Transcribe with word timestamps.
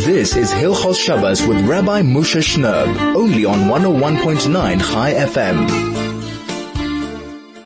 This 0.00 0.34
is 0.34 0.50
Hilchos 0.50 0.98
Shabbos 0.98 1.46
with 1.46 1.60
Rabbi 1.66 2.00
Moshe 2.00 2.40
Shnerb, 2.40 3.14
only 3.14 3.44
on 3.44 3.68
101.9 3.68 4.80
Chai 4.80 5.12
FM. 5.12 5.68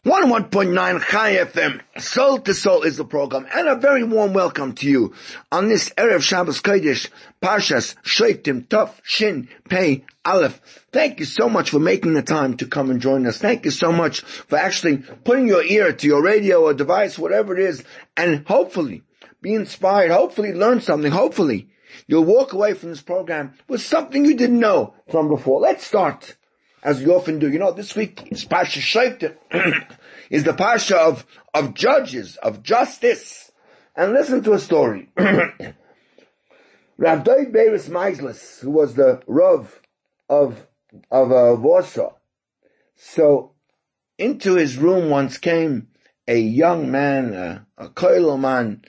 101.9 0.03 1.01
Chai 1.05 1.37
FM, 1.37 1.81
Soul 1.97 2.41
to 2.41 2.53
Soul 2.53 2.83
is 2.83 2.97
the 2.97 3.05
program, 3.05 3.47
and 3.55 3.69
a 3.69 3.77
very 3.77 4.03
warm 4.03 4.33
welcome 4.33 4.73
to 4.75 4.91
you 4.91 5.15
on 5.53 5.69
this 5.69 5.91
Erev 5.91 6.23
Shabbos 6.23 6.61
Kodesh, 6.61 7.09
Parshas 7.41 7.95
Shoftim 8.03 8.67
Tov 8.67 8.91
Shin 9.05 9.49
Pei 9.69 10.05
Aleph. 10.25 10.61
Thank 10.91 11.21
you 11.21 11.27
so 11.27 11.49
much 11.49 11.71
for 11.71 11.79
making 11.79 12.15
the 12.15 12.23
time 12.23 12.57
to 12.57 12.67
come 12.67 12.91
and 12.91 13.01
join 13.01 13.29
us. 13.29 13.39
Thank 13.39 13.65
you 13.65 13.71
so 13.71 13.93
much 13.93 14.23
for 14.23 14.59
actually 14.59 14.97
putting 14.97 15.47
your 15.47 15.63
ear 15.63 15.93
to 15.93 16.07
your 16.09 16.21
radio 16.21 16.65
or 16.65 16.75
device, 16.75 17.17
whatever 17.17 17.57
it 17.57 17.63
is, 17.63 17.85
and 18.17 18.45
hopefully 18.49 19.05
be 19.41 19.55
inspired, 19.55 20.11
hopefully 20.11 20.53
learn 20.53 20.81
something, 20.81 21.13
hopefully 21.13 21.69
you'll 22.07 22.25
walk 22.25 22.53
away 22.53 22.75
from 22.75 22.91
this 22.91 23.03
program 23.03 23.55
with 23.69 23.81
something 23.81 24.25
you 24.25 24.37
didn't 24.37 24.61
know 24.61 24.95
from 25.11 25.29
before. 25.29 25.61
Let's 25.61 25.87
start, 25.87 26.37
as 26.83 27.01
we 27.01 27.11
often 27.11 27.39
do. 27.39 27.51
You 27.51 27.59
know, 27.59 27.73
this 27.73 27.95
week 27.95 28.29
is 28.31 28.45
Shoftim, 28.45 29.37
is 30.31 30.45
the 30.45 30.53
Parsha 30.53 30.97
of, 30.97 31.27
of 31.53 31.75
judges, 31.75 32.37
of 32.37 32.63
justice. 32.63 33.51
And 33.97 34.13
listen 34.13 34.43
to 34.43 34.53
a 34.53 34.59
story. 34.59 35.11
Rav 35.17 37.25
Doid 37.25 37.53
Beres 37.53 37.89
Meisels, 37.89 38.61
who 38.61 38.71
was 38.71 38.95
the 38.95 39.23
Rav 39.27 39.81
of, 40.29 40.67
of 41.11 41.33
uh, 41.33 41.57
Warsaw. 41.61 42.13
So, 42.97 43.53
into 44.19 44.55
his 44.55 44.77
room 44.77 45.11
once 45.11 45.39
came 45.39 45.89
a 46.27 46.39
young 46.39 46.91
man, 46.91 47.35
a, 47.35 47.67
a 47.77 48.39
man, 48.39 48.83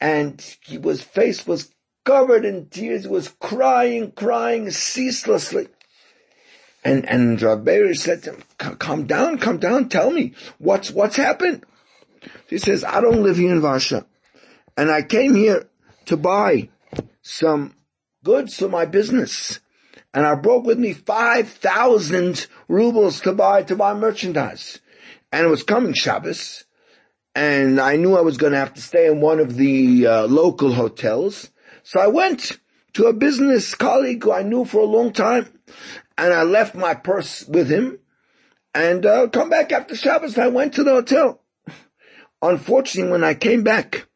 and 0.00 0.56
he 0.62 0.78
was 0.78 1.02
face 1.02 1.46
was 1.46 1.72
covered 2.04 2.44
in 2.44 2.66
tears, 2.66 3.06
was 3.06 3.28
crying, 3.40 4.12
crying 4.12 4.70
ceaselessly. 4.70 5.68
And 6.84 7.08
and 7.08 7.38
Rabbeir 7.38 7.96
said 7.96 8.22
to 8.24 8.32
him, 8.32 8.42
"Come 8.58 9.06
down, 9.06 9.38
come 9.38 9.58
down, 9.58 9.88
tell 9.88 10.10
me 10.10 10.34
what's 10.58 10.90
what's 10.90 11.16
happened." 11.16 11.64
He 12.48 12.58
says, 12.58 12.84
"I 12.84 13.00
don't 13.00 13.22
live 13.22 13.36
here 13.36 13.52
in 13.52 13.60
Varsha, 13.60 14.04
and 14.76 14.90
I 14.90 15.02
came 15.02 15.34
here 15.34 15.68
to 16.06 16.16
buy 16.16 16.70
some 17.22 17.74
goods 18.24 18.56
for 18.56 18.68
my 18.68 18.84
business, 18.84 19.60
and 20.12 20.26
I 20.26 20.34
brought 20.34 20.64
with 20.64 20.78
me 20.78 20.92
five 20.92 21.48
thousand 21.48 22.48
rubles 22.66 23.20
to 23.20 23.32
buy 23.32 23.62
to 23.62 23.76
buy 23.76 23.94
merchandise, 23.94 24.80
and 25.30 25.46
it 25.46 25.50
was 25.50 25.62
coming 25.62 25.94
Shabbos." 25.94 26.64
and 27.34 27.80
I 27.80 27.96
knew 27.96 28.16
I 28.16 28.20
was 28.20 28.36
going 28.36 28.52
to 28.52 28.58
have 28.58 28.74
to 28.74 28.82
stay 28.82 29.06
in 29.06 29.20
one 29.20 29.40
of 29.40 29.56
the 29.56 30.06
uh, 30.06 30.26
local 30.26 30.72
hotels. 30.72 31.50
So 31.84 32.00
I 32.00 32.06
went 32.06 32.58
to 32.94 33.06
a 33.06 33.12
business 33.12 33.74
colleague 33.74 34.22
who 34.22 34.32
I 34.32 34.42
knew 34.42 34.64
for 34.64 34.80
a 34.80 34.84
long 34.84 35.12
time, 35.12 35.48
and 36.16 36.32
I 36.32 36.42
left 36.42 36.74
my 36.74 36.94
purse 36.94 37.46
with 37.46 37.68
him, 37.68 37.98
and 38.74 39.04
uh, 39.04 39.28
come 39.28 39.50
back 39.50 39.72
after 39.72 39.96
Shabbos. 39.96 40.38
I 40.38 40.48
went 40.48 40.74
to 40.74 40.84
the 40.84 40.92
hotel. 40.92 41.40
Unfortunately, 42.40 43.10
when 43.10 43.24
I 43.24 43.34
came 43.34 43.62
back 43.62 44.06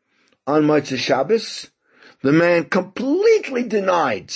on 0.47 0.65
Motzei 0.65 0.99
Shabbos, 0.99 1.71
the 2.23 2.33
man 2.33 2.65
completely 2.65 3.63
denied 3.63 4.33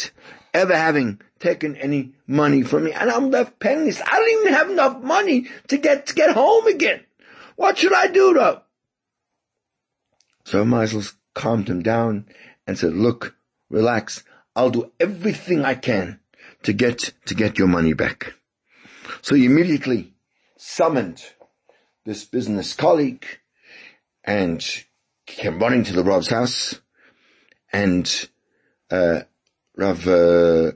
ever 0.54 0.76
having 0.76 1.20
taken 1.38 1.76
any 1.76 2.12
money 2.26 2.62
from 2.62 2.84
me, 2.84 2.92
and 2.92 3.10
I'm 3.10 3.30
left 3.30 3.58
penniless. 3.58 4.00
I 4.00 4.16
don't 4.16 4.40
even 4.40 4.52
have 4.54 4.70
enough 4.70 5.02
money 5.02 5.48
to 5.68 5.76
get 5.76 6.06
to 6.06 6.14
get 6.14 6.34
home 6.34 6.66
again. 6.66 7.00
What 7.56 7.78
should 7.78 7.92
I 7.92 8.08
do 8.08 8.34
though? 8.34 8.62
So 10.44 10.64
Meisels 10.64 11.14
calmed 11.34 11.68
him 11.68 11.82
down 11.82 12.26
and 12.70 12.78
said, 12.78 12.92
look, 12.92 13.34
relax. 13.68 14.22
I'll 14.54 14.70
do 14.70 14.92
everything 15.00 15.64
I 15.64 15.74
can 15.74 16.20
to 16.62 16.72
get, 16.72 17.12
to 17.26 17.34
get 17.34 17.58
your 17.58 17.66
money 17.66 17.94
back. 17.94 18.34
So 19.22 19.34
he 19.34 19.44
immediately 19.44 20.14
summoned 20.56 21.20
this 22.04 22.24
business 22.24 22.74
colleague 22.74 23.26
and 24.22 24.64
came 25.26 25.58
running 25.58 25.82
to 25.82 25.92
the 25.92 26.04
Rav's 26.04 26.28
house 26.28 26.80
and, 27.72 28.28
uh, 28.88 29.22
Rav, 29.76 30.06
uh, 30.06 30.70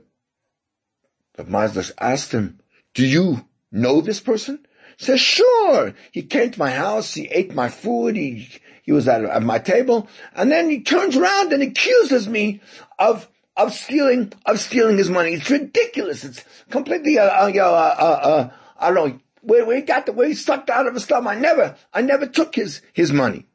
Rav 1.37 1.47
Meisler 1.47 1.93
asked 1.97 2.33
him, 2.33 2.59
do 2.93 3.05
you 3.05 3.47
know 3.71 4.01
this 4.01 4.19
person? 4.19 4.65
Says, 4.97 5.21
sure. 5.21 5.93
He 6.11 6.23
came 6.23 6.51
to 6.51 6.59
my 6.59 6.71
house. 6.71 7.13
He 7.13 7.27
ate 7.27 7.53
my 7.53 7.69
food. 7.69 8.17
He, 8.17 8.49
he 8.85 8.91
was 8.91 9.07
at, 9.07 9.23
at 9.23 9.43
my 9.43 9.59
table. 9.59 10.07
And 10.35 10.51
then 10.51 10.69
he 10.69 10.81
turns 10.81 11.17
around 11.17 11.51
and 11.51 11.63
accuses 11.63 12.29
me 12.29 12.61
of, 12.99 13.27
of 13.57 13.73
stealing, 13.73 14.31
of 14.45 14.59
stealing 14.59 14.97
his 14.97 15.09
money. 15.09 15.33
It's 15.33 15.49
ridiculous. 15.49 16.23
It's 16.23 16.43
completely, 16.69 17.17
uh, 17.17 17.25
uh, 17.25 17.51
uh, 17.57 18.03
uh, 18.03 18.49
I 18.79 18.91
don't 18.91 19.09
know, 19.09 19.19
where, 19.41 19.65
where 19.65 19.75
he 19.75 19.81
got 19.81 20.05
the, 20.05 20.13
where 20.13 20.27
he 20.27 20.35
sucked 20.35 20.69
out 20.69 20.87
of 20.87 20.93
his 20.93 21.05
thumb. 21.05 21.27
I 21.27 21.35
never, 21.35 21.75
I 21.93 22.01
never 22.01 22.27
took 22.27 22.55
his, 22.55 22.81
his 22.93 23.11
money. 23.11 23.47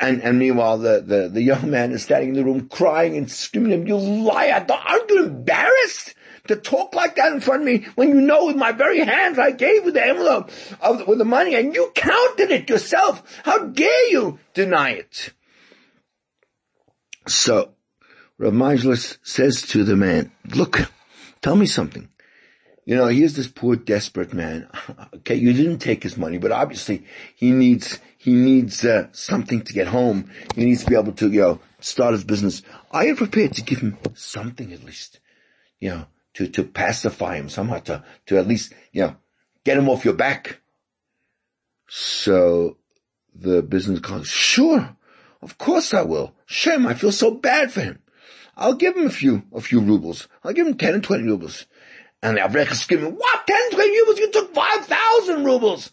And, 0.00 0.22
and 0.22 0.38
meanwhile, 0.38 0.78
the, 0.78 1.02
the, 1.04 1.28
the 1.28 1.42
young 1.42 1.70
man 1.70 1.92
is 1.92 2.02
standing 2.02 2.30
in 2.30 2.34
the 2.34 2.44
room 2.44 2.68
crying 2.68 3.16
and 3.16 3.30
screaming, 3.30 3.86
you 3.86 3.96
liar, 3.96 4.66
aren't 4.68 5.10
you 5.10 5.24
embarrassed? 5.24 6.14
To 6.48 6.56
talk 6.56 6.94
like 6.94 7.16
that 7.16 7.32
in 7.32 7.40
front 7.40 7.62
of 7.62 7.66
me 7.66 7.86
when 7.94 8.08
you 8.08 8.20
know 8.20 8.46
with 8.46 8.56
my 8.56 8.72
very 8.72 8.98
hands 9.00 9.38
I 9.38 9.52
gave 9.52 9.84
you 9.84 9.92
the 9.92 10.04
envelope 10.04 10.50
of, 10.80 11.06
with 11.06 11.18
the 11.18 11.24
money 11.24 11.54
and 11.54 11.74
you 11.74 11.92
counted 11.94 12.50
it 12.50 12.68
yourself. 12.68 13.22
How 13.44 13.58
dare 13.58 14.10
you 14.10 14.38
deny 14.54 14.90
it? 14.90 15.32
So, 17.26 17.74
Meisler 18.40 19.18
says 19.22 19.62
to 19.62 19.84
the 19.84 19.96
man, 19.96 20.32
look, 20.54 20.90
tell 21.42 21.56
me 21.56 21.66
something. 21.66 22.08
You 22.88 22.96
know, 22.96 23.06
here's 23.08 23.34
this 23.34 23.48
poor 23.48 23.76
desperate 23.76 24.32
man. 24.32 24.68
Okay, 25.16 25.34
you 25.34 25.52
didn't 25.52 25.78
take 25.78 26.02
his 26.02 26.16
money, 26.16 26.38
but 26.38 26.52
obviously 26.52 27.04
he 27.34 27.50
needs, 27.50 27.98
he 28.16 28.32
needs, 28.32 28.82
uh, 28.82 29.08
something 29.12 29.60
to 29.62 29.72
get 29.74 29.88
home. 29.88 30.30
He 30.54 30.64
needs 30.64 30.84
to 30.84 30.90
be 30.90 30.96
able 30.96 31.12
to, 31.12 31.30
you 31.30 31.40
know, 31.40 31.60
start 31.80 32.12
his 32.12 32.24
business. 32.24 32.62
Are 32.90 33.04
you 33.04 33.14
prepared 33.14 33.52
to 33.54 33.62
give 33.62 33.80
him 33.80 33.98
something 34.14 34.72
at 34.72 34.84
least? 34.84 35.20
You 35.80 35.90
know, 35.90 36.06
to, 36.38 36.46
to 36.46 36.62
pacify 36.62 37.34
him 37.34 37.48
somehow, 37.48 37.80
to, 37.80 38.04
to 38.26 38.38
at 38.38 38.46
least, 38.46 38.72
you 38.92 39.02
know, 39.02 39.16
get 39.64 39.76
him 39.76 39.88
off 39.88 40.04
your 40.04 40.14
back. 40.14 40.60
So 41.88 42.76
the 43.34 43.60
business 43.60 43.98
colleague, 43.98 44.26
sure, 44.26 44.96
of 45.42 45.58
course 45.58 45.92
I 45.92 46.02
will. 46.02 46.36
Shem, 46.46 46.86
I 46.86 46.94
feel 46.94 47.10
so 47.10 47.32
bad 47.32 47.72
for 47.72 47.80
him. 47.80 47.98
I'll 48.56 48.74
give 48.74 48.96
him 48.96 49.08
a 49.08 49.10
few, 49.10 49.42
a 49.52 49.60
few 49.60 49.80
rubles. 49.80 50.28
I'll 50.44 50.52
give 50.52 50.68
him 50.68 50.76
10 50.76 50.94
and 50.94 51.02
20 51.02 51.24
rubles. 51.24 51.66
And 52.22 52.36
the 52.36 52.42
Avrech 52.42 52.70
is 52.70 52.82
screaming, 52.82 53.14
what? 53.16 53.46
10, 53.48 53.70
20 53.72 53.90
rubles? 53.90 54.18
You 54.20 54.30
took 54.30 54.54
5,000 54.54 55.44
rubles. 55.44 55.92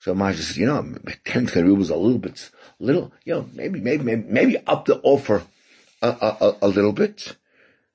So 0.00 0.14
Maj 0.16 0.34
says, 0.34 0.58
you 0.58 0.66
know, 0.66 0.96
10, 1.26 1.46
20 1.46 1.62
rubles 1.62 1.90
a 1.90 1.96
little 1.96 2.18
bit, 2.18 2.50
little, 2.80 3.12
you 3.24 3.34
know, 3.34 3.48
maybe, 3.52 3.80
maybe, 3.80 4.02
maybe, 4.02 4.24
maybe 4.26 4.58
up 4.66 4.86
the 4.86 4.98
offer 5.04 5.44
a, 6.02 6.08
a, 6.08 6.56
a 6.62 6.68
little 6.68 6.92
bit. 6.92 7.36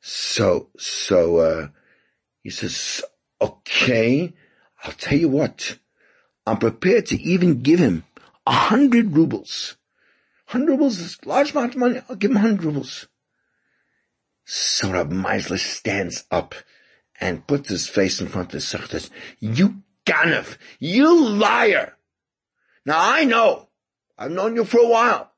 So, 0.08 0.70
so, 0.78 1.38
uh, 1.38 1.68
he 2.44 2.52
says, 2.52 3.04
okay, 3.42 4.36
I'll 4.84 4.92
tell 4.92 5.18
you 5.18 5.30
what, 5.30 5.80
I'm 6.46 6.58
prepared 6.58 7.08
to 7.08 7.20
even 7.20 7.64
give 7.64 7.80
him 7.80 8.04
a 8.46 8.52
hundred 8.52 9.16
rubles. 9.16 9.78
Hundred 10.46 10.74
rubles 10.74 11.00
is 11.00 11.18
a 11.24 11.28
large 11.28 11.54
amount 11.54 11.74
of 11.74 11.80
money. 11.80 12.02
I'll 12.08 12.18
give 12.18 12.30
him 12.30 12.38
hundred 12.38 12.66
rubles. 12.66 13.08
So 14.44 14.92
Rabbi 14.92 15.16
Meisler 15.16 15.58
stands 15.58 16.24
up 16.30 16.54
and 17.20 17.48
puts 17.48 17.70
his 17.70 17.90
face 17.90 18.22
in 18.22 18.28
front 18.28 18.54
of 18.54 18.62
the 18.62 18.78
Sechtes. 18.78 19.10
You 19.40 19.82
ganav! 20.06 20.58
You 20.78 21.30
liar! 21.30 21.98
Now 22.86 23.00
I 23.00 23.24
know, 23.24 23.70
I've 24.20 24.30
known 24.30 24.56
you 24.56 24.66
for 24.66 24.82
a 24.82 24.88
while, 24.88 25.32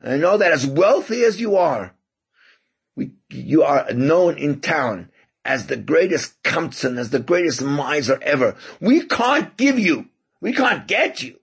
and 0.00 0.14
I 0.14 0.16
know 0.16 0.38
that 0.38 0.50
as 0.50 0.66
wealthy 0.66 1.22
as 1.22 1.40
you 1.40 1.54
are, 1.54 1.94
you 3.30 3.62
are 3.62 3.92
known 3.92 4.38
in 4.38 4.60
town 4.60 5.10
as 5.44 5.66
the 5.66 5.76
greatest 5.76 6.42
kamtzan, 6.42 6.98
as 6.98 7.10
the 7.10 7.18
greatest 7.18 7.62
miser 7.62 8.18
ever. 8.22 8.56
We 8.80 9.06
can't 9.06 9.56
give 9.56 9.78
you, 9.78 10.08
we 10.40 10.52
can't 10.52 10.86
get 10.86 11.22
you 11.22 11.38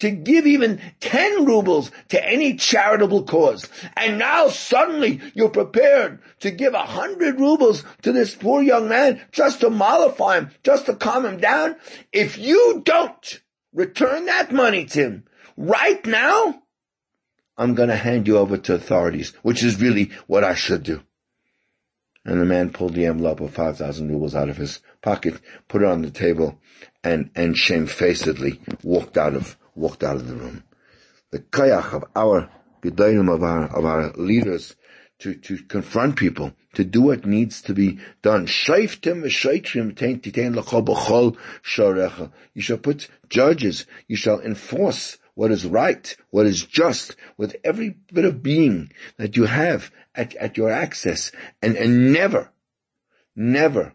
to 0.00 0.10
give 0.10 0.46
even 0.46 0.80
10 1.00 1.44
rubles 1.44 1.90
to 2.08 2.24
any 2.24 2.54
charitable 2.54 3.24
cause. 3.24 3.68
And 3.96 4.18
now 4.18 4.48
suddenly 4.48 5.20
you're 5.34 5.48
prepared 5.48 6.20
to 6.40 6.50
give 6.50 6.74
a 6.74 6.84
hundred 6.84 7.40
rubles 7.40 7.84
to 8.02 8.12
this 8.12 8.34
poor 8.34 8.62
young 8.62 8.88
man 8.88 9.20
just 9.32 9.60
to 9.60 9.70
mollify 9.70 10.38
him, 10.38 10.50
just 10.62 10.86
to 10.86 10.94
calm 10.94 11.26
him 11.26 11.38
down. 11.38 11.76
If 12.12 12.38
you 12.38 12.82
don't 12.84 13.42
return 13.72 14.26
that 14.26 14.52
money 14.52 14.84
to 14.86 15.00
him 15.00 15.24
right 15.56 16.04
now, 16.06 16.62
I'm 17.56 17.74
going 17.74 17.88
to 17.88 17.96
hand 17.96 18.28
you 18.28 18.38
over 18.38 18.56
to 18.56 18.74
authorities, 18.74 19.32
which 19.42 19.64
is 19.64 19.80
really 19.80 20.12
what 20.28 20.44
I 20.44 20.54
should 20.54 20.84
do. 20.84 21.02
And 22.28 22.42
the 22.42 22.44
man 22.44 22.68
pulled 22.68 22.92
the 22.92 23.06
envelope 23.06 23.40
of 23.40 23.54
5,000 23.54 24.06
rubles 24.06 24.34
out 24.34 24.50
of 24.50 24.58
his 24.58 24.80
pocket, 25.00 25.40
put 25.66 25.80
it 25.80 25.88
on 25.88 26.02
the 26.02 26.10
table, 26.10 26.60
and, 27.02 27.30
and 27.34 27.56
shamefacedly 27.56 28.60
walked 28.82 29.16
out 29.16 29.34
of, 29.34 29.56
walked 29.74 30.04
out 30.04 30.16
of 30.16 30.28
the 30.28 30.34
room. 30.34 30.62
The 31.30 31.38
kayach 31.38 31.94
of 31.94 32.04
our 32.14 32.50
gedolim 32.82 33.32
of 33.34 33.42
our, 33.42 33.74
of 33.74 33.86
our 33.86 34.12
leaders 34.12 34.76
to, 35.20 35.36
to 35.36 35.56
confront 35.56 36.16
people, 36.16 36.52
to 36.74 36.84
do 36.84 37.00
what 37.00 37.24
needs 37.24 37.62
to 37.62 37.72
be 37.72 37.98
done. 38.20 38.42
You 38.42 38.86
shall 42.58 42.78
put 42.78 43.08
judges, 43.30 43.86
you 44.06 44.16
shall 44.16 44.40
enforce 44.40 45.16
what 45.34 45.50
is 45.50 45.64
right, 45.64 46.16
what 46.28 46.44
is 46.44 46.62
just, 46.66 47.16
with 47.38 47.56
every 47.64 47.96
bit 48.12 48.26
of 48.26 48.42
being 48.42 48.92
that 49.16 49.34
you 49.34 49.46
have 49.46 49.90
at, 50.18 50.34
at 50.34 50.56
your 50.56 50.70
access, 50.70 51.32
and, 51.62 51.76
and 51.76 52.12
never, 52.12 52.50
never 53.36 53.94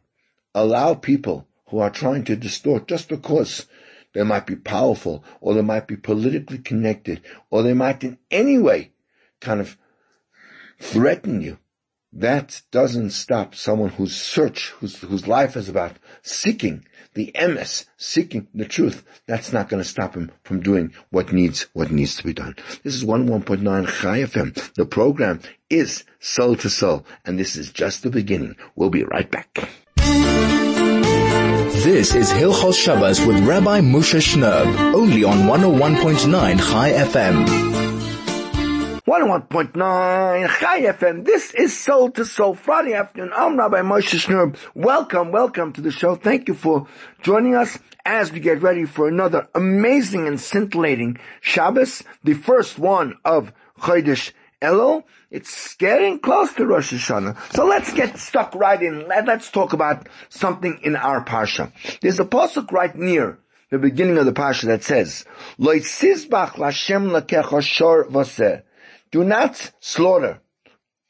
allow 0.55 0.93
people 0.95 1.47
who 1.67 1.79
are 1.79 1.89
trying 1.89 2.23
to 2.23 2.35
distort 2.35 2.87
just 2.87 3.09
because 3.09 3.67
they 4.13 4.23
might 4.23 4.45
be 4.47 4.55
powerful, 4.55 5.23
or 5.41 5.53
they 5.53 5.61
might 5.61 5.87
be 5.87 5.97
politically 5.97 6.59
connected, 6.59 7.21
or 7.49 7.61
they 7.61 7.73
might 7.73 8.03
in 8.03 8.17
any 8.31 8.57
way 8.57 8.91
kind 9.41 9.59
of 9.59 9.77
threaten 10.79 11.41
you. 11.41 11.57
That 12.15 12.61
doesn't 12.69 13.09
stop 13.09 13.55
someone 13.55 13.89
whose 13.89 14.15
search, 14.15 14.69
whose, 14.79 14.97
whose 14.97 15.27
life 15.27 15.57
is 15.57 15.67
about 15.67 15.93
seeking 16.21 16.85
the 17.15 17.31
emes, 17.33 17.85
seeking 17.97 18.47
the 18.53 18.65
truth. 18.65 19.03
That's 19.25 19.51
not 19.51 19.67
going 19.67 19.81
to 19.81 19.89
stop 19.89 20.13
him 20.13 20.31
from 20.43 20.61
doing 20.61 20.93
what 21.09 21.33
needs, 21.33 21.67
what 21.73 21.91
needs 21.91 22.15
to 22.17 22.23
be 22.23 22.33
done. 22.33 22.55
This 22.83 22.93
is 22.93 23.03
101.9 23.03 23.87
Chai 23.87 24.19
FM. 24.19 24.73
The 24.75 24.85
program 24.85 25.41
is 25.71 26.03
soul 26.19 26.55
to 26.57 26.69
soul, 26.69 27.03
and 27.25 27.39
this 27.39 27.55
is 27.55 27.71
just 27.71 28.03
the 28.03 28.11
beginning. 28.11 28.57
We'll 28.75 28.91
be 28.91 29.03
right 29.03 29.29
back. 29.29 29.69
This 31.83 32.13
is 32.13 32.31
Hilchos 32.31 32.75
Shabbos 32.75 33.25
with 33.25 33.43
Rabbi 33.43 33.81
Moshe 33.81 34.21
Shnerb, 34.21 34.93
only 34.93 35.23
on 35.23 35.39
101.9 35.47 36.59
Chai 36.59 36.91
FM. 36.91 37.92
101.9 39.05 40.47
Chai 40.59 40.81
FM. 40.83 41.25
This 41.25 41.53
is 41.53 41.77
Soul 41.77 42.11
to 42.11 42.23
Soul 42.23 42.53
Friday 42.53 42.93
afternoon. 42.93 43.33
I'm 43.35 43.57
Rabbi 43.57 43.81
Moshe 43.81 44.15
Shnerb. 44.15 44.55
Welcome, 44.73 45.33
welcome 45.33 45.73
to 45.73 45.81
the 45.81 45.91
show. 45.91 46.15
Thank 46.15 46.47
you 46.47 46.53
for 46.53 46.87
joining 47.21 47.53
us 47.53 47.77
as 48.05 48.31
we 48.31 48.39
get 48.39 48.61
ready 48.61 48.85
for 48.85 49.09
another 49.09 49.49
amazing 49.53 50.25
and 50.25 50.39
scintillating 50.39 51.17
Shabbos, 51.41 52.03
the 52.23 52.33
first 52.33 52.79
one 52.79 53.17
of 53.25 53.51
Chodesh 53.77 54.31
Elul. 54.61 55.03
It's 55.29 55.75
getting 55.75 56.19
close 56.19 56.53
to 56.53 56.65
Rosh 56.65 56.93
Hashanah. 56.93 57.53
So 57.53 57.65
let's 57.65 57.91
get 57.91 58.17
stuck 58.17 58.55
right 58.55 58.81
in. 58.81 59.09
Let, 59.09 59.27
us 59.27 59.51
talk 59.51 59.73
about 59.73 60.07
something 60.29 60.79
in 60.81 60.95
our 60.95 61.25
Parsha. 61.25 61.73
There's 61.99 62.21
a 62.21 62.25
pasuk 62.25 62.71
right 62.71 62.95
near 62.95 63.37
the 63.69 63.79
beginning 63.79 64.17
of 64.17 64.25
the 64.25 64.31
Parsha 64.31 64.67
that 64.67 64.85
says, 64.85 65.25
l'kecha 65.57 65.83
Do 69.13 69.23
not 69.23 69.71
slaughter 69.79 70.41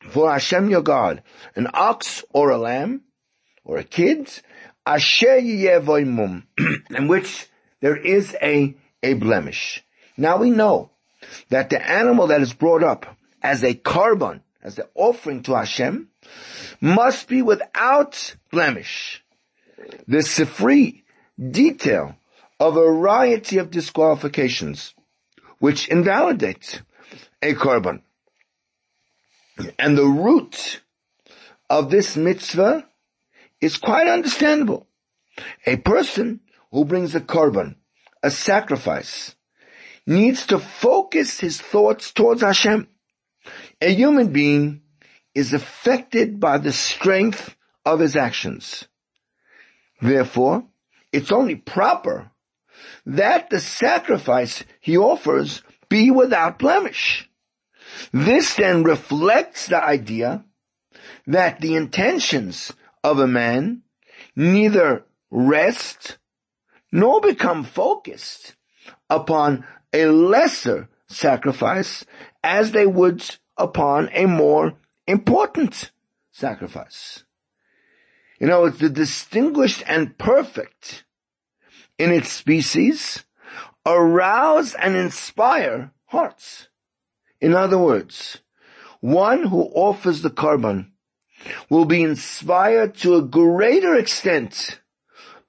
for 0.09 0.29
Hashem 0.29 0.69
your 0.69 0.81
God 0.81 1.23
an 1.55 1.69
ox 1.73 2.25
or 2.33 2.49
a 2.49 2.57
lamb 2.57 3.03
or 3.63 3.77
a 3.77 3.85
kid, 3.85 4.29
in 4.85 4.93
which 7.07 7.47
there 7.79 7.95
is 7.95 8.35
a, 8.41 8.75
a 9.01 9.13
blemish. 9.13 9.85
Now 10.17 10.35
we 10.35 10.51
know 10.51 10.89
that 11.47 11.69
the 11.69 11.81
animal 11.81 12.27
that 12.27 12.41
is 12.41 12.51
brought 12.51 12.83
up 12.83 13.05
as 13.41 13.63
a 13.63 13.73
korban, 13.73 14.41
as 14.61 14.75
the 14.75 14.89
offering 14.95 15.41
to 15.43 15.55
Hashem, 15.55 16.09
must 16.81 17.29
be 17.29 17.41
without 17.41 18.35
blemish. 18.51 19.23
The 20.09 20.17
Sifri 20.17 21.03
detail 21.39 22.17
of 22.59 22.75
a 22.75 22.81
variety 22.81 23.59
of 23.59 23.71
disqualifications 23.71 24.93
which 25.59 25.87
invalidate 25.87 26.81
a 27.43 27.53
korban. 27.53 28.01
And 29.77 29.97
the 29.97 30.05
root 30.05 30.81
of 31.69 31.91
this 31.91 32.15
mitzvah 32.15 32.87
is 33.59 33.77
quite 33.77 34.07
understandable. 34.07 34.87
A 35.65 35.77
person 35.77 36.39
who 36.71 36.85
brings 36.85 37.13
a 37.15 37.19
korban, 37.19 37.75
a 38.23 38.31
sacrifice, 38.31 39.35
needs 40.07 40.47
to 40.47 40.59
focus 40.59 41.39
his 41.39 41.59
thoughts 41.59 42.11
towards 42.11 42.41
Hashem. 42.41 42.87
A 43.81 43.93
human 43.93 44.31
being 44.31 44.81
is 45.35 45.53
affected 45.53 46.39
by 46.39 46.57
the 46.57 46.71
strength 46.71 47.55
of 47.85 47.99
his 47.99 48.15
actions. 48.15 48.87
Therefore, 50.01 50.65
it's 51.11 51.31
only 51.31 51.55
proper 51.55 52.31
that 53.05 53.49
the 53.49 53.59
sacrifice 53.59 54.63
he 54.79 54.97
offers 54.97 55.61
be 55.89 56.11
without 56.11 56.59
blemish. 56.59 57.29
This 58.11 58.55
then 58.55 58.83
reflects 58.83 59.67
the 59.67 59.83
idea 59.83 60.45
that 61.27 61.59
the 61.59 61.75
intentions 61.75 62.71
of 63.03 63.19
a 63.19 63.27
man 63.27 63.83
neither 64.35 65.05
rest 65.29 66.17
nor 66.91 67.21
become 67.21 67.63
focused 67.63 68.55
upon 69.09 69.65
a 69.91 70.05
lesser 70.05 70.89
sacrifice 71.07 72.05
as 72.43 72.71
they 72.71 72.85
would 72.85 73.23
upon 73.57 74.09
a 74.13 74.25
more 74.25 74.73
important 75.07 75.91
sacrifice. 76.31 77.23
You 78.39 78.47
know, 78.47 78.69
the 78.69 78.89
distinguished 78.89 79.83
and 79.87 80.17
perfect 80.17 81.05
in 81.97 82.11
its 82.11 82.31
species 82.31 83.23
arouse 83.85 84.73
and 84.73 84.95
inspire 84.95 85.91
hearts. 86.05 86.67
In 87.43 87.55
other 87.55 87.77
words, 87.77 88.39
one 89.01 89.43
who 89.43 89.63
offers 89.75 90.21
the 90.21 90.29
korban 90.29 90.91
will 91.69 91.83
be 91.83 92.01
inspired 92.01 92.95
to 92.99 93.15
a 93.15 93.21
greater 93.21 93.95
extent 93.95 94.79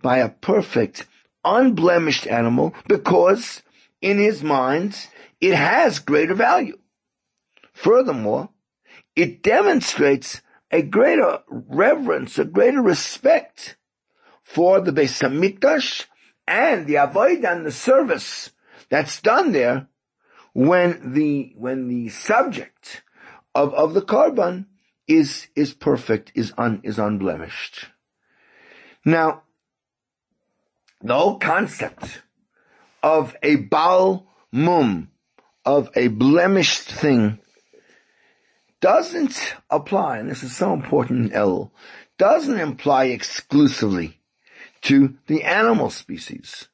by 0.02 0.18
a 0.18 0.28
perfect, 0.28 1.06
unblemished 1.44 2.26
animal 2.26 2.74
because 2.88 3.62
in 4.02 4.18
his 4.18 4.42
mind 4.42 5.06
it 5.40 5.54
has 5.54 6.00
greater 6.00 6.34
value. 6.34 6.76
Furthermore, 7.72 8.48
it 9.14 9.44
demonstrates 9.44 10.42
a 10.72 10.82
greater 10.82 11.44
reverence, 11.48 12.40
a 12.40 12.44
greater 12.44 12.82
respect 12.82 13.76
for 14.42 14.80
the 14.80 14.90
Beis 14.90 15.22
Hamikdash 15.22 16.06
and 16.44 16.88
the 16.88 16.96
avoid 16.96 17.44
and 17.44 17.64
the 17.64 17.70
service 17.70 18.50
that's 18.90 19.22
done 19.22 19.52
there 19.52 19.86
when 20.54 21.12
the, 21.12 21.52
when 21.56 21.88
the 21.88 22.08
subject 22.08 23.02
of, 23.54 23.74
of 23.74 23.92
the 23.92 24.00
korban 24.00 24.66
is, 25.06 25.48
is 25.54 25.74
perfect, 25.74 26.32
is 26.34 26.54
un, 26.56 26.80
is 26.82 26.98
unblemished. 26.98 27.88
Now, 29.04 29.42
the 31.02 31.14
whole 31.14 31.38
concept 31.38 32.22
of 33.02 33.36
a 33.42 33.56
Baal 33.56 34.26
Mum, 34.50 35.10
of 35.66 35.90
a 35.94 36.08
blemished 36.08 36.88
thing, 36.88 37.40
doesn't 38.80 39.56
apply, 39.68 40.18
and 40.18 40.30
this 40.30 40.42
is 40.42 40.56
so 40.56 40.72
important 40.72 41.34
El, 41.34 41.72
doesn't 42.16 42.60
imply 42.60 43.06
exclusively 43.06 44.20
to 44.82 45.16
the 45.26 45.42
animal 45.42 45.90
species. 45.90 46.68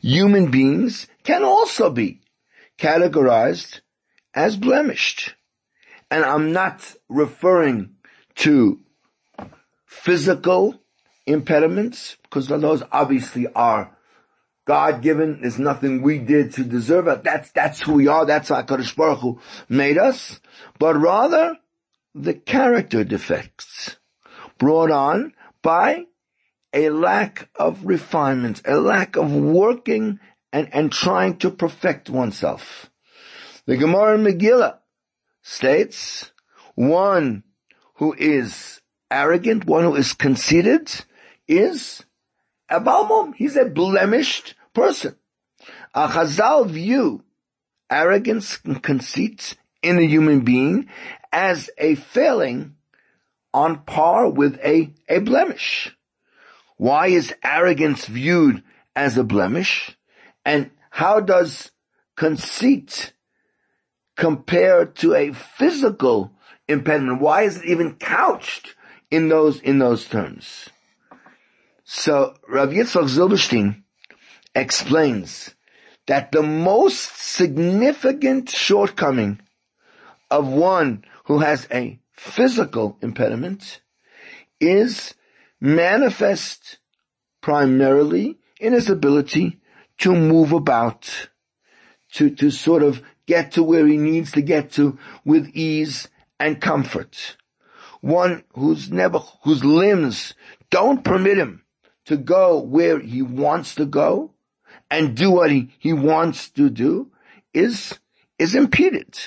Human 0.00 0.50
beings 0.50 1.06
can 1.24 1.42
also 1.42 1.90
be 1.90 2.20
categorized 2.78 3.80
as 4.34 4.56
blemished. 4.56 5.34
And 6.10 6.24
I'm 6.24 6.52
not 6.52 6.94
referring 7.08 7.96
to 8.36 8.80
physical 9.84 10.80
impediments, 11.26 12.16
because 12.22 12.48
those 12.48 12.82
obviously 12.90 13.46
are 13.54 13.94
God 14.66 15.02
given. 15.02 15.40
There's 15.40 15.58
nothing 15.58 16.02
we 16.02 16.18
did 16.18 16.52
to 16.54 16.64
deserve 16.64 17.08
it. 17.08 17.24
That's, 17.24 17.50
that's 17.52 17.80
who 17.82 17.94
we 17.94 18.06
are. 18.06 18.24
That's 18.24 18.48
how 18.48 18.62
Kadosh 18.62 18.96
Baruch 18.96 19.18
Hu 19.20 19.40
made 19.68 19.98
us. 19.98 20.40
But 20.78 20.96
rather, 20.96 21.58
the 22.14 22.34
character 22.34 23.04
defects 23.04 23.96
brought 24.58 24.90
on 24.90 25.32
by 25.62 26.04
a 26.72 26.90
lack 26.90 27.48
of 27.56 27.84
refinement, 27.84 28.62
a 28.64 28.76
lack 28.76 29.16
of 29.16 29.32
working 29.32 30.20
and, 30.52 30.68
and 30.72 30.92
trying 30.92 31.36
to 31.38 31.50
perfect 31.50 32.10
oneself. 32.10 32.90
The 33.66 33.76
Gemara 33.76 34.14
in 34.16 34.24
Megillah 34.24 34.78
states, 35.42 36.32
one 36.74 37.44
who 37.94 38.14
is 38.14 38.80
arrogant, 39.10 39.66
one 39.66 39.84
who 39.84 39.94
is 39.94 40.12
conceited, 40.12 40.90
is 41.46 42.04
a 42.68 42.80
Baal 42.80 43.06
Mum. 43.06 43.32
He's 43.32 43.56
a 43.56 43.64
blemished 43.64 44.54
person. 44.74 45.16
A 45.94 46.08
Chazal 46.08 46.68
view 46.68 47.24
arrogance 47.90 48.58
and 48.64 48.82
conceit 48.82 49.56
in 49.82 49.98
a 49.98 50.06
human 50.06 50.40
being 50.40 50.88
as 51.32 51.70
a 51.78 51.94
failing 51.94 52.76
on 53.54 53.82
par 53.84 54.28
with 54.28 54.58
a, 54.62 54.92
a 55.08 55.20
blemish. 55.20 55.96
Why 56.76 57.08
is 57.08 57.34
arrogance 57.42 58.06
viewed 58.06 58.62
as 58.94 59.16
a 59.16 59.24
blemish? 59.24 59.97
And 60.44 60.70
how 60.90 61.20
does 61.20 61.70
conceit 62.16 63.12
compare 64.16 64.86
to 64.86 65.14
a 65.14 65.32
physical 65.32 66.32
impediment? 66.66 67.20
Why 67.20 67.42
is 67.42 67.58
it 67.58 67.66
even 67.66 67.94
couched 67.94 68.74
in 69.10 69.28
those, 69.28 69.60
in 69.60 69.78
those 69.78 70.06
terms? 70.06 70.68
So 71.84 72.34
Rav 72.48 72.70
Yitzchak 72.70 73.08
Zilberstein 73.08 73.82
explains 74.54 75.54
that 76.06 76.32
the 76.32 76.42
most 76.42 77.16
significant 77.16 78.50
shortcoming 78.50 79.40
of 80.30 80.48
one 80.48 81.04
who 81.24 81.38
has 81.38 81.68
a 81.70 81.98
physical 82.12 82.98
impediment 83.00 83.80
is 84.60 85.14
manifest 85.60 86.78
primarily 87.40 88.38
in 88.60 88.72
his 88.72 88.90
ability 88.90 89.60
to 89.98 90.14
move 90.14 90.52
about, 90.52 91.28
to, 92.12 92.30
to 92.30 92.50
sort 92.50 92.82
of 92.82 93.02
get 93.26 93.52
to 93.52 93.62
where 93.62 93.86
he 93.86 93.96
needs 93.96 94.32
to 94.32 94.42
get 94.42 94.72
to 94.72 94.98
with 95.24 95.48
ease 95.54 96.08
and 96.38 96.60
comfort. 96.60 97.36
One 98.00 98.44
who's 98.54 98.90
never, 98.90 99.18
whose 99.42 99.64
limbs 99.64 100.34
don't 100.70 101.04
permit 101.04 101.38
him 101.38 101.64
to 102.06 102.16
go 102.16 102.60
where 102.60 103.00
he 103.00 103.22
wants 103.22 103.74
to 103.74 103.84
go 103.84 104.32
and 104.90 105.16
do 105.16 105.30
what 105.30 105.50
he, 105.50 105.70
he 105.78 105.92
wants 105.92 106.48
to 106.50 106.70
do 106.70 107.10
is, 107.52 107.98
is 108.38 108.54
impeded. 108.54 109.18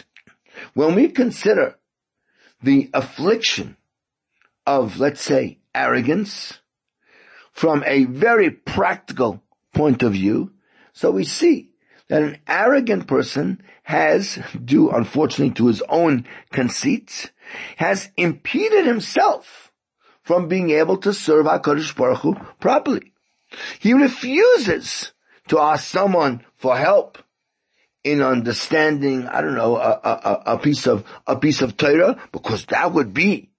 When 0.74 0.96
we 0.96 1.10
consider 1.10 1.78
the 2.64 2.90
affliction 2.94 3.76
of, 4.66 5.00
let's 5.00 5.22
say, 5.22 5.60
arrogance 5.74 6.60
from 7.52 7.84
a 7.86 8.06
very 8.06 8.50
practical 8.50 9.44
point 9.74 10.04
of 10.04 10.14
view. 10.14 10.52
So 11.02 11.10
we 11.10 11.24
see 11.24 11.72
that 12.10 12.22
an 12.22 12.38
arrogant 12.48 13.08
person 13.08 13.64
has, 13.82 14.38
due 14.64 14.92
unfortunately 14.92 15.56
to 15.56 15.66
his 15.66 15.82
own 15.90 16.28
conceit, 16.52 17.32
has 17.78 18.12
impeded 18.18 18.86
himself 18.86 19.72
from 20.22 20.48
being 20.48 20.70
able 20.70 20.98
to 20.98 21.12
serve 21.12 21.48
HaKadosh 21.48 21.96
Baruch 21.96 22.20
Hu 22.20 22.36
properly. 22.60 23.14
He 23.80 23.94
refuses 23.94 25.12
to 25.48 25.58
ask 25.58 25.90
someone 25.90 26.46
for 26.56 26.78
help 26.78 27.18
in 28.04 28.22
understanding, 28.22 29.26
I 29.26 29.42
don't 29.42 29.56
know, 29.56 29.78
a, 29.78 30.00
a, 30.04 30.44
a 30.54 30.58
piece 30.60 30.86
of, 30.86 31.04
a 31.26 31.36
piece 31.36 31.64
of 31.64 31.78
Torah, 31.78 32.22
because 32.32 32.66
that 32.68 32.94
would 32.94 33.12
be 33.12 33.50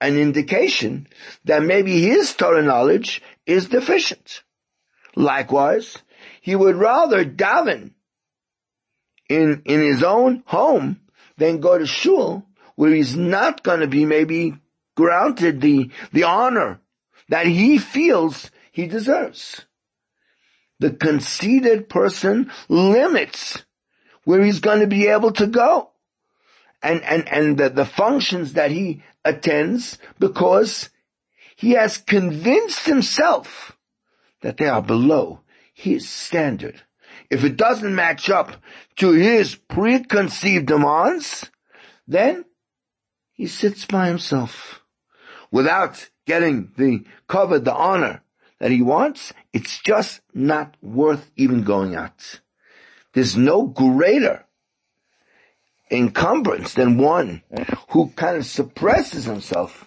an 0.00 0.16
indication 0.16 1.08
that 1.44 1.62
maybe 1.62 2.00
his 2.00 2.34
Torah 2.34 2.62
knowledge 2.62 3.20
is 3.44 3.68
deficient. 3.68 4.42
Likewise, 5.14 5.98
he 6.46 6.54
would 6.54 6.76
rather 6.76 7.24
daven 7.24 7.90
in, 9.28 9.62
in 9.64 9.80
his 9.80 10.04
own 10.04 10.44
home 10.46 11.00
than 11.38 11.58
go 11.58 11.76
to 11.76 11.86
shul 11.86 12.46
where 12.76 12.94
he's 12.94 13.16
not 13.16 13.64
going 13.64 13.80
to 13.80 13.88
be 13.88 14.04
maybe 14.04 14.54
granted 14.94 15.60
the, 15.60 15.90
the 16.12 16.22
honor 16.22 16.78
that 17.30 17.48
he 17.48 17.78
feels 17.78 18.48
he 18.70 18.86
deserves. 18.86 19.62
The 20.78 20.92
conceited 20.92 21.88
person 21.88 22.52
limits 22.68 23.64
where 24.22 24.44
he's 24.44 24.60
going 24.60 24.82
to 24.82 24.86
be 24.86 25.08
able 25.08 25.32
to 25.32 25.48
go. 25.48 25.90
And, 26.80 27.02
and, 27.02 27.28
and 27.28 27.58
the, 27.58 27.70
the 27.70 27.84
functions 27.84 28.52
that 28.52 28.70
he 28.70 29.02
attends 29.24 29.98
because 30.20 30.90
he 31.56 31.72
has 31.72 31.98
convinced 31.98 32.86
himself 32.86 33.76
that 34.42 34.58
they 34.58 34.68
are 34.68 34.80
below 34.82 35.40
his 35.76 36.08
standard. 36.08 36.80
If 37.28 37.44
it 37.44 37.58
doesn't 37.58 37.94
match 37.94 38.30
up 38.30 38.56
to 38.96 39.12
his 39.12 39.54
preconceived 39.54 40.66
demands, 40.66 41.50
then 42.08 42.46
he 43.34 43.46
sits 43.46 43.84
by 43.84 44.08
himself 44.08 44.80
without 45.50 46.08
getting 46.26 46.72
the 46.78 47.04
cover, 47.28 47.58
the 47.58 47.74
honor 47.74 48.22
that 48.58 48.70
he 48.70 48.80
wants. 48.80 49.34
It's 49.52 49.78
just 49.80 50.22
not 50.32 50.78
worth 50.80 51.30
even 51.36 51.62
going 51.62 51.94
out. 51.94 52.40
There's 53.12 53.36
no 53.36 53.66
greater 53.66 54.46
encumbrance 55.90 56.72
than 56.72 56.96
one 56.96 57.42
who 57.90 58.08
kind 58.16 58.38
of 58.38 58.46
suppresses 58.46 59.24
himself. 59.24 59.84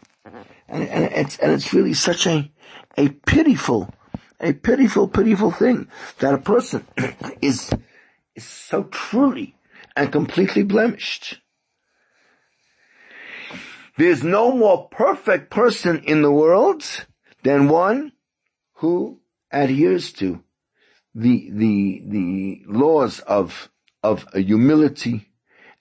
And, 0.68 0.88
and 0.88 1.06
it's, 1.06 1.40
and 1.40 1.52
it's 1.52 1.74
really 1.74 1.96
such 1.96 2.28
a, 2.28 2.52
a 2.96 3.10
pitiful, 3.10 3.92
a 4.40 4.54
pitiful, 4.54 5.08
pitiful 5.08 5.52
thing 5.52 5.88
that 6.20 6.34
a 6.34 6.38
person 6.38 6.86
is, 7.42 7.72
is 8.36 8.46
so 8.46 8.84
truly 8.84 9.56
and 9.96 10.12
completely 10.12 10.64
blemished. 10.64 11.42
There's 13.98 14.24
no 14.24 14.56
more 14.56 14.88
perfect 14.88 15.50
person 15.50 16.04
in 16.06 16.22
the 16.22 16.32
world 16.32 17.06
than 17.44 17.68
one 17.68 18.14
who 18.76 19.20
adheres 19.52 20.14
to 20.14 20.42
the, 21.14 21.50
the, 21.52 22.04
the 22.08 22.62
laws 22.68 23.20
of, 23.20 23.70
of 24.02 24.26
humility. 24.34 25.30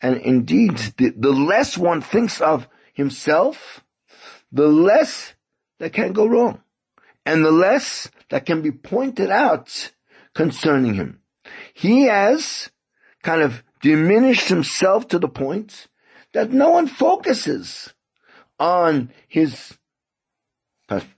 And 0.02 0.16
indeed, 0.16 0.78
the, 0.96 1.10
the 1.10 1.30
less 1.30 1.78
one 1.78 2.00
thinks 2.00 2.40
of 2.40 2.66
himself, 2.92 3.84
the 4.50 4.66
less 4.66 5.34
that 5.78 5.92
can 5.92 6.12
go 6.12 6.26
wrong. 6.26 6.60
And 7.28 7.44
the 7.44 7.50
less 7.50 8.11
that 8.30 8.47
can 8.47 8.62
be 8.62 8.70
pointed 8.70 9.28
out 9.28 9.92
concerning 10.35 10.94
him. 10.94 11.20
He 11.75 12.04
has 12.04 12.70
kind 13.23 13.42
of 13.42 13.62
diminished 13.82 14.49
himself 14.49 15.08
to 15.08 15.18
the 15.18 15.28
point 15.28 15.88
that 16.32 16.50
no 16.50 16.70
one 16.70 16.87
focuses 16.87 17.92
on 18.58 19.12
his 19.28 19.76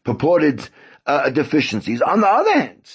purported 0.02 0.68
uh, 1.06 1.30
deficiencies. 1.30 2.02
On 2.02 2.20
the 2.20 2.28
other 2.28 2.54
hand, 2.54 2.88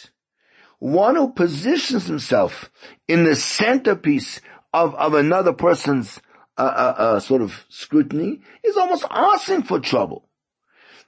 one 0.80 1.16
who 1.16 1.32
positions 1.32 2.08
himself 2.08 2.70
in 3.08 3.24
the 3.24 3.38
centerpiece 3.38 4.42
of, 4.74 4.94
of 4.96 5.14
another 5.14 5.54
person's 5.54 6.20
uh, 6.58 6.64
uh, 6.64 6.96
uh, 6.98 7.20
sort 7.22 7.42
of 7.42 7.66
scrutiny 7.70 8.42
is 8.62 8.76
almost 8.76 9.06
asking 9.10 9.64
for 9.64 9.80
trouble. 9.80 10.28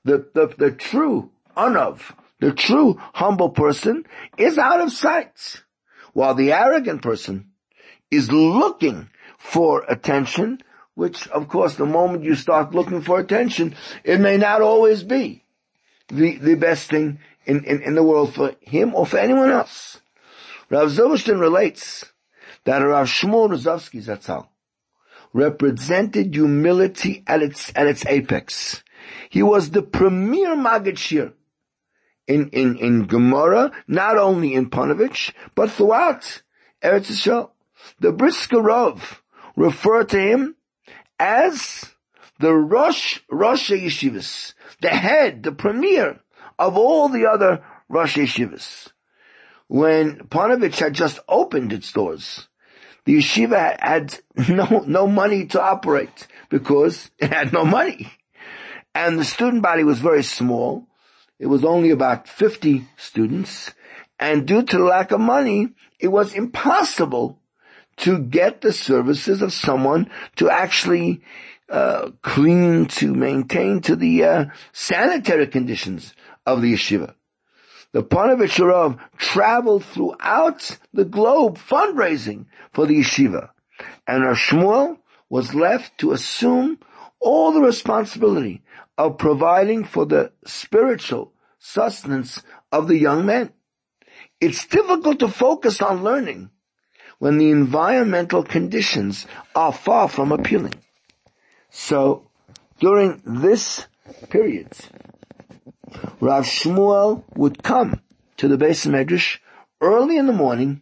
The, 0.06 0.26
the, 0.34 0.56
the 0.58 0.72
true 0.72 1.32
unav, 1.58 2.02
the 2.40 2.52
true 2.52 2.98
humble 3.14 3.50
person 3.50 4.06
is 4.38 4.58
out 4.58 4.82
of 4.82 4.92
sight, 4.92 5.64
while 6.14 6.36
the 6.36 6.54
arrogant 6.54 7.02
person 7.02 7.52
is 8.12 8.32
looking 8.32 9.10
for 9.38 9.84
attention, 9.88 10.60
which 10.96 11.28
of 11.30 11.48
course 11.48 11.76
the 11.76 11.86
moment 11.86 12.24
you 12.24 12.36
start 12.36 12.74
looking 12.74 13.02
for 13.02 13.20
attention, 13.20 13.76
it 14.04 14.20
may 14.20 14.38
not 14.38 14.62
always 14.62 15.04
be 15.04 15.44
the, 16.10 16.38
the 16.38 16.56
best 16.56 16.90
thing 16.90 17.20
in, 17.46 17.64
in, 17.66 17.82
in 17.82 17.96
the 17.96 18.04
world 18.04 18.34
for 18.34 18.56
him 18.62 18.94
or 18.96 19.06
for 19.06 19.18
anyone 19.18 19.50
else. 19.50 20.00
Rav 20.70 20.90
Zilberstein 20.90 21.40
relates 21.40 22.06
that 22.66 22.80
Rav 22.80 23.08
Shmuel 23.08 23.50
Rozovsky 23.50 24.04
Zatzal 24.04 24.48
represented 25.34 26.34
humility 26.34 27.24
at 27.28 27.42
its, 27.42 27.72
at 27.76 27.88
its 27.88 28.06
apex. 28.06 28.84
He 29.30 29.44
was 29.44 29.72
the 29.72 29.82
premier 29.82 30.56
Maggid 30.56 30.96
Shiur 30.96 31.34
in, 32.28 32.50
in, 32.50 32.78
in 32.78 33.08
Gemara, 33.08 33.72
not 33.88 34.18
only 34.18 34.54
in 34.54 34.70
Ponevezh, 34.70 35.32
but 35.56 35.72
throughout 35.72 36.42
Eretz 36.84 37.10
Yisrael. 37.10 37.52
The 38.00 38.12
Brisker 38.12 38.58
Rov 38.58 39.20
referred 39.56 40.10
to 40.10 40.20
him 40.20 40.56
as 41.20 41.86
the 42.40 42.54
Rosh, 42.54 43.20
Rosh 43.32 43.72
Yeshivas, 43.72 44.54
the 44.82 44.90
head, 44.90 45.44
the 45.44 45.52
premier 45.52 46.20
of 46.60 46.78
all 46.78 47.10
the 47.10 47.26
other 47.28 47.64
Rosh 47.90 48.18
Yeshivas. 48.18 48.90
When 49.68 50.18
Ponevezh 50.28 50.80
had 50.80 50.94
just 50.94 51.20
opened 51.28 51.74
its 51.74 51.92
doors, 51.92 52.48
the 53.06 53.16
yeshiva 53.18 53.78
had 53.80 54.20
no, 54.50 54.84
no 54.86 55.08
money 55.08 55.46
to 55.48 55.62
operate 55.62 56.28
because 56.50 57.10
it 57.18 57.32
had 57.32 57.54
no 57.54 57.66
money. 57.66 58.12
And 58.94 59.18
the 59.18 59.26
student 59.26 59.62
body 59.62 59.84
was 59.84 60.00
very 60.00 60.24
small. 60.24 60.87
It 61.40 61.48
was 61.48 61.64
only 61.64 61.92
about 61.92 62.28
50 62.28 62.88
students. 62.98 63.72
And 64.20 64.48
due 64.48 64.64
to 64.64 64.80
lack 64.80 65.12
of 65.12 65.20
money, 65.20 65.70
it 66.00 66.08
was 66.08 66.34
impossible 66.34 67.40
to 67.98 68.20
get 68.20 68.62
the 68.62 68.74
services 68.74 69.42
of 69.42 69.54
someone 69.54 70.10
to 70.38 70.50
actually 70.50 71.22
uh, 71.70 72.12
clean, 72.22 72.86
to 72.86 73.14
maintain 73.14 73.82
to 73.82 73.96
the 73.96 74.24
uh, 74.24 74.46
sanitary 74.72 75.48
conditions 75.48 76.14
of 76.46 76.62
the 76.62 76.74
yeshiva. 76.74 77.14
The 77.92 78.04
Ponevezh 78.04 78.66
Rav 78.66 79.00
traveled 79.18 79.84
throughout 79.86 80.78
the 80.94 81.06
globe 81.06 81.58
fundraising 81.58 82.46
for 82.74 82.86
the 82.86 83.00
yeshiva. 83.02 83.50
And 84.08 84.24
our 84.24 84.36
Shmuel 84.36 84.98
was 85.30 85.54
left 85.54 85.98
to 86.00 86.12
assume 86.12 86.80
all 87.20 87.52
the 87.52 87.62
responsibility 87.62 88.62
of 88.98 89.18
providing 89.18 89.84
for 89.84 90.06
the 90.06 90.32
spiritual 90.46 91.34
sustenance 91.60 92.42
of 92.72 92.88
the 92.88 92.98
young 92.98 93.26
men. 93.26 93.52
It's 94.40 94.66
difficult 94.66 95.20
to 95.20 95.28
focus 95.28 95.82
on 95.82 96.04
learning 96.04 96.50
when 97.20 97.38
the 97.38 97.50
environmental 97.50 98.44
conditions 98.44 99.26
are 99.56 99.74
far 99.74 100.08
from 100.08 100.32
appealing. 100.32 100.76
So, 101.70 102.30
during 102.80 103.22
this 103.26 103.88
period, 104.30 104.70
Rav 106.20 106.46
Shmuel 106.46 107.24
would 107.36 107.64
come 107.64 108.02
to 108.38 108.48
the 108.48 108.58
Beis 108.58 108.86
HaMedrash 108.86 109.40
early 109.82 110.18
in 110.18 110.28
the 110.28 110.34
morning, 110.34 110.82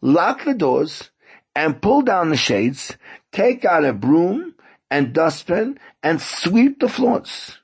lock 0.00 0.44
the 0.44 0.54
doors, 0.54 1.10
and 1.54 1.80
pull 1.80 2.02
down 2.02 2.30
the 2.30 2.36
shades, 2.36 2.96
take 3.32 3.64
out 3.64 3.84
a 3.84 3.92
broom 3.92 4.54
and 4.90 5.12
dustpan, 5.12 5.78
and 6.02 6.20
sweep 6.20 6.80
the 6.80 6.88
floors. 6.88 7.58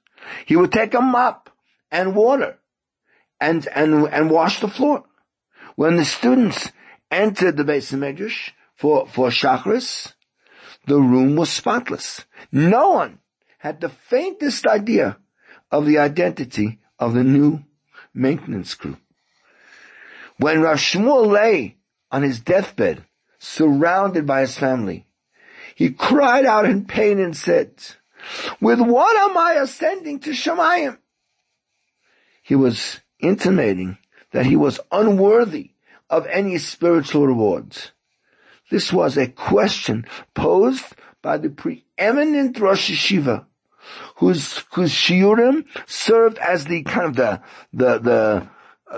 He 0.45 0.57
would 0.57 0.73
take 0.73 0.95
a 0.95 1.01
mop 1.01 1.51
and 1.91 2.15
water 2.15 2.59
and, 3.41 3.67
and, 3.69 4.09
and 4.09 4.31
wash 4.31 4.61
the 4.61 4.69
floor. 4.69 5.05
When 5.77 5.97
the 5.97 6.05
students 6.05 6.73
entered 7.11 7.57
the 7.57 7.65
of 7.65 8.01
Medrash 8.01 8.51
for, 8.75 9.07
for 9.07 9.29
Shachris, 9.29 10.15
the 10.87 11.01
room 11.01 11.37
was 11.37 11.51
spotless. 11.51 12.25
No 12.51 12.91
one 12.91 13.19
had 13.59 13.81
the 13.81 13.89
faintest 13.89 14.67
idea 14.67 15.19
of 15.71 15.87
the 15.87 15.99
identity 15.99 16.79
of 16.99 17.15
the 17.15 17.25
new 17.25 17.65
maintenance 18.15 18.75
crew. 18.75 18.97
When 20.39 20.61
Rav 20.61 20.79
Shmuel 20.79 21.27
lay 21.27 21.77
on 22.11 22.23
his 22.23 22.41
deathbed, 22.41 23.05
surrounded 23.39 24.27
by 24.27 24.41
his 24.43 24.57
family, 24.57 25.07
he 25.75 25.91
cried 25.91 26.47
out 26.47 26.65
in 26.65 26.87
pain 26.87 27.19
and 27.19 27.37
said, 27.37 27.75
with 28.61 28.81
what 28.81 29.17
am 29.17 29.37
I 29.37 29.55
ascending 29.61 30.21
to 30.21 30.31
Shemayim? 30.31 30.99
He 32.43 32.55
was 32.55 33.01
intimating 33.19 33.99
that 34.33 34.47
he 34.47 34.57
was 34.57 34.81
unworthy 34.93 35.73
of 36.09 36.27
any 36.27 36.59
spiritual 36.59 37.27
rewards. 37.27 37.93
This 38.71 38.93
was 38.93 39.17
a 39.17 39.29
question 39.29 40.07
posed 40.35 40.85
by 41.23 41.39
the 41.39 41.51
preeminent 41.51 42.59
Rosh 42.59 42.91
Yeshiva, 42.91 43.47
whose, 44.17 44.59
whose 44.73 44.93
shiurim 44.93 45.65
served 45.87 46.39
as 46.39 46.65
the 46.65 46.83
kind 46.83 47.07
of 47.07 47.17
the, 47.17 47.43
the, 47.73 47.99
the, 47.99 48.49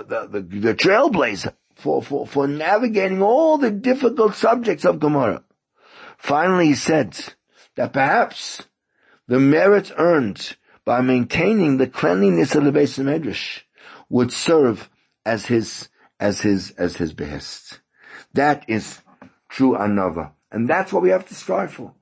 the, 0.03 0.27
the, 0.27 0.59
the 0.59 0.75
trailblazer 0.75 1.53
for, 1.75 2.03
for, 2.03 2.27
for 2.27 2.47
navigating 2.47 3.21
all 3.21 3.57
the 3.57 3.71
difficult 3.71 4.35
subjects 4.35 4.85
of 4.85 4.99
Gemara. 4.99 5.43
Finally 6.17 6.67
he 6.67 6.75
said 6.75 7.17
that 7.75 7.93
perhaps 7.93 8.63
the 9.29 9.39
merit 9.39 9.91
earned 9.95 10.57
by 10.83 11.01
maintaining 11.01 11.77
the 11.77 11.87
cleanliness 11.87 12.55
of 12.55 12.63
the 12.65 12.71
Beis 12.71 12.97
HaMedrash 12.97 13.61
would 14.09 14.33
serve 14.33 14.89
as 15.23 15.45
his, 15.45 15.87
as 16.19 16.41
his, 16.41 16.71
as 16.71 16.97
his 16.97 17.13
behest. 17.13 17.79
That 18.33 18.65
is 18.67 19.01
true 19.47 19.73
anava. 19.73 20.31
And 20.51 20.67
that's 20.67 20.91
what 20.91 21.03
we 21.03 21.11
have 21.11 21.27
to 21.27 21.35
strive 21.35 21.71
for. 21.71 21.93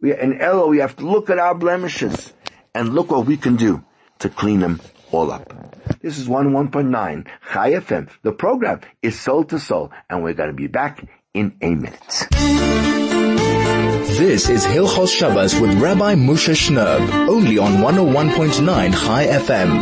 We, 0.00 0.18
in 0.18 0.38
Elul, 0.38 0.70
we 0.70 0.78
have 0.78 0.96
to 0.96 1.06
look 1.06 1.28
at 1.28 1.38
our 1.38 1.54
blemishes 1.54 2.32
and 2.74 2.94
look 2.94 3.10
what 3.10 3.26
we 3.26 3.36
can 3.36 3.56
do 3.56 3.84
to 4.20 4.30
clean 4.30 4.60
them 4.60 4.80
all 5.12 5.30
up. 5.30 5.52
This 6.00 6.16
is 6.16 6.28
101.9 6.28 7.26
Chai 7.52 7.72
FM. 7.72 8.08
The 8.22 8.32
program 8.32 8.80
is 9.02 9.20
soul 9.20 9.44
to 9.44 9.58
soul 9.58 9.92
and 10.08 10.22
we're 10.22 10.32
going 10.32 10.48
to 10.48 10.54
be 10.54 10.68
back 10.68 11.06
in 11.34 11.56
a 11.60 11.74
minute. 11.74 12.93
This 14.16 14.48
is 14.48 14.64
Hilchos 14.64 15.12
Shabbos 15.12 15.58
with 15.58 15.74
Rabbi 15.74 16.14
Moshe 16.14 16.54
Shnerb, 16.54 17.28
only 17.28 17.58
on 17.58 17.78
101.9 17.78 18.92
Chai 18.92 19.26
FM. 19.26 19.80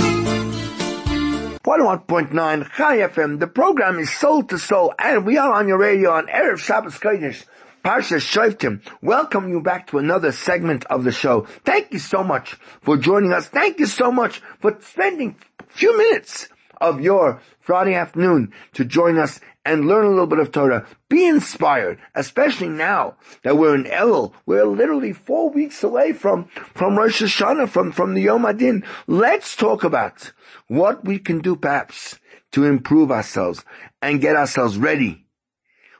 101.9 1.59 2.71
Chai 2.73 2.97
FM. 2.97 3.41
The 3.41 3.47
program 3.47 3.99
is 3.99 4.11
Soul 4.11 4.45
to 4.45 4.59
Soul, 4.59 4.95
and 4.99 5.27
we 5.27 5.37
are 5.37 5.53
on 5.53 5.69
your 5.69 5.77
radio 5.77 6.13
on 6.13 6.29
Erev 6.29 6.59
Shabbos 6.59 6.99
Kodesh. 6.99 7.45
Parsha 7.85 8.17
Shoftim, 8.17 8.81
welcome 9.03 9.51
you 9.51 9.61
back 9.61 9.89
to 9.89 9.99
another 9.99 10.33
segment 10.33 10.87
of 10.87 11.05
the 11.05 11.13
show. 11.13 11.43
Thank 11.67 11.93
you 11.93 11.99
so 11.99 12.25
much 12.25 12.55
for 12.81 12.97
joining 12.97 13.35
us. 13.35 13.49
Thank 13.49 13.81
you 13.81 13.87
so 13.87 14.11
much 14.11 14.41
for 14.61 14.79
spending 14.81 15.37
a 15.61 15.65
few 15.65 15.95
minutes 15.99 16.49
of 16.81 17.03
your 17.03 17.43
Friday 17.61 17.95
afternoon 17.95 18.55
to 18.73 18.87
join 18.87 19.19
us 19.19 19.41
and 19.65 19.87
learn 19.87 20.07
a 20.07 20.11
little 20.11 20.27
bit 20.27 20.39
of 20.39 20.51
Torah. 20.51 20.87
Be 21.09 21.27
inspired, 21.27 21.99
especially 22.15 22.69
now 22.69 23.17
that 23.43 23.57
we're 23.57 23.75
in 23.75 23.85
Elul. 23.85 24.33
We're 24.47 24.67
literally 24.67 25.13
four 25.13 25.51
weeks 25.51 25.83
away 25.83 26.13
from, 26.13 26.47
from 26.75 26.97
Rosh 26.97 27.23
Hashanah, 27.23 27.69
from, 27.69 27.93
from 27.93 28.15
the 28.15 28.23
Yom 28.23 28.43
HaDin. 28.43 28.85
Let's 29.07 29.55
talk 29.55 29.85
about 29.85 30.33
what 30.69 31.05
we 31.05 31.19
can 31.19 31.41
do 31.41 31.57
perhaps 31.57 32.19
to 32.53 32.65
improve 32.65 33.11
ourselves 33.11 33.65
and 34.01 34.21
get 34.21 34.37
ourselves 34.37 34.79
ready 34.79 35.27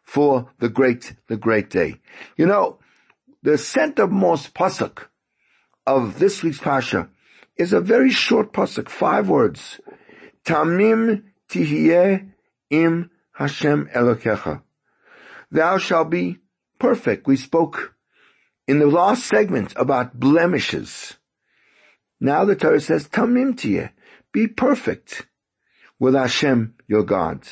for 0.03 0.51
the 0.59 0.69
great, 0.69 1.15
the 1.29 1.37
great 1.37 1.71
day. 1.71 2.01
You 2.37 2.47
know, 2.47 2.79
the 3.43 3.53
centermost 3.53 4.53
pasuk 4.53 5.07
of 5.87 6.19
this 6.19 6.43
week's 6.43 6.59
Pasha 6.59 7.09
is 7.57 7.73
a 7.73 7.81
very 7.81 8.11
short 8.11 8.53
pasuk, 8.53 8.89
five 8.89 9.29
words. 9.29 9.81
Tamim 10.45 11.23
tihye 11.49 12.31
im 12.71 13.11
Hashem 13.43 13.89
Elokecha. 13.93 14.63
Thou 15.51 15.79
shalt 15.79 16.11
be 16.11 16.39
perfect. 16.79 17.27
We 17.27 17.37
spoke 17.37 17.95
in 18.69 18.79
the 18.79 18.87
last 18.87 19.27
segment 19.27 19.73
about 19.75 20.19
blemishes. 20.19 21.15
Now 22.21 22.45
the 22.45 22.55
Torah 22.55 22.81
says, 22.81 23.09
Tamim 23.09 23.91
be 24.33 24.47
perfect 24.47 25.27
with 25.99 26.15
Hashem, 26.15 26.75
your 26.87 27.03
God. 27.03 27.43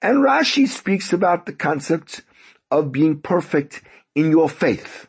And 0.00 0.24
Rashi 0.24 0.66
speaks 0.66 1.12
about 1.12 1.44
the 1.44 1.52
concept 1.52 2.22
of 2.70 2.90
being 2.90 3.20
perfect 3.20 3.82
in 4.14 4.30
your 4.30 4.48
faith. 4.48 5.06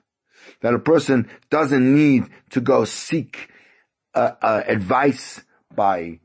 That 0.62 0.74
a 0.74 0.80
person 0.80 1.30
doesn't 1.50 1.96
need 1.96 2.26
to 2.50 2.60
go 2.60 2.84
seek 2.84 3.50
uh, 4.14 4.34
uh, 4.42 4.64
advice 4.68 5.42
by 5.74 6.20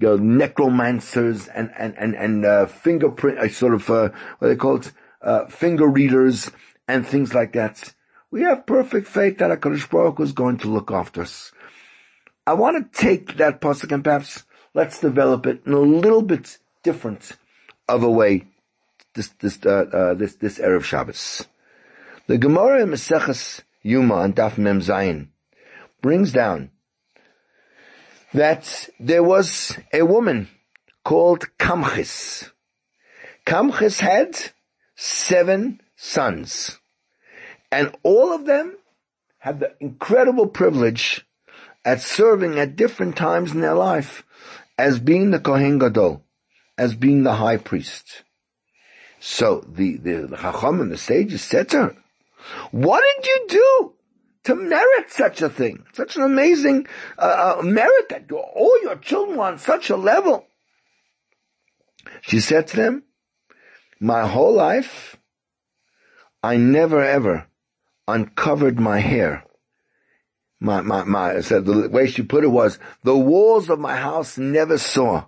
know, 0.00 0.16
necromancers 0.16 1.48
and 1.48 1.70
and 1.76 1.96
and 1.98 2.14
and 2.14 2.44
uh, 2.44 2.66
fingerprint, 2.66 3.38
uh, 3.38 3.48
sort 3.48 3.74
of 3.74 3.88
uh, 3.90 4.10
what 4.38 4.48
they 4.48 4.56
call 4.56 4.76
it, 4.76 4.92
uh, 5.22 5.46
finger 5.46 5.86
readers 5.86 6.50
and 6.86 7.06
things 7.06 7.34
like 7.34 7.52
that. 7.52 7.94
We 8.30 8.42
have 8.42 8.66
perfect 8.66 9.08
faith 9.08 9.38
that 9.38 9.50
Hakadosh 9.50 9.90
Baruch 9.90 10.20
is 10.20 10.32
going 10.32 10.58
to 10.58 10.68
look 10.68 10.90
after 10.90 11.22
us. 11.22 11.52
I 12.46 12.54
want 12.54 12.92
to 12.92 12.98
take 12.98 13.36
that 13.36 13.60
pasuk 13.60 13.92
and 13.92 14.04
perhaps 14.04 14.44
let's 14.74 15.00
develop 15.00 15.46
it 15.46 15.62
in 15.66 15.72
a 15.72 15.80
little 15.80 16.22
bit 16.22 16.58
different 16.82 17.32
of 17.88 18.02
a 18.02 18.10
way. 18.10 18.46
This 19.14 19.28
this 19.40 19.58
uh, 19.64 19.86
uh, 19.92 20.14
this 20.14 20.36
this 20.36 20.58
erev 20.58 20.84
Shabbos, 20.84 21.46
the 22.26 22.38
Gemara 22.38 22.82
in 22.82 22.90
Maseches 22.90 23.62
Yuma 23.82 24.20
and 24.20 24.36
Daf 24.36 24.58
Mem 24.58 24.80
Zayin 24.80 25.28
brings 26.00 26.32
down 26.32 26.70
that 28.34 28.88
there 29.00 29.22
was 29.22 29.76
a 29.92 30.02
woman 30.02 30.48
called 31.04 31.46
Kamchis. 31.58 32.50
Kamchis 33.46 34.00
had 34.00 34.38
seven 34.96 35.80
sons. 35.96 36.78
And 37.70 37.94
all 38.02 38.32
of 38.32 38.46
them 38.46 38.76
had 39.38 39.60
the 39.60 39.74
incredible 39.80 40.46
privilege 40.46 41.24
at 41.84 42.00
serving 42.00 42.58
at 42.58 42.76
different 42.76 43.16
times 43.16 43.52
in 43.52 43.60
their 43.60 43.74
life 43.74 44.24
as 44.76 44.98
being 44.98 45.30
the 45.30 45.40
Kohen 45.40 45.78
Gadol, 45.78 46.22
as 46.76 46.94
being 46.94 47.22
the 47.22 47.34
high 47.34 47.56
priest. 47.56 48.24
So 49.20 49.64
the, 49.66 49.96
the, 49.96 50.26
the 50.26 50.36
Chacham 50.36 50.80
and 50.80 50.90
the 50.90 50.98
sages 50.98 51.42
said 51.42 51.68
to 51.70 51.76
her, 51.78 51.96
what 52.70 53.02
did 53.16 53.26
you 53.26 53.46
do? 53.48 53.92
To 54.48 54.54
merit 54.54 55.10
such 55.10 55.42
a 55.42 55.50
thing, 55.50 55.84
such 55.92 56.16
an 56.16 56.22
amazing 56.22 56.86
uh, 57.18 57.58
uh, 57.58 57.62
merit 57.62 58.08
that 58.08 58.32
all 58.32 58.80
your 58.82 58.96
children 58.96 59.38
on 59.38 59.58
such 59.58 59.90
a 59.90 59.96
level. 59.96 60.46
She 62.22 62.40
said 62.40 62.66
to 62.68 62.76
them, 62.76 63.02
my 64.00 64.26
whole 64.26 64.54
life, 64.54 65.18
I 66.42 66.56
never 66.56 67.04
ever 67.04 67.46
uncovered 68.06 68.80
my 68.80 69.00
hair. 69.00 69.44
My, 70.60 70.80
my, 70.80 71.04
my, 71.04 71.42
said 71.42 71.66
the 71.66 71.90
way 71.90 72.06
she 72.06 72.22
put 72.22 72.42
it 72.42 72.48
was, 72.48 72.78
the 73.02 73.18
walls 73.18 73.68
of 73.68 73.78
my 73.78 73.96
house 73.96 74.38
never 74.38 74.78
saw 74.78 75.26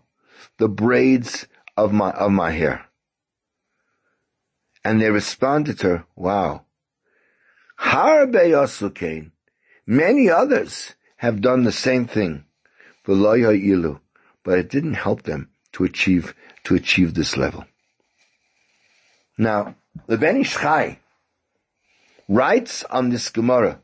the 0.56 0.68
braids 0.68 1.46
of 1.76 1.92
my, 1.92 2.10
of 2.12 2.32
my 2.32 2.52
hair. 2.52 2.86
And 4.82 4.98
they 4.98 5.10
responded 5.10 5.78
to 5.80 5.88
her, 5.88 6.04
wow, 6.16 6.64
Harbe 7.80 9.30
Many 9.86 10.30
others 10.30 10.94
have 11.16 11.40
done 11.40 11.64
the 11.64 11.72
same 11.72 12.06
thing. 12.06 12.44
But 13.04 14.58
it 14.58 14.70
didn't 14.70 14.94
help 14.94 15.22
them 15.22 15.50
to 15.72 15.84
achieve, 15.84 16.34
to 16.64 16.74
achieve 16.74 17.14
this 17.14 17.36
level. 17.36 17.64
Now, 19.36 19.74
the 20.06 20.18
Ben 20.18 20.36
Ish 20.36 20.54
Chai 20.54 20.98
writes 22.28 22.84
on 22.84 23.10
this 23.10 23.28
Gemara 23.30 23.80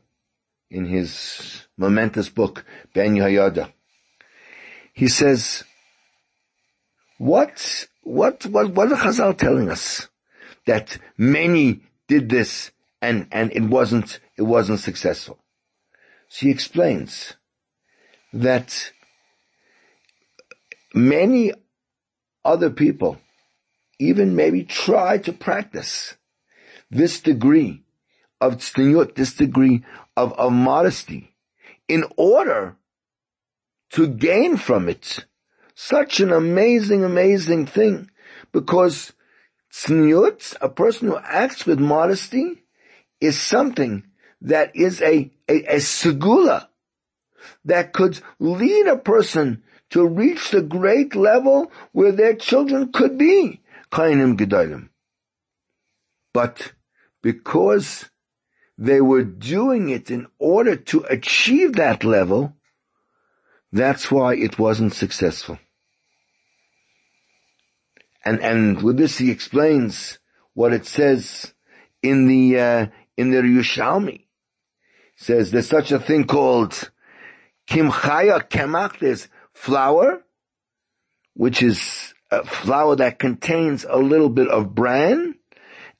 in 0.69 0.85
his 0.85 1.67
momentous 1.77 2.29
book, 2.29 2.65
Ben 2.93 3.15
Yehoyada. 3.15 3.71
He 4.93 5.07
says, 5.07 5.63
what, 7.17 7.87
what, 8.03 8.45
what, 8.45 8.71
what 8.71 8.91
are 8.91 8.97
Chazal 8.97 9.37
telling 9.37 9.69
us? 9.69 10.07
that 10.67 10.97
many 11.17 11.79
did 12.07 12.29
this 12.29 12.71
and, 13.01 13.27
and 13.31 13.51
it 13.51 13.63
wasn't, 13.63 14.19
it 14.37 14.43
wasn't 14.43 14.79
successful. 14.79 15.39
She 16.29 16.49
explains 16.49 17.33
that 18.33 18.91
many 20.93 21.53
other 22.43 22.69
people 22.69 23.19
even 23.99 24.35
maybe 24.35 24.63
try 24.63 25.17
to 25.17 25.33
practice 25.33 26.15
this 26.89 27.19
degree 27.19 27.83
of 28.39 28.57
tzniut, 28.57 29.15
this 29.15 29.33
degree 29.33 29.83
of, 30.15 30.33
of 30.33 30.51
modesty 30.51 31.33
in 31.87 32.05
order 32.15 32.75
to 33.91 34.07
gain 34.07 34.57
from 34.57 34.89
it 34.89 35.25
such 35.73 36.19
an 36.19 36.31
amazing, 36.31 37.03
amazing 37.03 37.65
thing 37.65 38.09
because 38.51 39.13
tzniut, 39.73 40.55
a 40.61 40.69
person 40.69 41.07
who 41.07 41.17
acts 41.17 41.65
with 41.65 41.79
modesty, 41.79 42.63
is 43.19 43.39
something 43.39 44.03
that 44.41 44.75
is 44.75 45.01
a, 45.01 45.31
a, 45.47 45.75
a 45.75 45.75
segula 45.77 46.67
that 47.65 47.93
could 47.93 48.19
lead 48.39 48.87
a 48.87 48.97
person 48.97 49.63
to 49.89 50.05
reach 50.05 50.51
the 50.51 50.61
great 50.61 51.15
level 51.15 51.71
where 51.91 52.11
their 52.11 52.35
children 52.35 52.91
could 52.91 53.17
be. 53.17 53.61
Kainim 53.91 54.37
Gedalim. 54.37 54.89
But 56.33 56.73
because 57.21 58.09
they 58.77 59.01
were 59.01 59.23
doing 59.23 59.89
it 59.89 60.11
in 60.11 60.27
order 60.37 60.75
to 60.75 61.05
achieve 61.09 61.73
that 61.73 62.03
level, 62.03 62.53
that's 63.71 64.11
why 64.11 64.35
it 64.35 64.59
wasn't 64.59 64.93
successful. 64.93 65.57
And, 68.23 68.39
and 68.41 68.83
with 68.83 68.97
this 68.97 69.17
he 69.17 69.31
explains 69.31 70.19
what 70.53 70.73
it 70.73 70.85
says 70.85 71.53
in 72.03 72.27
the, 72.27 72.59
uh, 72.59 72.85
in 73.17 73.31
the 73.31 73.37
Yerushalmi. 73.37 74.21
says 75.15 75.51
there's 75.51 75.67
such 75.67 75.91
a 75.91 75.99
thing 75.99 76.25
called 76.25 76.91
kimchaya 77.67 78.47
kemach, 78.47 78.99
there's 78.99 79.27
flour, 79.53 80.23
which 81.33 81.61
is 81.61 82.13
a 82.31 82.45
flour 82.45 82.95
that 82.95 83.19
contains 83.19 83.85
a 83.89 83.97
little 83.97 84.29
bit 84.29 84.47
of 84.47 84.73
bran, 84.75 85.35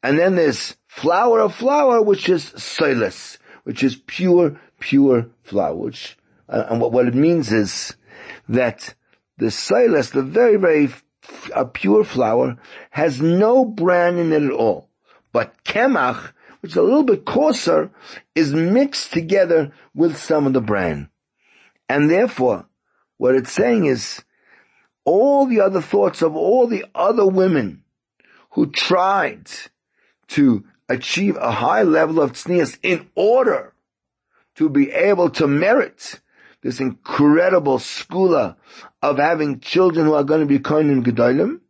and 0.04 0.20
then 0.20 0.36
there's 0.36 0.78
flour 0.88 1.42
of 1.42 1.56
flour, 1.56 2.02
which 2.02 2.30
is 2.30 2.44
silas, 2.56 3.38
which 3.64 3.84
is 3.84 3.96
pure, 3.96 4.60
pure 4.80 5.28
flour, 5.44 5.76
which, 5.76 6.18
uh, 6.48 6.66
and 6.70 6.80
what, 6.80 6.92
what 6.92 7.08
it 7.08 7.16
means 7.16 7.52
is 7.52 7.96
that 8.48 8.94
the 9.38 9.52
silas, 9.52 10.12
the 10.12 10.22
very, 10.22 10.58
very 10.58 10.90
a 11.54 11.66
pure 11.66 12.04
flour, 12.04 12.58
has 12.92 13.22
no 13.22 13.66
bran 13.66 14.18
in 14.18 14.32
it 14.32 14.44
at 14.44 14.52
all. 14.52 14.90
But 15.34 15.64
kemach, 15.64 16.32
which 16.68 16.74
is 16.74 16.78
a 16.80 16.82
little 16.82 17.04
bit 17.04 17.24
coarser, 17.24 17.90
is 18.36 18.54
mixed 18.54 19.14
together 19.14 19.72
with 19.96 20.18
some 20.18 20.46
of 20.46 20.52
the 20.52 20.60
bran. 20.60 21.10
And 21.88 22.10
therefore, 22.10 22.68
what 23.16 23.36
it's 23.36 23.54
saying 23.54 23.86
is, 23.86 24.22
all 25.06 25.46
the 25.46 25.62
other 25.62 25.80
thoughts 25.80 26.22
of 26.22 26.36
all 26.36 26.68
the 26.68 26.84
other 26.94 27.26
women 27.26 27.84
who 28.52 28.70
tried 28.70 29.50
to 30.28 30.66
achieve 30.90 31.38
a 31.38 31.52
high 31.52 31.84
level 31.84 32.20
of 32.22 32.34
tznius 32.34 32.78
in 32.84 33.08
order 33.16 33.74
to 34.56 34.68
be 34.68 34.92
able 34.92 35.30
to 35.30 35.48
merit 35.48 36.20
this 36.64 36.82
incredible 36.82 37.78
segula 37.78 38.58
of 39.02 39.20
having 39.20 39.62
children 39.62 40.06
who 40.06 40.16
are 40.16 40.26
going 40.26 40.42
to 40.42 40.46
be 40.46 40.60
kohen 40.60 41.02
gedolim, 41.02 41.62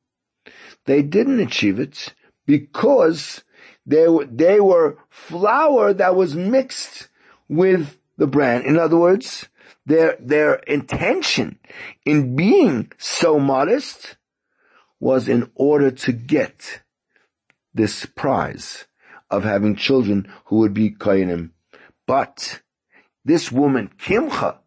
they 0.85 1.03
didn't 1.03 1.39
achieve 1.39 1.79
it 1.79 2.15
because 2.47 3.43
they 3.87 4.07
were, 4.07 4.25
they 4.25 4.59
were 4.59 4.97
flour 5.09 5.93
that 5.93 6.15
was 6.15 6.35
mixed 6.35 7.07
with 7.47 7.97
the 8.17 8.27
bran. 8.27 8.63
In 8.63 8.77
other 8.77 8.97
words, 8.97 9.47
their, 9.85 10.17
their 10.19 10.55
intention 10.55 11.57
in 12.05 12.35
being 12.35 12.91
so 12.97 13.39
modest 13.39 14.17
was 14.99 15.29
in 15.29 15.49
order 15.55 15.89
to 15.89 16.11
get 16.11 16.81
this 17.73 18.05
prize 18.05 18.85
of 19.29 19.43
having 19.43 19.75
children 19.75 20.27
who 20.45 20.57
would 20.57 20.73
be 20.73 20.91
Kainim. 20.91 21.51
But 22.05 22.61
this 23.23 23.51
woman, 23.51 23.91
Kimcha, 23.97 24.57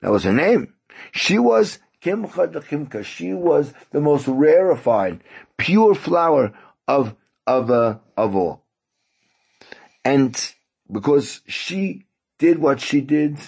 that 0.00 0.10
was 0.10 0.24
her 0.24 0.32
name, 0.32 0.74
she 1.12 1.38
was 1.38 1.78
Kimcha 2.02 2.52
de 2.52 2.60
Kimcha. 2.60 3.04
She 3.04 3.32
was 3.32 3.72
the 3.90 4.00
most 4.00 4.28
rarefied, 4.28 5.22
pure 5.56 5.94
flower 5.94 6.52
of, 6.86 7.14
of, 7.46 7.70
of 7.70 8.36
all. 8.36 8.62
And 10.04 10.36
because 10.90 11.40
she 11.46 12.04
did 12.38 12.58
what 12.58 12.80
she 12.80 13.00
did, 13.00 13.38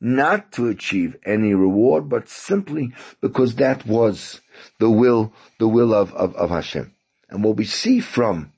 not 0.00 0.52
to 0.52 0.68
achieve 0.68 1.16
any 1.24 1.54
reward, 1.54 2.08
but 2.08 2.28
simply 2.28 2.92
because 3.20 3.56
that 3.56 3.86
was 3.86 4.40
the 4.78 4.90
will, 4.90 5.32
the 5.58 5.68
will 5.68 5.94
of, 5.94 6.12
of, 6.14 6.34
of 6.36 6.50
Hashem. 6.50 6.92
And 7.30 7.42
what 7.42 7.56
we 7.56 7.64
see 7.64 8.00
from 8.00 8.52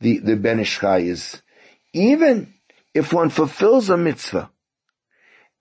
the, 0.00 0.18
the 0.18 0.36
Ben 0.36 0.60
Ish 0.60 0.78
Chai 0.78 0.98
is, 0.98 1.42
even 1.92 2.54
if 2.94 3.12
one 3.12 3.30
fulfills 3.30 3.90
a 3.90 3.96
mitzvah, 3.96 4.50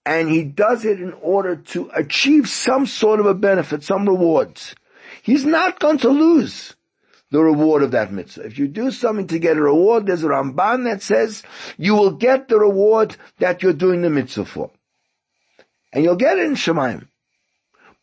and 0.06 0.30
he 0.30 0.44
does 0.44 0.86
it 0.86 1.00
in 1.00 1.14
order 1.14 1.56
to 1.56 1.90
achieve 1.96 2.48
some 2.48 2.86
sort 2.86 3.20
of 3.20 3.26
a 3.26 3.34
benefit, 3.34 3.84
some 3.84 4.08
rewards. 4.08 4.76
He's 5.22 5.46
not 5.46 5.80
going 5.80 5.98
to 6.00 6.10
lose 6.10 6.76
the 7.34 7.42
reward 7.42 7.82
of 7.82 7.90
that 7.92 8.14
mitzvah. 8.14 8.44
If 8.44 8.60
you 8.60 8.68
do 8.68 8.92
something 8.92 9.26
to 9.26 9.40
get 9.40 9.58
a 9.58 9.62
reward, 9.62 10.06
there's 10.06 10.24
a 10.24 10.28
Ramban 10.28 10.84
that 10.84 11.02
says 11.02 11.42
you 11.78 11.96
will 11.96 12.12
get 12.12 12.48
the 12.48 12.60
reward 12.60 13.18
that 13.40 13.64
you're 13.64 13.74
doing 13.74 14.04
the 14.04 14.12
mitzvah 14.12 14.46
for. 14.46 14.70
And 15.92 16.04
you'll 16.04 16.16
get 16.16 16.38
it 16.38 16.46
in 16.46 16.54
Shemayim. 16.54 17.08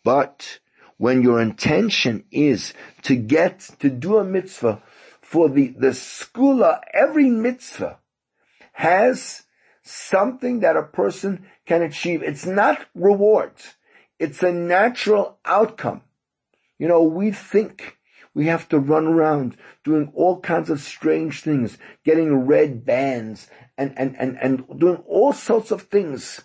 But 0.02 0.58
when 0.96 1.22
your 1.22 1.40
intention 1.40 2.24
is 2.32 2.74
to 3.02 3.14
get, 3.14 3.60
to 3.78 3.88
do 3.88 4.16
a 4.16 4.24
mitzvah 4.24 4.82
for 5.22 5.48
the, 5.48 5.68
the 5.78 5.90
segula, 5.90 6.80
every 6.92 7.30
mitzvah 7.30 8.00
has 8.72 9.44
something 9.84 10.58
that 10.60 10.76
a 10.76 10.82
person 10.82 11.46
can 11.66 11.82
achieve. 11.82 12.24
It's 12.24 12.46
not 12.46 12.84
rewards. 12.96 13.76
It's 14.18 14.42
a 14.42 14.52
natural 14.52 15.38
outcome. 15.44 16.02
You 16.80 16.88
know, 16.88 17.04
we 17.04 17.30
think 17.30 17.96
we 18.34 18.46
have 18.46 18.68
to 18.68 18.78
run 18.78 19.06
around 19.06 19.56
doing 19.84 20.12
all 20.14 20.40
kinds 20.40 20.70
of 20.70 20.80
strange 20.80 21.42
things, 21.42 21.78
getting 22.04 22.46
red 22.46 22.84
bands 22.84 23.48
and, 23.76 23.92
and, 23.96 24.16
and, 24.18 24.38
and 24.40 24.78
doing 24.78 25.02
all 25.06 25.32
sorts 25.32 25.70
of 25.70 25.82
things 25.82 26.40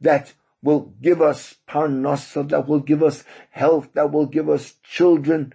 that 0.00 0.32
will 0.62 0.94
give 1.00 1.20
us 1.20 1.56
parnasa, 1.68 2.48
that 2.48 2.66
will 2.66 2.80
give 2.80 3.02
us 3.02 3.24
health, 3.50 3.90
that 3.94 4.10
will 4.10 4.26
give 4.26 4.48
us 4.48 4.74
children. 4.82 5.52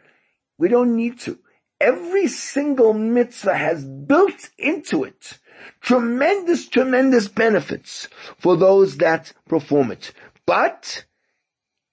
We 0.58 0.67
don't 0.70 0.96
need 0.96 1.20
to. 1.22 1.39
Every 1.80 2.28
single 2.28 2.94
mitzvah 2.94 3.58
has 3.58 3.84
built 3.84 4.50
into 4.58 5.04
it 5.04 5.39
tremendous, 5.82 6.67
tremendous 6.67 7.28
benefits 7.28 8.08
for 8.38 8.56
those 8.56 8.98
that 8.98 9.34
perform 9.48 9.91
it. 9.91 10.13
But 10.46 11.06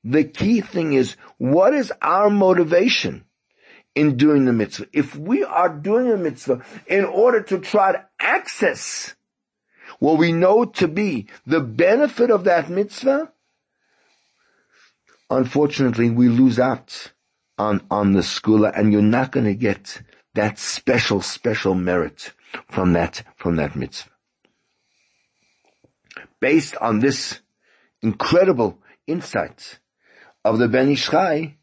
the 0.05 0.25
key 0.25 0.61
thing 0.61 0.93
is, 0.93 1.17
what 1.39 1.75
is 1.75 1.93
our 2.01 2.31
motivation 2.31 3.25
in 3.99 4.17
doing 4.17 4.45
the 4.45 4.53
mitzvah? 4.53 4.87
If 4.93 5.17
we 5.17 5.43
are 5.43 5.69
doing 5.69 6.13
a 6.13 6.17
mitzvah 6.17 6.65
in 6.87 7.05
order 7.05 7.43
to 7.43 7.59
try 7.59 7.93
to 7.93 8.05
access 8.21 9.15
what 9.99 10.19
we 10.19 10.31
know 10.31 10.65
to 10.65 10.87
be 10.87 11.27
the 11.45 11.61
benefit 11.61 12.31
of 12.31 12.45
that 12.45 12.71
mitzvah, 12.71 13.33
unfortunately 15.29 16.11
we 16.11 16.29
lose 16.29 16.61
out 16.61 17.13
on, 17.59 17.83
on 17.91 18.13
the 18.13 18.21
segula 18.21 18.73
and 18.79 18.93
you're 18.93 19.03
not 19.03 19.33
going 19.33 19.47
to 19.47 19.55
get 19.55 20.01
that 20.35 20.61
special, 20.61 21.21
special 21.21 21.75
merit 21.75 22.33
from 22.71 22.93
that, 22.93 23.25
from 23.35 23.57
that 23.57 23.75
mitzvah. 23.75 24.11
Based 26.41 26.77
on 26.77 27.01
this 27.01 27.41
incredible 28.01 28.79
insight 29.09 29.81
of 30.45 30.59
the 30.59 30.69
Ben 30.69 30.89
Ish 30.91 31.11
Chai, 31.11 31.58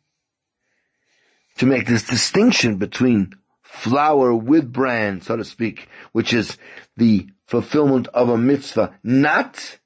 to 1.58 1.65
make 1.65 1.88
this 1.88 2.04
distinction 2.04 2.78
between 2.78 3.34
flour 3.62 4.34
with 4.34 4.72
bran, 4.72 5.22
so 5.22 5.36
to 5.38 5.44
speak, 5.44 5.88
which 6.12 6.34
is 6.34 6.58
the 6.98 7.28
fulfillment 7.46 8.08
of 8.08 8.30
a 8.30 8.38
mitzvah, 8.38 8.98
not 9.04 9.80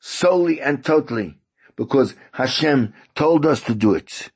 solely 0.00 0.60
and 0.60 0.84
totally 0.84 1.38
because 1.76 2.14
Hashem 2.32 2.94
told 3.14 3.46
us 3.46 3.62
to 3.62 3.74
do 3.74 3.94
it, 3.94 4.30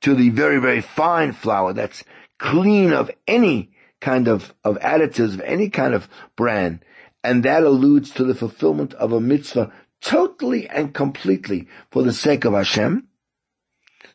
to 0.00 0.14
the 0.14 0.30
very, 0.30 0.60
very 0.60 0.80
fine 0.80 1.32
flour 1.32 1.72
that's 1.72 2.04
clean 2.38 2.92
of 2.92 3.10
any 3.26 3.70
kind 4.00 4.28
of, 4.28 4.54
of 4.64 4.78
additives, 4.80 5.34
of 5.34 5.40
any 5.42 5.70
kind 5.70 5.94
of 5.94 6.08
bran, 6.36 6.82
and 7.22 7.42
that 7.44 7.62
alludes 7.62 8.10
to 8.10 8.24
the 8.24 8.34
fulfillment 8.34 8.92
of 8.94 9.12
a 9.12 9.20
mitzvah 9.20 9.72
totally 10.00 10.68
and 10.68 10.92
completely 10.92 11.68
for 11.90 12.02
the 12.02 12.12
sake 12.12 12.44
of 12.44 12.52
Hashem. 12.52 13.08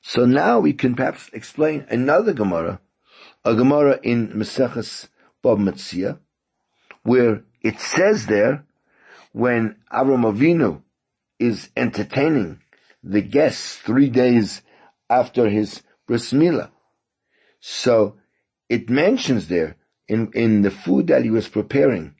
So 0.02 0.26
now 0.26 0.60
we 0.60 0.74
can 0.74 0.96
perhaps 0.96 1.30
explain 1.34 1.86
another 1.90 2.34
Gemara 2.34 2.80
a 3.46 3.56
Gemara 3.56 4.00
in 4.04 4.30
Meseches 4.30 5.08
Bava 5.44 5.58
Metzia, 5.58 6.20
where 7.04 7.44
it 7.62 7.80
says 7.80 8.26
there, 8.26 8.66
when 9.32 9.78
Avram 9.92 10.24
Avinu 10.30 10.82
is 11.38 11.70
entertaining 11.76 12.60
the 13.04 13.22
guests 13.22 13.78
three 13.78 14.10
days 14.10 14.62
after 15.10 15.50
his 15.50 15.84
bris 16.06 16.34
milah. 16.34 16.70
So 17.62 18.18
it 18.68 18.90
mentions 18.90 19.48
there 19.48 19.78
in, 20.08 20.32
in 20.34 20.62
the 20.62 20.72
food 20.72 21.08
that 21.08 21.24
he 21.24 21.30
was 21.30 21.48
preparing 21.48 22.16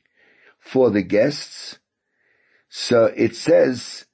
for 0.60 0.90
the 0.90 1.02
guests. 1.02 1.80
So 2.70 3.06
it 3.06 3.36
says, 3.36 4.06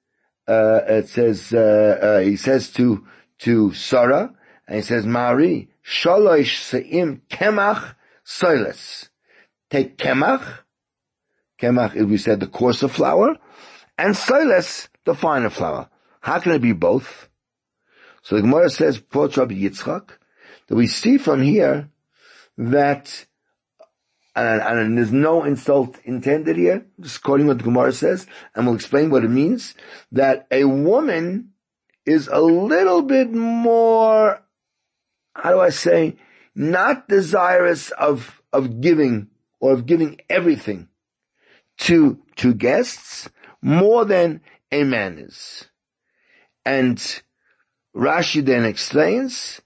uh, 0.47 0.81
it 0.87 1.09
says, 1.09 1.53
uh, 1.53 1.99
uh, 2.01 2.19
he 2.19 2.35
says 2.35 2.69
to, 2.73 3.05
to 3.39 3.73
Sarah, 3.73 4.33
and 4.67 4.77
he 4.77 4.81
says, 4.81 5.05
Mari, 5.05 5.69
shalosh 5.85 6.59
se'im 6.59 7.21
kemach 7.29 7.95
soiles. 8.25 9.09
Take 9.69 9.97
kemach, 9.97 10.43
kemach, 11.61 11.93
we 12.07 12.17
said 12.17 12.39
the 12.39 12.47
coarser 12.47 12.87
flour, 12.87 13.37
and 13.97 14.15
soiles, 14.15 14.87
the 15.05 15.13
finer 15.13 15.49
flour. 15.49 15.89
How 16.21 16.39
can 16.39 16.53
it 16.53 16.61
be 16.61 16.73
both? 16.73 17.29
So 18.23 18.35
the 18.35 18.41
Gemara 18.41 18.71
says, 18.71 18.99
Yitzchak, 18.99 20.09
that 20.67 20.75
we 20.75 20.87
see 20.87 21.19
from 21.19 21.43
here 21.43 21.89
that, 22.57 23.25
and, 24.35 24.61
and, 24.61 24.97
there's 24.97 25.11
no 25.11 25.43
insult 25.43 25.99
intended 26.03 26.57
here, 26.57 26.87
just 26.99 27.21
quoting 27.21 27.45
what 27.45 27.59
the 27.59 27.63
Gemara 27.63 27.91
says, 27.91 28.25
and 28.55 28.65
we'll 28.65 28.75
explain 28.75 29.11
what 29.11 29.23
it 29.23 29.29
means, 29.29 29.75
that 30.11 30.47
a 30.49 30.63
woman 30.63 31.51
is 32.05 32.27
a 32.27 32.39
little 32.39 33.01
bit 33.01 33.31
more, 33.31 34.41
how 35.35 35.51
do 35.51 35.59
I 35.59 35.69
say, 35.69 36.15
not 36.53 37.07
desirous 37.07 37.91
of, 37.91 38.41
of 38.53 38.81
giving 38.81 39.27
or 39.59 39.73
of 39.73 39.85
giving 39.85 40.19
everything 40.29 40.89
to, 41.77 42.19
to 42.37 42.53
guests 42.53 43.29
more 43.61 44.05
than 44.05 44.41
a 44.71 44.83
man 44.83 45.17
is. 45.17 45.65
And 46.65 46.97
Rashi 47.95 48.43
then 48.45 48.65
explains, 48.65 49.61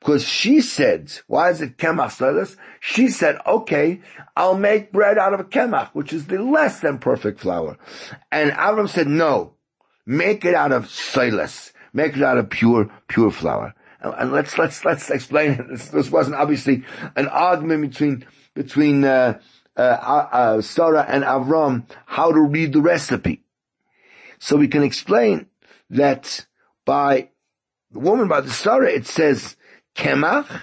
because 0.00 0.26
she 0.26 0.60
said, 0.60 1.12
why 1.26 1.50
is 1.50 1.60
it 1.60 1.78
kemach 1.78 2.18
soilus? 2.18 2.56
She 2.80 3.08
said, 3.08 3.38
okay, 3.46 4.00
I'll 4.36 4.58
make 4.58 4.92
bread 4.92 5.18
out 5.18 5.34
of 5.34 5.40
a 5.40 5.44
kemach, 5.44 5.90
which 5.92 6.12
is 6.12 6.26
the 6.26 6.42
less 6.42 6.80
than 6.80 6.98
perfect 6.98 7.40
flour. 7.40 7.78
And 8.30 8.50
Avram 8.52 8.88
said, 8.88 9.06
no, 9.06 9.54
make 10.06 10.44
it 10.44 10.54
out 10.54 10.72
of 10.72 10.86
soilus. 10.86 11.71
Make 11.92 12.16
it 12.16 12.22
out 12.22 12.38
of 12.38 12.50
pure, 12.50 12.90
pure 13.08 13.30
flour. 13.30 13.74
And 14.00 14.32
let's, 14.32 14.58
let's, 14.58 14.84
let's 14.84 15.10
explain 15.10 15.52
it. 15.52 15.68
This, 15.68 15.88
this 15.88 16.10
wasn't 16.10 16.36
obviously 16.36 16.84
an 17.14 17.28
argument 17.28 17.90
between, 17.90 18.26
between, 18.54 19.04
uh, 19.04 19.38
uh, 19.76 19.80
uh, 19.80 20.60
Sarah 20.60 21.06
and 21.08 21.24
Avram, 21.24 21.84
how 22.04 22.32
to 22.32 22.40
read 22.40 22.72
the 22.72 22.80
recipe. 22.80 23.42
So 24.38 24.56
we 24.56 24.68
can 24.68 24.82
explain 24.82 25.46
that 25.90 26.46
by 26.84 27.30
the 27.90 28.00
woman 28.00 28.28
by 28.28 28.40
the 28.40 28.50
Sarah, 28.50 28.90
it 28.90 29.06
says 29.06 29.56
kemach, 29.94 30.62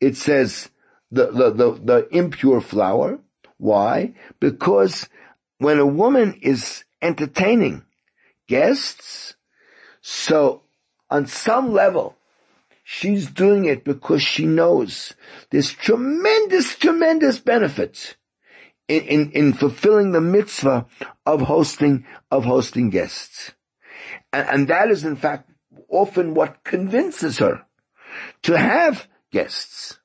it 0.00 0.16
says 0.16 0.70
the, 1.10 1.26
the, 1.30 1.50
the, 1.50 1.80
the 1.84 2.08
impure 2.10 2.60
flour. 2.60 3.20
Why? 3.58 4.14
Because 4.40 5.08
when 5.58 5.78
a 5.78 5.86
woman 5.86 6.40
is 6.42 6.84
entertaining 7.00 7.84
guests, 8.48 9.36
so 10.02 10.62
on 11.08 11.26
some 11.26 11.72
level, 11.72 12.16
she's 12.82 13.30
doing 13.30 13.64
it 13.64 13.84
because 13.84 14.22
she 14.22 14.44
knows 14.44 15.14
there's 15.50 15.72
tremendous, 15.72 16.76
tremendous 16.76 17.38
benefit 17.38 18.16
in, 18.88 19.02
in, 19.04 19.30
in 19.30 19.52
fulfilling 19.52 20.10
the 20.10 20.20
mitzvah 20.20 20.86
of 21.24 21.42
hosting, 21.42 22.04
of 22.30 22.44
hosting 22.44 22.90
guests. 22.90 23.52
And, 24.32 24.48
and 24.48 24.68
that 24.68 24.90
is 24.90 25.04
in 25.04 25.16
fact 25.16 25.48
often 25.88 26.34
what 26.34 26.64
convinces 26.64 27.38
her 27.38 27.64
to 28.42 28.58
have 28.58 29.06
guests. 29.30 29.98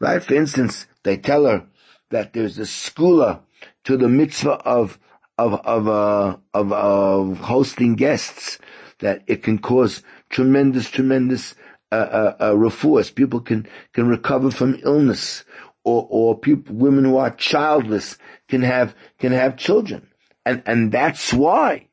Right? 0.00 0.22
For 0.22 0.34
instance, 0.34 0.86
they 1.02 1.16
tell 1.16 1.46
her 1.46 1.66
that 2.10 2.32
there's 2.32 2.58
a 2.58 2.62
segula 2.62 3.40
to 3.84 3.96
the 3.96 4.08
mitzvah 4.08 4.60
of 4.64 4.98
of 5.36 5.54
of 5.54 5.88
uh, 5.88 6.36
of, 6.52 6.72
of 6.72 7.38
hosting 7.38 7.94
guests 7.94 8.58
that 9.00 9.22
it 9.26 9.42
can 9.42 9.58
cause 9.58 10.02
tremendous 10.30 10.90
tremendous 10.90 11.54
uh, 11.90 11.94
uh, 11.94 12.36
uh, 12.40 12.52
refuahs. 12.52 13.14
People 13.14 13.40
can 13.40 13.66
can 13.92 14.08
recover 14.08 14.50
from 14.50 14.78
illness, 14.82 15.44
or 15.84 16.06
or 16.10 16.38
people 16.38 16.74
women 16.74 17.04
who 17.04 17.16
are 17.16 17.30
childless 17.30 18.18
can 18.48 18.62
have 18.62 18.94
can 19.18 19.32
have 19.32 19.56
children, 19.56 20.08
and 20.44 20.62
and 20.66 20.92
that's 20.92 21.32
why 21.32 21.88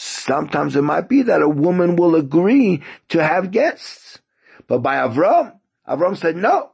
Sometimes 0.00 0.76
it 0.76 0.82
might 0.82 1.08
be 1.08 1.22
that 1.22 1.42
a 1.42 1.48
woman 1.48 1.96
will 1.96 2.14
agree 2.14 2.84
to 3.08 3.20
have 3.20 3.50
guests. 3.50 4.20
But 4.68 4.78
by 4.78 4.94
Avram, 4.94 5.58
Avram 5.88 6.16
said 6.16 6.36
no. 6.36 6.70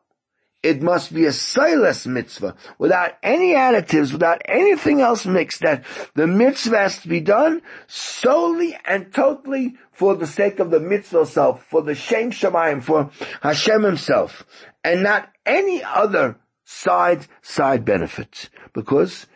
It 0.65 0.81
must 0.81 1.13
be 1.13 1.27
a 1.27 1.33
silas 1.33 2.07
mitzvah, 2.07 2.57
without 2.79 3.19
any 3.23 3.53
additives, 3.53 4.15
without 4.15 4.41
anything 4.47 5.03
else 5.03 5.27
mixed, 5.27 5.61
that 5.61 5.85
the 6.15 6.27
mitzvah 6.27 6.79
has 6.79 7.03
to 7.03 7.09
be 7.09 7.21
done 7.21 7.61
solely 7.87 8.75
and 8.87 9.13
totally 9.13 9.77
for 9.93 10.17
the 10.17 10.27
sake 10.27 10.61
of 10.61 10.71
the 10.71 10.81
mitzvah 10.81 11.21
itself, 11.21 11.67
for 11.67 11.83
the 11.83 11.95
Shem 11.95 12.31
Shemayim, 12.31 12.83
for 12.83 13.11
Hashem 13.43 13.83
himself, 13.83 14.47
and 14.83 15.03
not 15.03 15.29
any 15.45 15.83
other 15.85 16.39
side, 16.65 17.27
side 17.43 17.85
benefit. 17.85 18.49
Because 18.73 19.27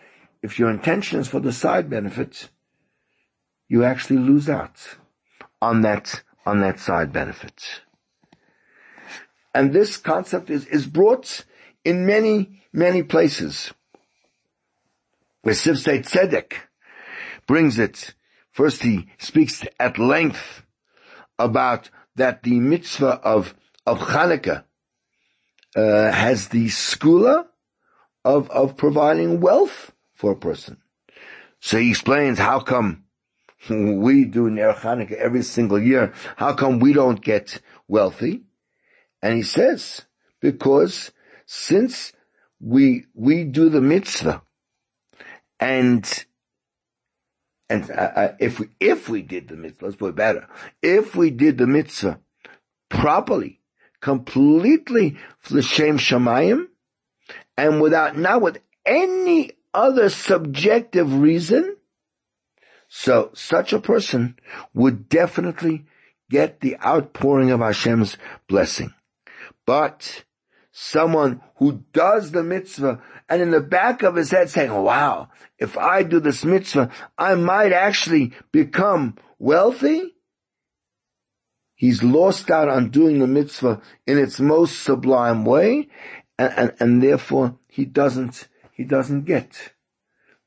if 0.43 0.59
your 0.59 0.71
intention 0.71 1.21
is 1.21 1.29
for 1.29 1.41
the 1.41 1.53
side 1.53 1.91
benefit, 1.91 2.49
you 3.69 3.85
actually 3.85 4.21
lose 4.21 4.49
out 4.49 4.97
on 5.61 5.83
that, 5.83 6.23
on 6.47 6.61
that 6.61 6.81
side 6.81 7.13
benefit. 7.13 7.83
And 9.55 9.73
this 9.73 9.97
concept 9.97 10.51
is, 10.51 10.67
is 10.67 10.87
brought 10.87 11.45
in 11.85 12.07
many, 12.07 12.63
many 12.73 13.03
places. 13.03 13.73
Where 15.43 15.55
Sifsei 15.55 16.05
Tzedek 16.05 16.55
brings 17.47 17.79
it. 17.79 18.15
First 18.53 18.83
he 18.83 19.09
speaks 19.19 19.65
at 19.79 19.99
length 19.99 20.63
about 21.39 21.91
that 22.17 22.43
the 22.43 22.59
mitzvah 22.59 23.21
of, 23.23 23.55
of 23.87 23.99
Hanukkah, 23.99 24.65
uh, 25.77 26.11
has 26.11 26.49
the 26.49 26.67
segula 26.67 27.47
of, 28.25 28.51
of 28.51 28.77
providing 28.77 29.41
wealth 29.41 29.93
for 30.15 30.33
a 30.33 30.37
person. 30.37 30.79
So 31.61 31.79
he 31.79 31.91
explains 31.91 32.39
how 32.39 32.61
come 32.61 33.05
we 33.71 34.25
do 34.25 34.51
Ner 34.51 34.73
Hanukkah 34.73 35.13
every 35.13 35.43
single 35.43 35.81
year. 35.81 36.13
How 36.37 36.55
come 36.55 36.79
we 36.79 36.93
don't 36.93 37.23
get 37.23 37.61
wealthy? 37.87 38.43
And 39.23 39.35
he 39.35 39.43
says, 39.43 40.03
because 40.41 41.13
since 41.47 42.13
we, 42.61 43.07
we 43.15 43.45
do 43.45 43.69
the 43.69 43.81
mitzvah 43.81 44.43
and 45.61 46.25
and 47.71 47.91
uh, 47.91 47.95
uh, 47.95 48.35
if 48.39 48.59
we 48.59 48.69
if 48.81 49.09
we 49.09 49.23
did 49.23 49.49
the 49.49 49.57
mitzvah, 49.57 49.85
let's 49.85 49.97
put 49.97 50.11
it 50.11 50.17
better. 50.17 50.49
If 50.83 51.15
we 51.15 51.31
did 51.31 51.59
the 51.59 51.67
mitzvah 51.67 52.19
properly, 52.89 53.61
completely 54.01 55.19
l'shem 55.51 55.99
shamayim, 55.99 56.67
and 57.57 57.81
without 57.81 58.17
not 58.17 58.41
with 58.41 58.59
any 58.87 59.53
other 59.75 60.09
subjective 60.09 61.21
reason, 61.21 61.77
so 62.89 63.31
such 63.35 63.75
a 63.75 63.81
person 63.81 64.37
would 64.73 65.09
definitely 65.09 65.85
get 66.31 66.61
the 66.61 66.79
outpouring 66.81 67.51
of 67.51 67.61
Hashem's 67.61 68.17
blessing. 68.49 68.95
But 69.69 70.25
someone 70.73 71.43
who 71.57 71.85
does 71.93 72.31
the 72.31 72.43
mitzvah 72.43 73.03
and 73.29 73.43
in 73.43 73.51
the 73.51 73.61
back 73.61 74.03
of 74.03 74.15
his 74.15 74.31
head 74.31 74.49
saying, 74.49 74.73
wow, 74.73 75.29
if 75.59 75.77
I 75.77 76.05
do 76.05 76.21
this 76.21 76.43
mitzvah, 76.43 76.91
I 77.19 77.35
might 77.35 77.73
actually 77.73 78.33
become 78.51 79.19
wealthy. 79.39 80.15
He's 81.75 82.03
lost 82.03 82.51
out 82.51 82.71
on 82.71 82.89
doing 82.89 83.19
the 83.19 83.27
mitzvah 83.27 83.83
in 84.07 84.17
its 84.17 84.41
most 84.41 84.81
sublime 84.81 85.45
way 85.45 85.91
and, 86.39 86.55
and, 86.57 86.75
and 86.81 87.03
therefore 87.03 87.59
he 87.69 87.85
doesn't, 87.85 88.49
he 88.73 88.85
doesn't 88.85 89.27
get 89.27 89.75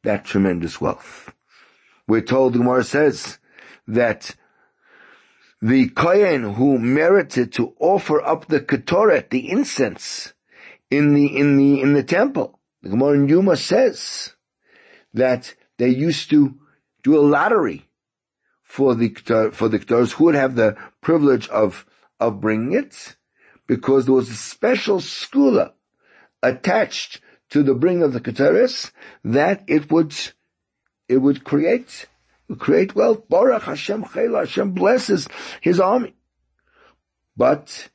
that 0.02 0.26
tremendous 0.26 0.82
wealth. 0.82 1.32
We're 2.08 2.22
told, 2.22 2.54
the 2.54 2.58
Gemara 2.58 2.84
says, 2.84 3.38
that 3.86 4.36
the 5.62 5.90
Kohen 5.90 6.54
who 6.54 6.80
merited 6.80 7.54
to 7.54 7.74
offer 7.80 8.22
up 8.22 8.48
the 8.48 8.60
Ketoret, 8.60 9.30
the 9.30 9.50
incense, 9.50 10.34
in 10.90 11.14
the, 11.14 11.38
in 11.38 11.58
the, 11.58 11.82
in 11.82 11.94
the 11.94 12.04
temple, 12.04 12.60
the 12.82 12.90
Gemara 12.90 13.14
in 13.14 13.30
Yuma 13.30 13.56
says 13.56 14.34
that 15.14 15.56
they 15.78 15.90
used 15.90 16.30
to 16.32 16.56
do 17.04 17.18
a 17.18 17.22
lottery 17.22 17.86
for 18.64 18.96
the, 18.96 19.10
for 19.54 19.70
the 19.70 19.80
Ketores 19.80 20.14
who 20.14 20.26
would 20.26 20.36
have 20.36 20.56
the 20.56 20.76
privilege 21.02 21.48
of, 21.50 21.86
of 22.20 22.42
bringing 22.42 22.74
it 22.74 23.16
because 23.68 24.06
there 24.06 24.16
was 24.16 24.30
a 24.30 24.36
special 24.36 24.98
segula 24.98 25.74
attached 26.42 27.22
to 27.52 27.64
the 27.64 27.76
bring 27.76 28.02
of 28.02 28.14
the 28.14 28.20
Ketores 28.20 28.92
that 29.24 29.64
it 29.68 29.92
would, 29.92 30.16
it 31.08 31.18
would 31.18 31.44
create, 31.44 32.08
create 32.56 32.96
wealth. 32.96 33.28
Baruch 33.30 33.64
Hashem 33.64 34.04
Chayla, 34.04 34.40
Hashem 34.40 34.72
blesses 34.72 35.28
his 35.62 35.80
army. 35.80 36.16
But, 37.36 37.90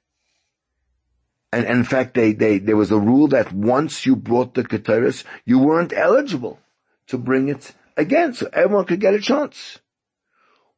and, 1.52 1.66
and 1.66 1.78
in 1.78 1.84
fact, 1.84 2.14
they, 2.14 2.32
they, 2.32 2.58
there 2.58 2.76
was 2.76 2.90
a 2.90 2.98
rule 2.98 3.28
that 3.28 3.52
once 3.52 4.06
you 4.06 4.16
brought 4.16 4.54
the 4.54 4.64
Ketores, 4.64 5.24
you 5.44 5.58
weren't 5.58 5.92
eligible 5.92 6.58
to 7.08 7.18
bring 7.18 7.48
it 7.48 7.72
again, 7.96 8.34
so 8.34 8.48
everyone 8.52 8.86
could 8.86 9.00
get 9.00 9.14
a 9.14 9.20
chance. 9.20 9.78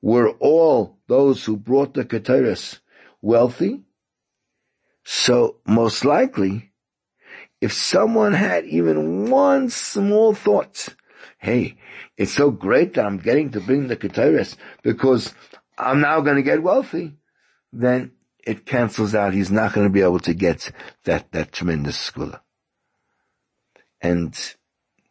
Were 0.01 0.31
all 0.31 0.99
those 1.07 1.45
who 1.45 1.57
brought 1.57 1.95
the 1.95 2.05
Ketores 2.05 2.79
wealthy? 3.21 3.83
So 5.05 5.57
most 5.67 6.05
likely, 6.05 6.71
if 7.61 7.73
someone 7.73 8.35
had 8.35 8.67
even 8.67 9.31
one 9.31 9.71
small 9.71 10.35
thought, 10.35 10.89
hey, 11.39 11.77
it's 12.17 12.35
so 12.35 12.51
great 12.51 12.95
that 12.95 13.07
I'm 13.07 13.19
getting 13.19 13.51
to 13.53 13.61
bring 13.61 13.89
the 13.89 13.97
Ketores 13.97 14.57
because 14.83 15.33
I'm 15.77 16.01
now 16.01 16.21
going 16.21 16.37
to 16.37 16.43
get 16.43 16.63
wealthy, 16.63 17.15
then 17.73 18.13
it 18.45 18.67
cancels 18.67 19.15
out. 19.15 19.35
He's 19.35 19.51
not 19.51 19.73
going 19.73 19.87
to 19.87 19.93
be 19.93 20.03
able 20.03 20.21
to 20.21 20.35
get 20.35 20.71
that, 21.05 21.31
that 21.33 21.53
tremendous 21.53 22.11
segula. 22.11 22.41
And 24.01 24.37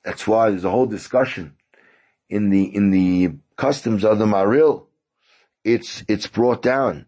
that's 0.04 0.28
why 0.28 0.50
there's 0.50 0.66
a 0.66 0.72
whole 0.72 0.86
discussion 0.86 1.56
in 2.30 2.50
the, 2.50 2.64
in 2.64 2.92
the 2.92 3.32
customs 3.56 4.04
of 4.04 4.20
the 4.20 4.26
Maharil. 4.26 4.86
It's, 5.64 6.04
it's 6.08 6.28
brought 6.28 6.62
down 6.62 7.08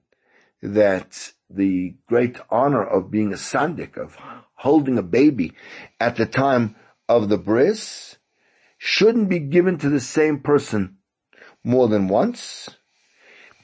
that 0.62 1.34
the 1.50 1.96
great 2.08 2.38
honor 2.50 2.84
of 2.84 3.12
being 3.12 3.34
a 3.34 3.38
sandik, 3.38 3.98
of 3.98 4.18
holding 4.56 4.98
a 4.98 5.04
baby 5.04 5.54
at 6.00 6.16
the 6.18 6.26
time 6.26 6.76
of 7.08 7.30
the 7.30 7.38
bris, 7.38 8.18
shouldn't 8.80 9.30
be 9.30 9.40
given 9.40 9.78
to 9.78 9.90
the 9.90 10.00
same 10.00 10.40
person 10.40 10.98
more 11.64 11.90
than 11.90 12.08
once, 12.08 12.70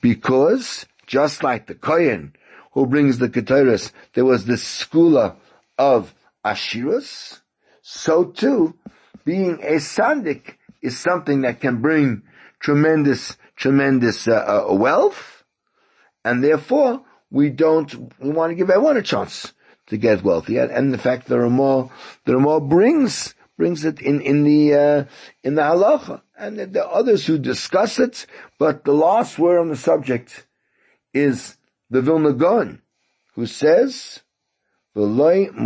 because 0.01 0.85
just 1.07 1.41
like 1.41 1.65
the 1.65 1.73
kohen 1.73 2.35
who 2.73 2.85
brings 2.85 3.17
the 3.17 3.29
ketores, 3.29 3.91
there 4.13 4.25
was 4.25 4.45
this 4.45 4.63
segula 4.63 5.37
of 5.77 6.13
ashiras, 6.43 7.39
so 7.81 8.25
too 8.25 8.75
being 9.23 9.53
a 9.63 9.77
sandik 9.79 10.57
is 10.81 10.99
something 10.99 11.41
that 11.41 11.61
can 11.61 11.81
bring 11.81 12.21
tremendous, 12.59 13.37
tremendous 13.55 14.27
uh, 14.27 14.65
uh, 14.69 14.73
wealth, 14.73 15.43
and 16.25 16.43
therefore 16.43 17.03
we 17.31 17.49
don't. 17.49 17.93
We 18.19 18.31
want 18.31 18.51
to 18.51 18.55
give 18.55 18.69
everyone 18.69 18.97
a 18.97 19.01
chance 19.01 19.53
to 19.87 19.97
get 19.97 20.23
wealthy, 20.23 20.57
and, 20.57 20.71
and 20.71 20.93
the 20.93 20.97
fact 20.97 21.31
are 21.31 21.49
more, 21.49 21.89
there 22.25 22.35
are 22.35 22.41
more 22.41 22.59
brings 22.59 23.33
brings 23.57 23.85
it 23.85 24.01
in 24.01 24.21
in 24.21 24.43
the 24.43 24.73
uh, 24.73 25.05
in 25.43 25.55
the 25.55 25.61
halacha, 25.61 26.21
and 26.37 26.59
there 26.59 26.83
are 26.83 26.93
others 26.93 27.25
who 27.25 27.37
discuss 27.37 27.99
it, 27.99 28.25
but 28.59 28.83
the 28.83 28.93
last 28.93 29.39
word 29.39 29.59
on 29.59 29.69
the 29.69 29.75
subject 29.75 30.45
is 31.13 31.57
the 31.89 32.01
Vilna 32.01 32.33
Gaon, 32.33 32.81
who 33.33 33.45
says 33.45 34.21
we 34.95 35.03
don't 35.03 35.61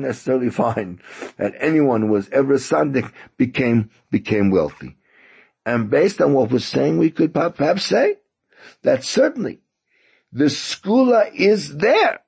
necessarily 0.00 0.50
find 0.50 1.00
that 1.36 1.52
anyone 1.60 2.00
who 2.00 2.08
was 2.08 2.30
ever 2.30 2.54
a 2.54 2.58
sandik 2.58 3.12
became, 3.36 3.90
became 4.10 4.50
wealthy. 4.50 4.96
And 5.66 5.90
based 5.90 6.22
on 6.22 6.32
what 6.32 6.50
we're 6.50 6.58
saying, 6.58 6.96
we 6.96 7.10
could 7.10 7.34
perhaps 7.34 7.84
say 7.84 8.16
that 8.82 9.04
certainly 9.04 9.60
the 10.32 10.44
segula 10.44 11.30
is 11.34 11.76
there 11.76 12.20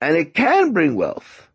and 0.00 0.16
it 0.16 0.34
can 0.34 0.72
bring 0.74 0.94
wealth. 0.94 1.48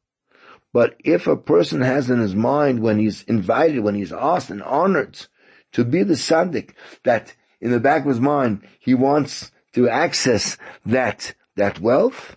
But 0.75 0.97
if 1.05 1.25
a 1.25 1.37
person 1.37 1.79
has 1.79 2.09
in 2.09 2.19
his 2.19 2.35
mind 2.35 2.81
when 2.81 2.99
he's 2.99 3.23
invited, 3.23 3.79
when 3.79 3.95
he's 3.95 4.11
asked 4.11 4.49
and 4.49 4.61
honored 4.61 5.25
to 5.71 5.85
be 5.85 6.03
the 6.03 6.17
sandik, 6.17 6.75
that 7.05 7.33
in 7.61 7.71
the 7.71 7.79
back 7.79 8.01
of 8.01 8.09
his 8.09 8.19
mind 8.19 8.67
he 8.77 8.93
wants 8.93 9.53
to 9.71 9.87
access 9.87 10.57
that 10.85 11.33
that 11.55 11.79
wealth, 11.79 12.35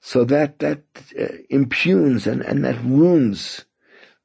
so 0.00 0.24
that 0.24 0.60
that 0.60 0.84
uh, 1.20 1.26
impugns 1.50 2.26
and, 2.26 2.40
and 2.40 2.64
that 2.64 2.82
wounds 2.82 3.66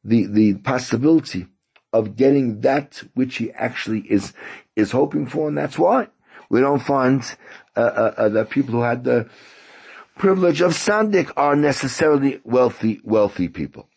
the 0.01 0.27
the 0.27 0.53
possibility 0.53 1.47
of 1.91 2.15
getting 2.15 2.61
that 2.61 3.03
which 3.15 3.35
he 3.35 3.51
actually 3.51 3.99
is 4.09 4.31
is 4.77 4.91
hoping 4.91 5.27
for, 5.27 5.49
and 5.49 5.57
that's 5.57 5.77
why 5.77 6.07
we 6.49 6.61
don't 6.61 6.79
find 6.79 7.21
uh, 7.75 7.81
uh, 7.81 8.13
uh 8.15 8.29
the 8.29 8.45
people 8.45 8.75
who 8.75 8.81
had 8.83 9.03
the 9.03 9.29
privilege 10.21 10.61
of 10.61 10.73
sandik 10.73 11.31
are 11.35 11.55
necessarily 11.55 12.39
wealthy 12.43 13.01
wealthy 13.03 13.47
people. 13.49 13.89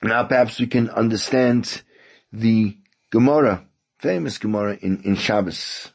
Now, 0.00 0.22
perhaps 0.22 0.60
we 0.60 0.68
can 0.68 0.88
understand 0.88 1.82
the 2.32 2.78
Gemara, 3.10 3.66
famous 3.98 4.38
Gemara 4.38 4.78
in 4.80 5.02
in 5.02 5.16
Shabbos 5.16 5.90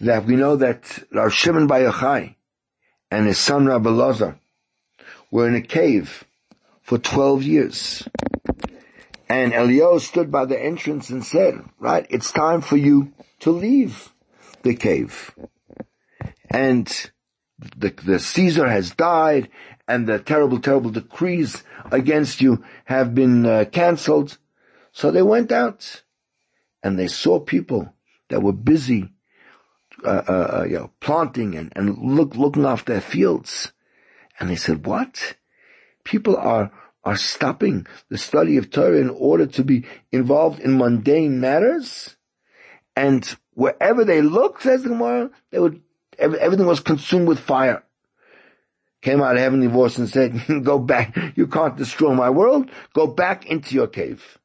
that 0.00 0.26
we 0.26 0.34
know 0.34 0.56
that 0.56 1.04
Rav 1.12 1.32
Shimon 1.32 1.68
Bar 1.68 1.78
Yochai 1.82 2.34
and 3.12 3.28
his 3.28 3.38
son 3.38 3.66
Rabbi 3.66 3.90
Lazar 3.90 4.40
were 5.30 5.46
in 5.46 5.54
a 5.54 5.62
cave 5.62 6.24
for 6.82 6.98
12 6.98 7.44
years. 7.44 8.08
And 9.28 9.54
Elio 9.54 9.98
stood 9.98 10.32
by 10.32 10.46
the 10.46 10.60
entrance 10.60 11.10
and 11.10 11.24
said, 11.24 11.64
right, 11.78 12.04
it's 12.10 12.32
time 12.32 12.60
for 12.60 12.76
you 12.76 13.12
to 13.38 13.52
leave 13.52 14.12
the 14.64 14.74
cave. 14.74 15.32
And 16.52 17.10
the, 17.76 17.90
the 17.90 18.18
Caesar 18.18 18.68
has 18.68 18.92
died 18.92 19.48
and 19.88 20.06
the 20.06 20.18
terrible, 20.18 20.60
terrible 20.60 20.90
decrees 20.90 21.62
against 21.90 22.40
you 22.40 22.64
have 22.84 23.14
been 23.14 23.46
uh, 23.46 23.64
cancelled. 23.70 24.38
So 24.92 25.10
they 25.10 25.22
went 25.22 25.52
out 25.52 26.02
and 26.82 26.98
they 26.98 27.08
saw 27.08 27.40
people 27.40 27.94
that 28.28 28.42
were 28.42 28.52
busy 28.52 29.12
uh, 30.04 30.22
uh, 30.28 30.32
uh, 30.32 30.64
you 30.64 30.76
know, 30.76 30.90
planting 30.98 31.54
and, 31.54 31.72
and 31.76 31.96
look, 31.98 32.34
looking 32.34 32.64
after 32.64 32.92
their 32.92 33.00
fields. 33.00 33.72
And 34.40 34.50
they 34.50 34.56
said, 34.56 34.84
what? 34.84 35.36
People 36.02 36.36
are, 36.36 36.72
are 37.04 37.16
stopping 37.16 37.86
the 38.08 38.18
study 38.18 38.56
of 38.56 38.70
Torah 38.70 38.98
in 38.98 39.10
order 39.10 39.46
to 39.46 39.62
be 39.62 39.84
involved 40.10 40.58
in 40.58 40.76
mundane 40.76 41.40
matters? 41.40 42.16
And 42.96 43.36
wherever 43.54 44.04
they 44.04 44.22
looked, 44.22 44.62
says 44.62 44.82
the 44.82 44.88
Gemara, 44.88 45.30
they 45.50 45.60
would, 45.60 45.80
everything 46.22 46.66
was 46.66 46.80
consumed 46.80 47.28
with 47.28 47.40
fire. 47.40 47.82
Came 49.00 49.20
out 49.20 49.34
of 49.34 49.40
heavenly 49.40 49.66
voice 49.66 49.98
and 49.98 50.08
said, 50.08 50.40
go 50.62 50.78
back, 50.78 51.16
you 51.34 51.46
can't 51.46 51.76
destroy 51.76 52.14
my 52.14 52.30
world, 52.30 52.70
go 52.94 53.06
back 53.06 53.46
into 53.46 53.74
your 53.74 53.88
cave. 53.88 54.38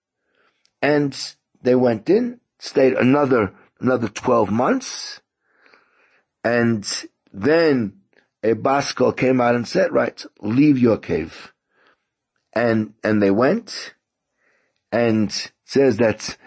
And 0.82 1.16
they 1.62 1.76
went 1.76 2.10
in, 2.10 2.40
stayed 2.60 2.94
another, 2.94 3.54
another 3.80 4.08
12 4.08 4.50
months, 4.50 5.22
and 6.44 6.88
then 7.32 8.02
a 8.44 8.54
bas 8.54 8.94
kol 8.94 9.12
came 9.12 9.42
out 9.42 9.56
and 9.56 9.68
said, 9.68 9.92
right, 9.92 10.24
leave 10.42 10.80
your 10.80 10.98
cave. 10.98 11.54
And, 12.54 12.94
and 13.04 13.22
they 13.22 13.32
went 13.32 13.94
and 14.92 15.32
says 15.66 15.98
that, 15.98 16.38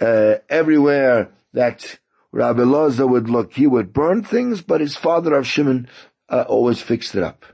uh, 0.00 0.36
everywhere 0.48 1.30
that 1.52 1.98
Rabbi 2.32 2.62
Loza 2.62 3.08
would 3.08 3.28
look, 3.28 3.52
he 3.52 3.66
would 3.66 3.92
burn 3.92 4.22
things, 4.22 4.62
but 4.62 4.80
his 4.80 4.96
father 4.96 5.34
of 5.34 5.46
Shimon, 5.46 5.88
uh, 6.28 6.44
always 6.48 6.80
fixed 6.80 7.14
it 7.14 7.22
up. 7.22 7.44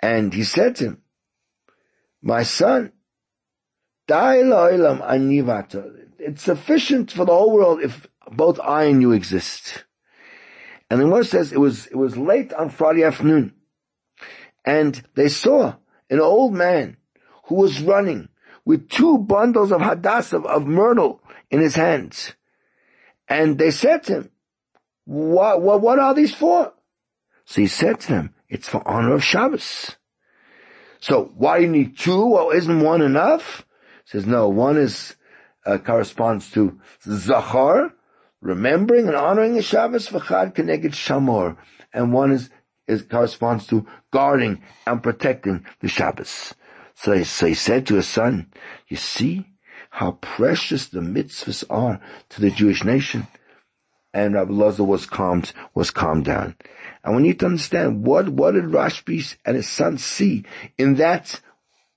And 0.00 0.32
he 0.32 0.44
said 0.44 0.76
to 0.76 0.84
him, 0.84 1.02
my 2.22 2.44
son, 2.44 2.92
it's 4.08 6.42
sufficient 6.42 7.10
for 7.10 7.24
the 7.24 7.32
whole 7.32 7.52
world 7.52 7.82
if 7.82 8.06
both 8.30 8.60
I 8.60 8.84
and 8.84 9.02
you 9.02 9.12
exist. 9.12 9.84
And 10.88 11.00
the 11.00 11.04
Gemara 11.04 11.24
says 11.24 11.52
it 11.52 11.58
was, 11.58 11.86
it 11.86 11.96
was 11.96 12.16
late 12.16 12.52
on 12.52 12.70
Friday 12.70 13.02
afternoon. 13.02 13.54
And 14.64 15.02
they 15.14 15.28
saw 15.28 15.74
an 16.10 16.20
old 16.20 16.52
man 16.52 16.96
who 17.46 17.56
was 17.56 17.80
running 17.80 18.28
with 18.64 18.88
two 18.88 19.18
bundles 19.18 19.72
of 19.72 19.80
hadassah, 19.80 20.38
of 20.38 20.66
myrtle 20.66 21.20
in 21.50 21.60
his 21.60 21.74
hands. 21.74 22.34
And 23.32 23.56
they 23.56 23.70
said 23.70 24.02
to 24.04 24.12
him, 24.12 24.30
what, 25.06 25.62
what, 25.62 25.80
what 25.80 25.98
are 25.98 26.12
these 26.12 26.34
for? 26.34 26.70
So 27.46 27.62
he 27.62 27.66
said 27.66 28.00
to 28.00 28.08
them, 28.08 28.34
it's 28.50 28.68
for 28.68 28.86
honor 28.86 29.14
of 29.14 29.24
Shabbos. 29.24 29.96
So 31.00 31.32
why 31.34 31.58
do 31.58 31.64
you 31.64 31.70
need 31.70 31.96
two? 31.96 32.26
Well, 32.26 32.50
isn't 32.50 32.80
one 32.80 33.00
enough? 33.00 33.64
He 34.04 34.10
says, 34.10 34.26
no, 34.26 34.50
one 34.50 34.76
is, 34.76 35.16
uh, 35.64 35.78
corresponds 35.78 36.50
to 36.50 36.78
Zachor, 37.06 37.92
remembering 38.42 39.06
and 39.06 39.16
honoring 39.16 39.54
the 39.54 39.62
Shabbos 39.62 40.08
v'chad 40.08 40.54
keneged 40.54 40.92
shamor, 40.92 41.56
and 41.94 42.12
one 42.12 42.32
is, 42.32 42.50
is 42.86 43.00
corresponds 43.00 43.66
to 43.68 43.86
guarding 44.10 44.62
and 44.86 45.02
protecting 45.02 45.64
the 45.80 45.88
Shabbos. 45.88 46.52
So 46.96 47.22
so 47.22 47.46
he 47.46 47.54
said 47.54 47.86
to 47.86 47.94
his 47.94 48.08
son, 48.08 48.52
you 48.88 48.98
see 48.98 49.46
how 49.92 50.12
precious 50.22 50.88
the 50.88 51.00
mitzvahs 51.00 51.64
are 51.68 52.00
to 52.30 52.40
the 52.40 52.50
Jewish 52.50 52.82
nation. 52.82 53.26
and 54.14 54.32
Rabbi 54.34 54.50
Loza 54.52 54.86
was 54.86 55.04
calmed, 55.04 55.52
was 55.74 55.90
calmed 55.90 56.24
down. 56.24 56.56
And 57.04 57.14
we 57.14 57.22
need 57.22 57.40
to 57.40 57.46
understand 57.46 58.06
what, 58.06 58.30
what 58.30 58.52
did 58.52 58.64
Rashbi 58.64 59.36
and 59.44 59.56
his 59.56 59.68
son 59.68 59.98
see 59.98 60.44
in 60.78 60.94
that 60.94 61.40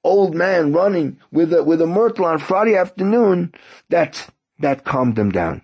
old 0.03 0.35
man 0.35 0.73
running 0.73 1.19
with 1.31 1.53
a, 1.53 1.63
with 1.63 1.81
a 1.81 1.87
myrtle 1.87 2.25
on 2.25 2.39
Friday 2.39 2.75
afternoon 2.75 3.53
that, 3.89 4.27
that 4.59 4.83
calmed 4.83 5.15
them 5.15 5.31
down. 5.31 5.61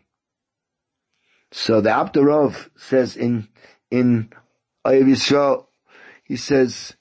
So 1.52 1.82
the 1.82 1.92
Apter 1.92 2.24
Rav 2.24 2.70
says 2.78 3.18
in, 3.18 3.50
in 3.90 4.32
Ohev 4.86 5.04
Yisrael, 5.04 5.66
he 6.24 6.38
says, 6.38 6.96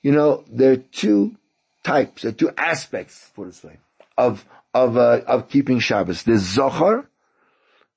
you 0.00 0.12
know, 0.12 0.44
there 0.48 0.72
are 0.72 0.76
two 0.76 1.34
types, 1.82 2.22
there 2.22 2.30
are 2.30 2.34
two 2.34 2.50
aspects, 2.56 3.32
put 3.34 3.46
this 3.46 3.64
way, 3.64 3.78
of, 4.16 4.44
of, 4.76 4.96
uh, 4.98 5.22
of 5.26 5.48
keeping 5.48 5.78
Shabbos. 5.78 6.22
There's 6.24 6.42
Zachor, 6.42 7.06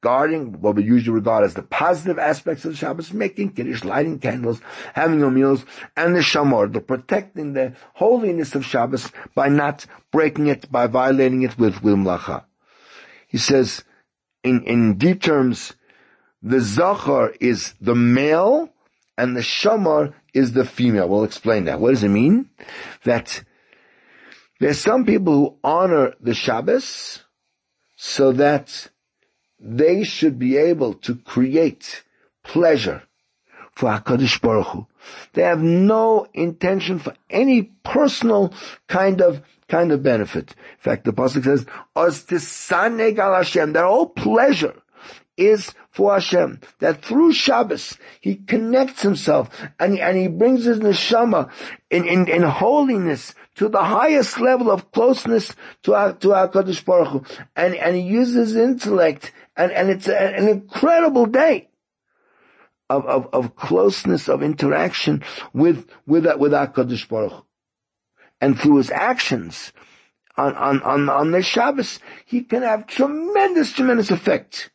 guarding 0.01 0.61
what 0.61 0.75
we 0.75 0.83
usually 0.83 1.15
regard 1.15 1.43
as 1.43 1.53
the 1.53 1.61
positive 1.61 2.17
aspects 2.17 2.63
of 2.63 2.77
Shabbos, 2.77 3.11
making 3.11 3.51
Kiddush, 3.51 3.83
lighting 3.83 4.19
candles, 4.19 4.61
having 4.93 5.19
your 5.19 5.29
meals, 5.29 5.65
and 5.97 6.15
the 6.15 6.21
Shamor, 6.21 6.71
the 6.71 6.79
protecting 6.79 7.51
the 7.51 7.73
holiness 7.95 8.55
of 8.55 8.65
Shabbos 8.65 9.11
by 9.35 9.49
not 9.49 9.85
breaking 10.11 10.47
it, 10.47 10.71
by 10.71 10.87
violating 10.87 11.41
it 11.41 11.57
with, 11.59 11.83
with. 11.83 11.99
He 13.27 13.37
says, 13.37 13.83
in, 14.41 14.63
in 14.63 14.97
deep 14.97 15.21
terms, 15.21 15.73
the 16.41 16.61
Zachar 16.61 17.33
is 17.41 17.73
the 17.81 17.95
male, 17.95 18.69
and 19.17 19.35
the 19.35 19.41
Shamar 19.41 20.13
is 20.33 20.53
the 20.53 20.63
female. 20.63 21.09
We'll 21.09 21.25
explain 21.25 21.65
that. 21.65 21.81
What 21.81 21.89
does 21.89 22.05
it 22.05 22.09
mean? 22.09 22.49
That 23.03 23.43
there's 24.59 24.79
some 24.79 25.05
people 25.05 25.33
who 25.33 25.55
honor 25.63 26.13
the 26.19 26.33
Shabbos 26.33 27.23
so 27.95 28.31
that 28.33 28.89
they 29.59 30.03
should 30.03 30.39
be 30.39 30.57
able 30.57 30.93
to 30.93 31.15
create 31.15 32.03
pleasure 32.43 33.03
for 33.73 33.89
HaKadosh 33.89 34.41
Baruch 34.41 34.67
Hu. 34.67 34.87
They 35.33 35.43
have 35.43 35.61
no 35.61 36.27
intention 36.33 36.99
for 36.99 37.13
any 37.29 37.71
personal 37.83 38.53
kind 38.87 39.21
of 39.21 39.41
kind 39.69 39.91
of 39.91 40.03
benefit. 40.03 40.51
In 40.51 40.79
fact, 40.79 41.05
the 41.05 41.13
pasuk 41.13 41.43
says, 41.43 41.65
"Os 41.95 42.23
tisaneg 42.23 43.19
al 43.19 43.35
Hashem." 43.35 43.73
Their 43.73 43.85
whole 43.85 44.07
pleasure 44.07 44.75
is 45.37 45.73
for 45.91 46.13
Hashem. 46.13 46.59
That 46.79 47.03
through 47.03 47.33
Shabbos 47.33 47.97
he 48.19 48.35
connects 48.35 49.01
himself 49.01 49.49
and 49.79 49.97
and 49.97 50.17
he 50.17 50.27
brings 50.27 50.65
his 50.65 50.79
neshama 50.79 51.49
in 51.89 52.05
in, 52.05 52.27
in 52.27 52.43
holiness 52.43 53.33
to 53.59 53.67
the 53.67 53.83
highest 53.83 54.39
level 54.39 54.71
of 54.71 54.89
closeness 54.93 55.53
to 55.83 55.93
our, 55.93 56.13
to 56.13 56.29
HaKadosh 56.29 56.85
Baruch 56.85 57.09
Hu. 57.09 57.23
And, 57.57 57.75
and 57.75 57.93
he 57.93 58.01
uses 58.01 58.55
intellect 58.55 59.33
and, 59.57 59.73
and 59.73 59.89
it's 59.89 60.07
a, 60.07 60.17
an 60.17 60.47
incredible 60.47 61.25
day 61.25 61.67
of, 62.89 63.05
of, 63.05 63.27
of 63.33 63.57
closeness, 63.57 64.29
of 64.29 64.41
interaction 64.43 65.25
with, 65.51 65.89
with, 66.07 66.25
with 66.37 66.53
HaKadosh 66.53 67.09
Baruch 67.09 67.33
Hu. 67.33 67.45
And 68.39 68.57
through 68.57 68.77
his 68.77 68.91
actions 68.91 69.73
on, 70.37 70.55
on, 70.55 70.81
on, 70.81 71.09
on 71.09 71.31
the 71.31 71.41
Shabbos, 71.41 71.99
he 72.25 72.43
can 72.43 72.61
have 72.61 72.87
tremendous, 72.87 73.73
tremendous 73.73 74.09
effect 74.09 74.71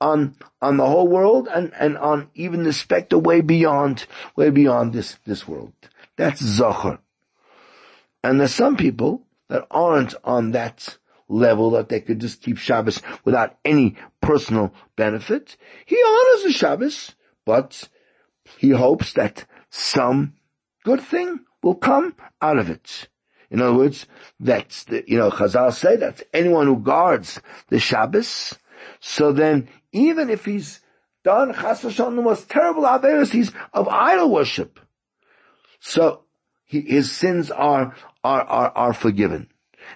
on, 0.00 0.36
on 0.60 0.76
the 0.76 0.86
whole 0.86 1.08
world 1.08 1.48
and, 1.52 1.72
and 1.74 1.98
on 1.98 2.30
even 2.36 2.62
the 2.62 2.72
specter 2.72 3.18
way 3.18 3.40
beyond, 3.40 4.06
way 4.36 4.50
beyond 4.50 4.92
this, 4.92 5.18
this 5.24 5.48
world. 5.48 5.72
That's 6.16 6.40
Zachor. 6.40 7.00
And 8.22 8.40
there's 8.40 8.54
some 8.54 8.76
people 8.76 9.26
that 9.48 9.66
aren't 9.70 10.14
on 10.24 10.52
that 10.52 10.98
level 11.28 11.70
that 11.72 11.88
they 11.88 12.00
could 12.00 12.20
just 12.20 12.42
keep 12.42 12.58
Shabbos 12.58 13.02
without 13.24 13.56
any 13.64 13.96
personal 14.20 14.72
benefit. 14.96 15.56
He 15.86 15.96
honors 15.96 16.44
the 16.44 16.52
Shabbos, 16.52 17.14
but 17.44 17.88
he 18.58 18.70
hopes 18.70 19.14
that 19.14 19.46
some 19.70 20.34
good 20.84 21.00
thing 21.00 21.40
will 21.62 21.74
come 21.74 22.14
out 22.40 22.58
of 22.58 22.70
it. 22.70 23.08
In 23.50 23.60
other 23.60 23.74
words, 23.74 24.06
that's 24.40 24.84
the, 24.84 25.04
you 25.06 25.18
know, 25.18 25.30
Chazal 25.30 25.72
say 25.72 25.96
that 25.96 26.22
anyone 26.32 26.66
who 26.66 26.78
guards 26.78 27.40
the 27.68 27.78
Shabbos, 27.78 28.58
so 29.00 29.32
then 29.32 29.68
even 29.92 30.30
if 30.30 30.44
he's 30.44 30.80
done 31.22 31.54
Chas 31.54 31.82
the 31.82 32.10
most 32.10 32.48
terrible 32.48 32.82
averos, 32.82 33.30
he's 33.30 33.52
of 33.72 33.88
idol 33.88 34.30
worship. 34.30 34.80
So 35.80 36.24
his 36.80 37.10
sins 37.12 37.50
are, 37.50 37.94
are, 38.24 38.42
are, 38.42 38.72
are 38.74 38.92
forgiven. 38.92 39.48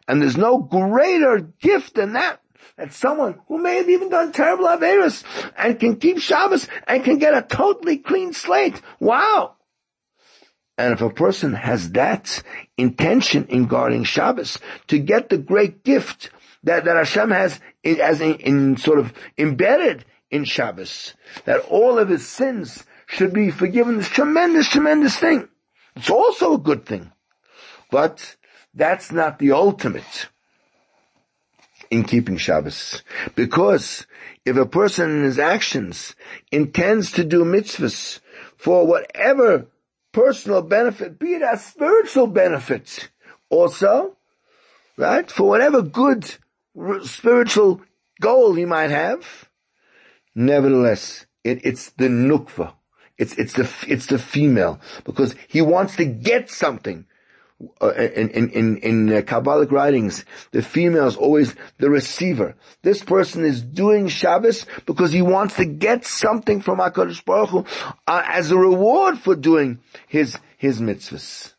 And 0.08 0.20
there's 0.20 0.36
no 0.36 0.58
greater 0.58 1.40
gift 1.40 1.94
than 1.94 2.12
that. 2.14 2.40
That 2.76 2.92
someone 2.92 3.40
who 3.48 3.58
may 3.58 3.76
have 3.76 3.88
even 3.88 4.10
done 4.10 4.32
terrible 4.32 4.66
Averis 4.66 5.24
and 5.56 5.80
can 5.80 5.96
keep 5.96 6.18
Shabbos 6.18 6.68
and 6.86 7.02
can 7.04 7.18
get 7.18 7.34
a 7.34 7.40
totally 7.40 7.96
clean 7.96 8.34
slate. 8.34 8.82
Wow! 9.00 9.54
And 10.76 10.92
if 10.92 11.00
a 11.00 11.08
person 11.08 11.54
has 11.54 11.92
that 11.92 12.42
intention 12.76 13.46
in 13.46 13.66
guarding 13.66 14.04
Shabbos 14.04 14.58
to 14.88 14.98
get 14.98 15.30
the 15.30 15.38
great 15.38 15.84
gift 15.84 16.30
that, 16.64 16.84
that 16.84 16.96
Hashem 16.96 17.30
has 17.30 17.58
in, 17.82 18.00
as 18.00 18.20
in, 18.20 18.34
in 18.34 18.76
sort 18.76 18.98
of 18.98 19.12
embedded 19.38 20.04
in 20.30 20.44
Shabbos, 20.44 21.14
that 21.46 21.60
all 21.60 21.98
of 21.98 22.10
his 22.10 22.26
sins 22.26 22.84
should 23.06 23.32
be 23.32 23.50
forgiven, 23.50 23.96
this 23.96 24.08
tremendous, 24.08 24.68
tremendous 24.68 25.16
thing. 25.16 25.48
It's 25.96 26.10
also 26.10 26.54
a 26.54 26.58
good 26.58 26.86
thing. 26.86 27.12
But 27.90 28.36
that's 28.74 29.10
not 29.10 29.38
the 29.38 29.52
ultimate 29.52 30.28
in 31.90 32.04
keeping 32.04 32.36
Shabbos. 32.36 33.02
Because 33.34 34.06
if 34.44 34.56
a 34.56 34.66
person 34.66 35.10
in 35.10 35.24
his 35.24 35.38
actions 35.38 36.14
intends 36.52 37.12
to 37.12 37.24
do 37.24 37.44
mitzvahs 37.44 38.20
for 38.56 38.86
whatever 38.86 39.66
personal 40.12 40.62
benefit, 40.62 41.18
be 41.18 41.34
it 41.34 41.42
a 41.42 41.56
spiritual 41.56 42.26
benefit 42.26 43.10
also, 43.48 44.16
right? 44.96 45.30
For 45.30 45.48
whatever 45.48 45.82
good 45.82 46.34
spiritual 47.04 47.82
goal 48.20 48.54
he 48.54 48.64
might 48.64 48.90
have, 48.90 49.48
nevertheless, 50.34 51.26
it, 51.44 51.60
it's 51.64 51.90
the 51.90 52.08
nukva. 52.08 52.74
It's, 53.18 53.34
it's 53.34 53.54
the, 53.54 53.70
it's 53.88 54.06
the 54.06 54.18
female 54.18 54.80
because 55.04 55.34
he 55.48 55.62
wants 55.62 55.96
to 55.96 56.04
get 56.04 56.50
something 56.50 57.06
uh, 57.80 57.94
in, 57.94 58.28
in, 58.30 58.50
in, 58.50 58.76
in 58.78 59.08
uh, 59.08 59.22
Kabbalic 59.22 59.70
writings, 59.70 60.26
the 60.50 60.60
female 60.60 61.06
is 61.06 61.16
always 61.16 61.54
the 61.78 61.88
receiver. 61.88 62.54
This 62.82 63.02
person 63.02 63.46
is 63.46 63.62
doing 63.62 64.08
Shabbos 64.08 64.66
because 64.84 65.10
he 65.10 65.22
wants 65.22 65.56
to 65.56 65.64
get 65.64 66.04
something 66.04 66.60
from 66.60 66.80
HaKadosh 66.80 67.24
Baruch 67.24 67.48
Hu 67.50 67.64
uh, 68.06 68.22
as 68.26 68.50
a 68.50 68.58
reward 68.58 69.18
for 69.18 69.34
doing 69.34 69.80
his, 70.06 70.38
his 70.58 70.82
mitzvahs. 70.82 71.54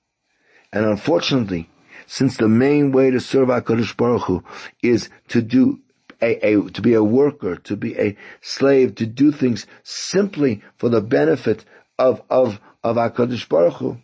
And 0.72 0.86
unfortunately, 0.86 1.68
since 2.06 2.38
the 2.38 2.48
main 2.48 2.92
way 2.92 3.10
to 3.10 3.20
serve 3.20 3.48
HaKadosh 3.48 3.98
Baruch 3.98 4.24
Hu 4.24 4.44
is 4.84 5.10
to 5.30 5.42
do 5.42 5.80
a, 6.22 6.54
a, 6.54 6.70
to 6.72 6.82
be 6.82 6.94
a 6.94 7.04
worker, 7.04 7.56
to 7.56 7.76
be 7.76 7.98
a 7.98 8.18
slave, 8.42 8.96
to 8.96 9.06
do 9.06 9.32
things 9.32 9.68
simply 9.84 10.64
for 10.78 10.90
the 10.90 11.02
benefit 11.02 11.66
of, 11.98 12.22
of, 12.30 12.60
of 12.84 12.96
HaKadosh 12.96 13.48
Baruch 13.48 13.74
Hu, 13.76 13.98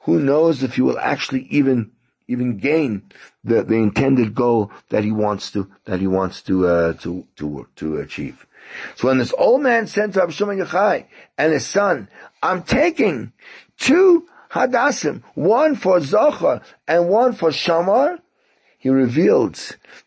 who 0.00 0.20
knows 0.20 0.62
if 0.62 0.76
he 0.76 0.82
will 0.82 0.98
actually 0.98 1.46
even 1.50 1.90
even 2.28 2.58
gain 2.58 3.02
the, 3.44 3.62
the 3.62 3.74
intended 3.74 4.34
goal 4.34 4.72
that 4.88 5.04
he 5.04 5.12
wants 5.12 5.52
to 5.52 5.70
that 5.84 6.00
he 6.00 6.06
wants 6.06 6.42
to 6.42 6.66
uh, 6.66 6.92
to 6.94 7.24
to 7.36 7.68
to 7.76 7.98
achieve. 7.98 8.46
So 8.96 9.08
when 9.08 9.18
this 9.18 9.32
old 9.38 9.62
man 9.62 9.86
sent 9.86 10.14
to 10.14 10.20
Abshimon 10.20 10.64
Yochai 10.64 11.06
and 11.38 11.52
his 11.52 11.66
son, 11.66 12.08
I'm 12.42 12.62
taking 12.64 13.32
two 13.78 14.26
hadassim, 14.50 15.22
one 15.34 15.76
for 15.76 16.00
Zachor 16.00 16.62
and 16.88 17.08
one 17.08 17.32
for 17.32 17.50
Shamar, 17.50 18.18
he 18.86 18.90
revealed 18.90 19.58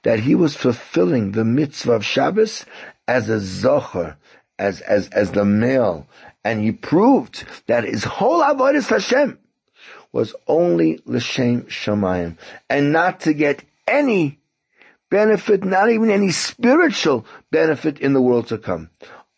that 0.03 0.21
he 0.21 0.35
was 0.35 0.55
fulfilling 0.55 1.33
the 1.33 1.43
mitzvah 1.43 1.91
of 1.91 2.05
Shabbos 2.05 2.65
as 3.09 3.27
a 3.27 3.39
Zachor, 3.39 4.15
as 4.57 4.79
as 4.79 5.09
as 5.09 5.31
the 5.31 5.43
male, 5.43 6.07
and 6.45 6.61
he 6.61 6.71
proved 6.71 7.43
that 7.67 7.83
his 7.83 8.05
whole 8.05 8.41
avodah 8.41 8.87
Hashem 8.87 9.37
was 10.13 10.33
only 10.47 11.01
l'shem 11.05 11.63
shamayim, 11.63 12.37
and 12.69 12.93
not 12.93 13.19
to 13.21 13.33
get 13.33 13.65
any 13.85 14.39
benefit, 15.09 15.65
not 15.65 15.89
even 15.89 16.09
any 16.09 16.31
spiritual 16.31 17.25
benefit 17.51 17.99
in 17.99 18.13
the 18.13 18.21
world 18.21 18.47
to 18.47 18.57
come. 18.57 18.89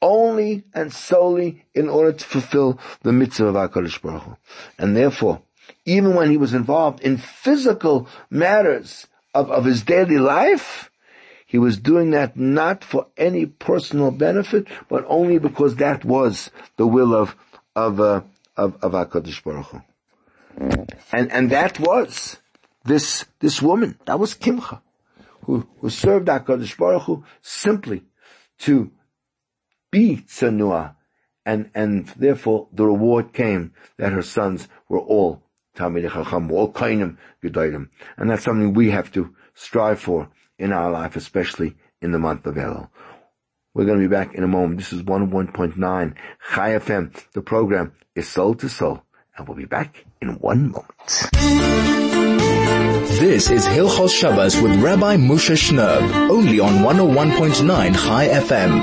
Only 0.04 0.66
and 0.76 0.94
solely 0.94 1.66
in 1.74 1.90
order 1.90 2.14
to 2.14 2.26
fulfill 2.26 2.80
the 3.02 3.12
mitzvah 3.12 3.48
of 3.48 3.56
HaKadosh 3.56 4.04
Baruch 4.04 4.22
Hu. 4.22 4.38
And 4.78 4.96
therefore, 4.96 5.42
even 5.86 6.14
when 6.14 6.30
he 6.30 6.38
was 6.38 6.54
involved 6.54 7.02
in 7.02 7.18
physical 7.18 8.08
matters 8.30 9.08
of, 9.34 9.52
of 9.52 9.66
his 9.66 9.84
daily 9.84 10.18
life, 10.18 10.92
he 11.46 11.58
was 11.58 11.78
doing 11.78 12.12
that 12.12 12.38
not 12.38 12.84
for 12.84 13.08
any 13.18 13.46
personal 13.46 14.12
benefit, 14.12 14.68
but 14.88 15.06
only 15.08 15.38
because 15.38 15.76
that 15.76 16.06
was 16.06 16.50
the 16.78 16.88
will 16.88 17.14
of, 17.14 17.36
of, 17.76 18.00
uh, 18.00 18.22
of, 18.56 18.82
of 18.82 18.92
HaKadosh 18.94 19.44
Baruch 19.44 19.66
Hu. 19.68 19.82
And, 21.12 21.32
and 21.32 21.50
that 21.52 21.80
was 21.80 22.38
this, 22.86 23.26
this 23.40 23.62
woman, 23.62 23.98
that 24.06 24.20
was 24.20 24.34
Kimcha, 24.34 24.82
who, 25.46 25.68
who 25.80 25.90
served 25.90 26.28
HaKadosh 26.28 26.78
Baruch 26.78 27.04
Hu 27.04 27.24
simply 27.42 28.04
to 28.60 28.92
be 29.92 30.24
tsanua. 30.28 30.96
And, 31.46 31.72
and 31.74 32.08
therefore 32.16 32.68
the 32.72 32.86
reward 32.86 33.34
came 33.34 33.74
that 33.98 34.14
her 34.14 34.22
sons 34.22 34.68
were 34.88 35.00
all 35.00 35.44
Talmidei 35.76 36.12
Chacham, 36.12 36.52
all 36.52 36.72
Kohanim 36.72 37.18
Gedolim. 37.44 37.90
And 38.18 38.30
that's 38.30 38.44
something 38.44 38.74
we 38.74 38.92
have 38.92 39.12
to 39.14 39.36
strive 39.54 40.00
for 40.00 40.30
in 40.58 40.72
our 40.72 40.92
life, 40.92 41.16
especially 41.16 41.76
in 42.02 42.12
the 42.12 42.20
month 42.20 42.46
of 42.46 42.56
Elul. 42.56 42.90
We're 43.74 43.86
going 43.86 44.00
to 44.02 44.08
be 44.08 44.14
back 44.14 44.36
in 44.36 44.44
a 44.44 44.48
moment. 44.48 44.80
This 44.80 44.92
is 44.92 45.04
101.9 45.04 46.16
Chai 46.54 46.70
FM. 46.72 47.32
The 47.32 47.42
program 47.42 47.94
is 48.16 48.28
Soul 48.28 48.56
to 48.56 48.68
Soul, 48.68 49.02
and 49.38 49.48
we'll 49.48 49.58
be 49.58 49.66
back 49.66 50.04
in 50.22 50.40
one 50.40 50.72
moment. 50.72 51.30
This 53.20 53.50
is 53.50 53.66
Hilchos 53.66 54.10
Shabbos 54.10 54.60
with 54.62 54.82
Rabbi 54.82 55.16
Moshe 55.16 55.56
Shnerb, 55.56 56.30
only 56.30 56.60
on 56.60 56.84
101.9 56.84 57.96
Chai 57.96 58.28
FM. 58.28 58.82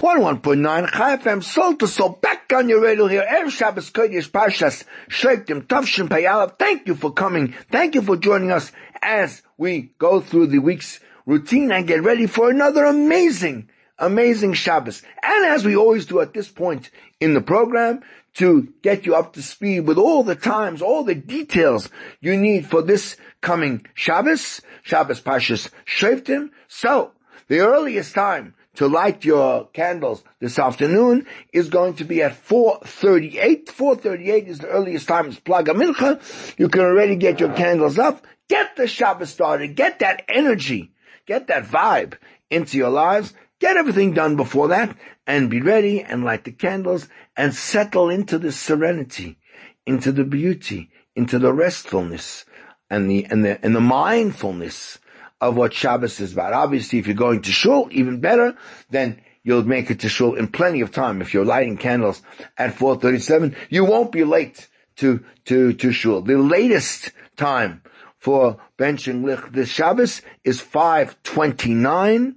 101.9 0.00 0.90
Chai 0.90 1.16
FM, 1.16 1.42
Soul 1.42 1.74
to 1.76 1.86
Soul, 1.86 2.18
your 2.60 2.82
radio 2.82 3.06
here, 3.06 3.26
Erev 3.26 3.50
Shabbos 3.50 3.90
Kodesh 3.90 4.30
Parshas, 4.30 4.84
Shoftim, 5.08 5.62
Tavshin 5.62 6.06
Payalav. 6.06 6.58
Thank 6.58 6.86
you 6.86 6.94
for 6.94 7.10
coming. 7.10 7.54
Thank 7.70 7.94
you 7.94 8.02
for 8.02 8.14
joining 8.14 8.50
us 8.50 8.70
as 9.00 9.40
we 9.56 9.92
go 9.98 10.20
through 10.20 10.48
the 10.48 10.58
week's 10.58 11.00
routine 11.24 11.72
and 11.72 11.86
get 11.86 12.02
ready 12.02 12.26
for 12.26 12.50
another 12.50 12.84
amazing, 12.84 13.70
amazing 13.98 14.52
Shabbos. 14.52 15.02
And 15.22 15.46
as 15.46 15.64
we 15.64 15.76
always 15.76 16.04
do 16.04 16.20
at 16.20 16.34
this 16.34 16.48
point 16.48 16.90
in 17.20 17.32
the 17.32 17.40
program, 17.40 18.02
to 18.34 18.68
get 18.82 19.06
you 19.06 19.14
up 19.14 19.32
to 19.32 19.42
speed 19.42 19.80
with 19.80 19.96
all 19.96 20.22
the 20.22 20.34
times, 20.34 20.82
all 20.82 21.04
the 21.04 21.14
details 21.14 21.88
you 22.20 22.36
need 22.36 22.66
for 22.66 22.82
this 22.82 23.16
coming 23.40 23.86
Shabbos, 23.94 24.60
Shabbos 24.82 25.22
Pashas 25.22 25.70
Shoftim. 25.86 26.50
So, 26.68 27.12
the 27.48 27.60
earliest 27.60 28.14
time 28.14 28.54
to 28.76 28.86
light 28.86 29.24
your 29.24 29.66
candles 29.68 30.24
this 30.40 30.58
afternoon 30.58 31.26
is 31.52 31.68
going 31.68 31.94
to 31.94 32.04
be 32.04 32.22
at 32.22 32.32
4.38. 32.32 33.66
4.38 33.66 34.46
is 34.46 34.58
the 34.60 34.68
earliest 34.68 35.08
time 35.08 35.26
it's 35.26 35.38
Plug 35.38 35.66
Mincha. 35.66 36.58
You 36.58 36.68
can 36.68 36.80
already 36.82 37.16
get 37.16 37.40
your 37.40 37.52
candles 37.52 37.98
up. 37.98 38.26
Get 38.48 38.76
the 38.76 38.86
Shabbos 38.86 39.30
started. 39.30 39.76
Get 39.76 39.98
that 40.00 40.24
energy 40.28 40.92
Get 41.26 41.46
that 41.48 41.64
vibe 41.64 42.14
into 42.50 42.76
your 42.76 42.90
lives. 42.90 43.32
Get 43.60 43.76
everything 43.76 44.12
done 44.12 44.36
before 44.36 44.68
that 44.68 44.96
and 45.26 45.48
be 45.48 45.60
ready 45.60 46.02
and 46.02 46.24
light 46.24 46.44
the 46.44 46.52
candles 46.52 47.08
and 47.36 47.54
settle 47.54 48.10
into 48.10 48.38
the 48.38 48.50
serenity, 48.50 49.38
into 49.86 50.10
the 50.10 50.24
beauty, 50.24 50.90
into 51.14 51.38
the 51.38 51.52
restfulness 51.52 52.44
and 52.90 53.08
the, 53.08 53.24
and 53.26 53.44
the, 53.44 53.64
and 53.64 53.74
the 53.76 53.80
mindfulness 53.80 54.98
of 55.42 55.56
what 55.56 55.74
Shabbos 55.74 56.20
is 56.20 56.32
about. 56.32 56.52
Obviously, 56.52 57.00
if 57.00 57.08
you're 57.08 57.16
going 57.16 57.42
to 57.42 57.50
shul, 57.50 57.88
even 57.90 58.20
better, 58.20 58.56
then 58.90 59.20
you'll 59.42 59.64
make 59.64 59.90
it 59.90 59.98
to 60.00 60.08
shul 60.08 60.36
in 60.36 60.46
plenty 60.46 60.80
of 60.80 60.92
time. 60.92 61.20
If 61.20 61.34
you're 61.34 61.44
lighting 61.44 61.76
candles 61.76 62.22
at 62.56 62.76
4.37, 62.76 63.56
you 63.68 63.84
won't 63.84 64.12
be 64.12 64.22
late 64.22 64.68
to, 64.96 65.24
to, 65.46 65.72
to 65.72 65.92
shul. 65.92 66.22
The 66.22 66.38
latest 66.38 67.10
time 67.36 67.82
for 68.18 68.58
benching 68.78 69.24
lich 69.24 69.40
this 69.50 69.68
Shabbos 69.68 70.22
is 70.44 70.60
529. 70.60 72.36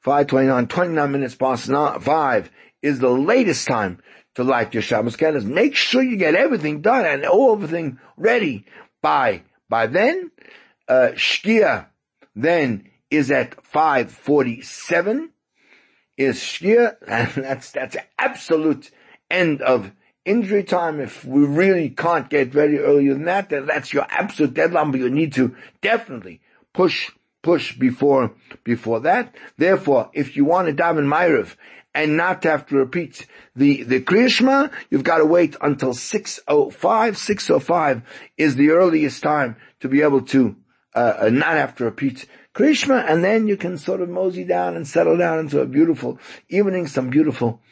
529, 0.00 0.66
29 0.66 1.10
minutes 1.10 1.34
past 1.34 1.70
5 1.70 2.50
is 2.82 2.98
the 2.98 3.08
latest 3.08 3.66
time 3.66 3.98
to 4.34 4.44
light 4.44 4.74
your 4.74 4.82
Shabbos 4.82 5.16
candles. 5.16 5.46
Make 5.46 5.74
sure 5.74 6.02
you 6.02 6.18
get 6.18 6.34
everything 6.34 6.82
done 6.82 7.06
and 7.06 7.24
everything 7.24 7.98
ready 8.18 8.66
by, 9.00 9.42
by 9.70 9.86
then. 9.86 10.30
Uh, 10.86 11.12
Shkia 11.14 11.86
then 12.34 12.88
is 13.10 13.30
at 13.30 13.64
547 13.64 15.30
is 16.16 16.38
Shkia 16.38 16.96
and 17.06 17.30
that's, 17.44 17.70
that's 17.72 17.96
absolute 18.18 18.90
end 19.30 19.62
of 19.62 19.92
injury 20.24 20.62
time, 20.64 21.00
if 21.00 21.24
we 21.24 21.44
really 21.44 21.90
can't 21.90 22.28
get 22.30 22.54
ready 22.54 22.78
earlier 22.78 23.14
than 23.14 23.24
that, 23.24 23.48
then 23.48 23.66
that's 23.66 23.92
your 23.92 24.06
absolute 24.08 24.54
deadline, 24.54 24.90
but 24.90 25.00
you 25.00 25.10
need 25.10 25.32
to 25.34 25.54
definitely 25.80 26.40
push, 26.72 27.10
push 27.42 27.76
before, 27.76 28.32
before 28.64 29.00
that. 29.00 29.34
Therefore, 29.56 30.10
if 30.12 30.36
you 30.36 30.44
want 30.44 30.66
to 30.66 30.72
dive 30.72 30.96
daven 30.96 31.06
Ma'ariv 31.06 31.56
and 31.94 32.16
not 32.16 32.44
have 32.44 32.66
to 32.66 32.76
repeat 32.76 33.26
the, 33.56 33.82
the 33.82 34.00
Kriyashma, 34.00 34.70
you've 34.90 35.04
got 35.04 35.18
to 35.18 35.26
wait 35.26 35.56
until 35.60 35.92
605. 35.92 37.18
605 37.18 38.02
is 38.38 38.56
the 38.56 38.70
earliest 38.70 39.22
time 39.22 39.56
to 39.80 39.88
be 39.88 40.02
able 40.02 40.22
to, 40.22 40.56
uh, 40.94 41.14
uh 41.20 41.30
not 41.30 41.56
after 41.56 41.84
a 41.84 41.90
repeat 41.90 42.26
Kriyashma, 42.54 43.10
and 43.10 43.24
then 43.24 43.48
you 43.48 43.56
can 43.56 43.78
sort 43.78 44.02
of 44.02 44.10
mosey 44.10 44.44
down 44.44 44.76
and 44.76 44.86
settle 44.86 45.16
down 45.16 45.38
into 45.38 45.60
a 45.60 45.66
beautiful 45.66 46.18
evening, 46.48 46.86
some 46.86 47.08
beautiful 47.08 47.62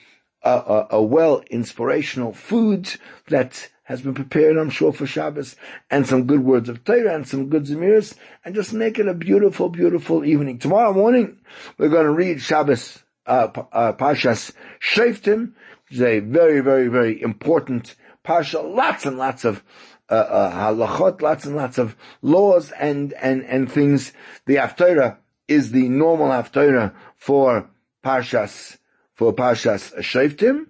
a, 0.42 0.86
a 0.90 1.02
well 1.02 1.42
inspirational 1.50 2.32
food 2.32 2.94
that 3.28 3.68
has 3.84 4.02
been 4.02 4.14
prepared, 4.14 4.56
I'm 4.56 4.70
sure, 4.70 4.92
for 4.92 5.06
Shabbos, 5.06 5.56
and 5.90 6.06
some 6.06 6.26
good 6.26 6.44
words 6.44 6.68
of 6.68 6.84
Torah 6.84 7.14
and 7.14 7.26
some 7.26 7.48
good 7.48 7.64
zemirs, 7.64 8.14
and 8.44 8.54
just 8.54 8.72
make 8.72 8.98
it 8.98 9.08
a 9.08 9.14
beautiful, 9.14 9.68
beautiful 9.68 10.24
evening. 10.24 10.58
Tomorrow 10.58 10.92
morning, 10.92 11.38
we're 11.76 11.88
going 11.88 12.06
to 12.06 12.12
read 12.12 12.40
Shabbos, 12.40 13.02
uh, 13.26 13.48
uh, 13.72 13.92
Pashas 13.94 14.52
Shoftim, 14.80 15.54
which 15.88 15.98
is 15.98 16.02
a 16.02 16.20
very, 16.20 16.60
very, 16.60 16.88
very 16.88 17.20
important 17.20 17.96
Pasha, 18.22 18.60
lots 18.60 19.06
and 19.06 19.16
lots 19.16 19.44
of, 19.44 19.56
uh, 19.56 19.62
uh, 19.62 19.89
halachot, 20.14 21.22
lots 21.22 21.44
and 21.44 21.56
lots 21.56 21.78
of 21.78 21.96
laws 22.22 22.70
and, 22.72 23.12
and, 23.14 23.44
and 23.44 23.70
things. 23.70 24.12
The 24.46 24.56
Haftarah 24.56 25.18
is 25.48 25.72
the 25.72 25.88
normal 25.88 26.28
Haftarah 26.28 26.94
for 27.16 27.68
Pashas 28.04 28.78
for 29.20 29.34
Pashas 29.34 29.94
Shoftim. 29.98 30.66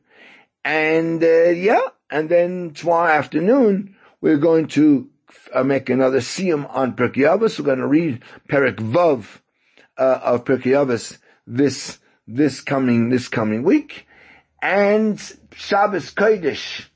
And, 0.65 1.23
uh, 1.23 1.51
yeah, 1.51 1.81
and 2.11 2.29
then 2.29 2.73
tomorrow 2.73 3.11
afternoon, 3.13 3.95
we're 4.21 4.39
going 4.39 4.67
to 4.69 5.09
uh, 5.55 5.63
make 5.63 5.89
another 5.89 6.19
siyum 6.19 6.69
on 6.69 6.97
Pirkei 6.97 7.25
Avos. 7.25 7.59
We're 7.59 7.65
going 7.65 7.79
to 7.79 7.87
read 7.87 8.23
Perik 8.49 8.77
Vav, 8.77 9.41
uh, 9.97 10.21
of 10.23 10.45
Pirkei 10.45 10.73
Avos 10.73 11.19
this, 11.47 11.99
this 12.27 12.61
coming, 12.61 13.09
this 13.09 13.29
coming 13.29 13.63
week. 13.63 14.07
And 14.61 15.19
Shabbos 15.55 16.13
Kodesh 16.13 16.87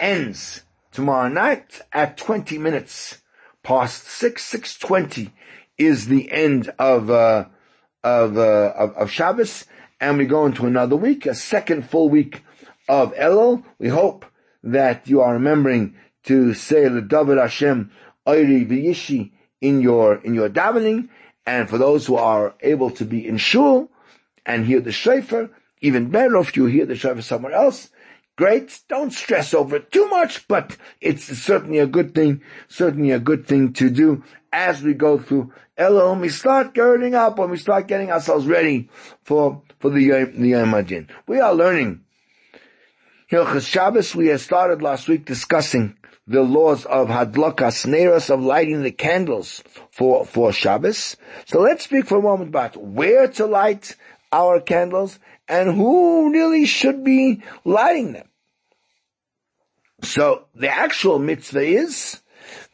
ends 0.00 0.62
tomorrow 0.94 1.28
night 1.28 1.80
at 1.92 2.16
20 2.16 2.56
minutes 2.56 3.18
past 3.64 4.04
6, 4.04 4.52
6.20 4.52 5.32
is 5.76 6.06
the 6.06 6.30
end 6.30 6.70
of, 6.78 7.10
uh, 7.10 7.46
of, 8.04 8.38
uh, 8.38 8.72
of, 8.76 8.92
of 8.92 9.10
Shabbos 9.10 9.64
and 10.00 10.18
we 10.18 10.26
go 10.26 10.46
into 10.46 10.66
another 10.66 10.94
week, 10.94 11.26
a 11.26 11.34
second 11.34 11.90
full 11.90 12.08
week 12.08 12.44
of 12.88 13.12
Elul. 13.14 13.64
We 13.78 13.88
hope 13.88 14.24
that 14.62 15.08
you 15.08 15.20
are 15.20 15.32
remembering 15.32 15.96
to 16.24 16.54
say 16.54 16.88
David 17.00 17.38
Hashem 17.38 17.90
Oiri 18.26 18.68
V'Yishi 18.68 19.32
in 19.60 19.80
your, 19.80 20.16
in 20.16 20.34
your 20.34 20.48
davening. 20.48 21.08
And 21.44 21.68
for 21.68 21.76
those 21.76 22.06
who 22.06 22.16
are 22.16 22.54
able 22.60 22.90
to 22.92 23.04
be 23.04 23.26
in 23.26 23.36
shul 23.36 23.90
and 24.46 24.64
hear 24.64 24.80
the 24.80 24.92
shofar, 24.92 25.50
even 25.80 26.10
better 26.10 26.36
if 26.36 26.56
you 26.56 26.66
hear 26.66 26.86
the 26.86 26.94
shofar 26.94 27.22
somewhere 27.22 27.52
else. 27.52 27.90
Great. 28.36 28.80
Don't 28.88 29.12
stress 29.12 29.54
over 29.54 29.76
it 29.76 29.92
too 29.92 30.08
much, 30.08 30.48
but 30.48 30.76
it's 31.00 31.24
certainly 31.24 31.78
a 31.78 31.86
good 31.86 32.14
thing, 32.14 32.42
certainly 32.68 33.12
a 33.12 33.20
good 33.20 33.46
thing 33.46 33.72
to 33.74 33.90
do 33.90 34.24
as 34.52 34.82
we 34.82 34.94
go 34.94 35.18
through 35.18 35.52
Elul. 35.78 36.10
When 36.10 36.20
we 36.20 36.28
start 36.28 36.74
girding 36.74 37.14
up, 37.14 37.38
when 37.38 37.50
we 37.50 37.58
start 37.58 37.86
getting 37.86 38.10
ourselves 38.10 38.46
ready 38.46 38.88
for 39.22 39.62
for 39.78 39.90
the 39.90 40.00
Yom, 40.00 40.40
the 40.40 40.48
Yom. 40.48 41.06
We 41.26 41.40
are 41.40 41.54
learning 41.54 42.04
Hilchas 43.30 43.68
Shabbos. 43.68 44.14
We 44.14 44.28
have 44.28 44.40
started 44.40 44.82
last 44.82 45.08
week 45.08 45.26
discussing 45.26 45.96
the 46.26 46.42
laws 46.42 46.86
of 46.86 47.08
Hadlakas 47.08 47.86
Neros, 47.86 48.30
of 48.30 48.40
lighting 48.40 48.82
the 48.82 48.90
candles 48.90 49.62
for, 49.90 50.24
for 50.24 50.52
Shabbos. 50.52 51.16
So 51.44 51.60
let's 51.60 51.84
speak 51.84 52.06
for 52.06 52.18
a 52.18 52.22
moment 52.22 52.48
about 52.48 52.76
where 52.76 53.28
to 53.28 53.46
light 53.46 53.96
our 54.34 54.60
candles 54.60 55.18
and 55.46 55.74
who 55.74 56.32
really 56.32 56.66
should 56.66 57.04
be 57.04 57.42
lighting 57.64 58.12
them. 58.14 58.28
So 60.02 60.46
the 60.54 60.68
actual 60.68 61.18
mitzvah 61.18 61.62
is 61.62 62.20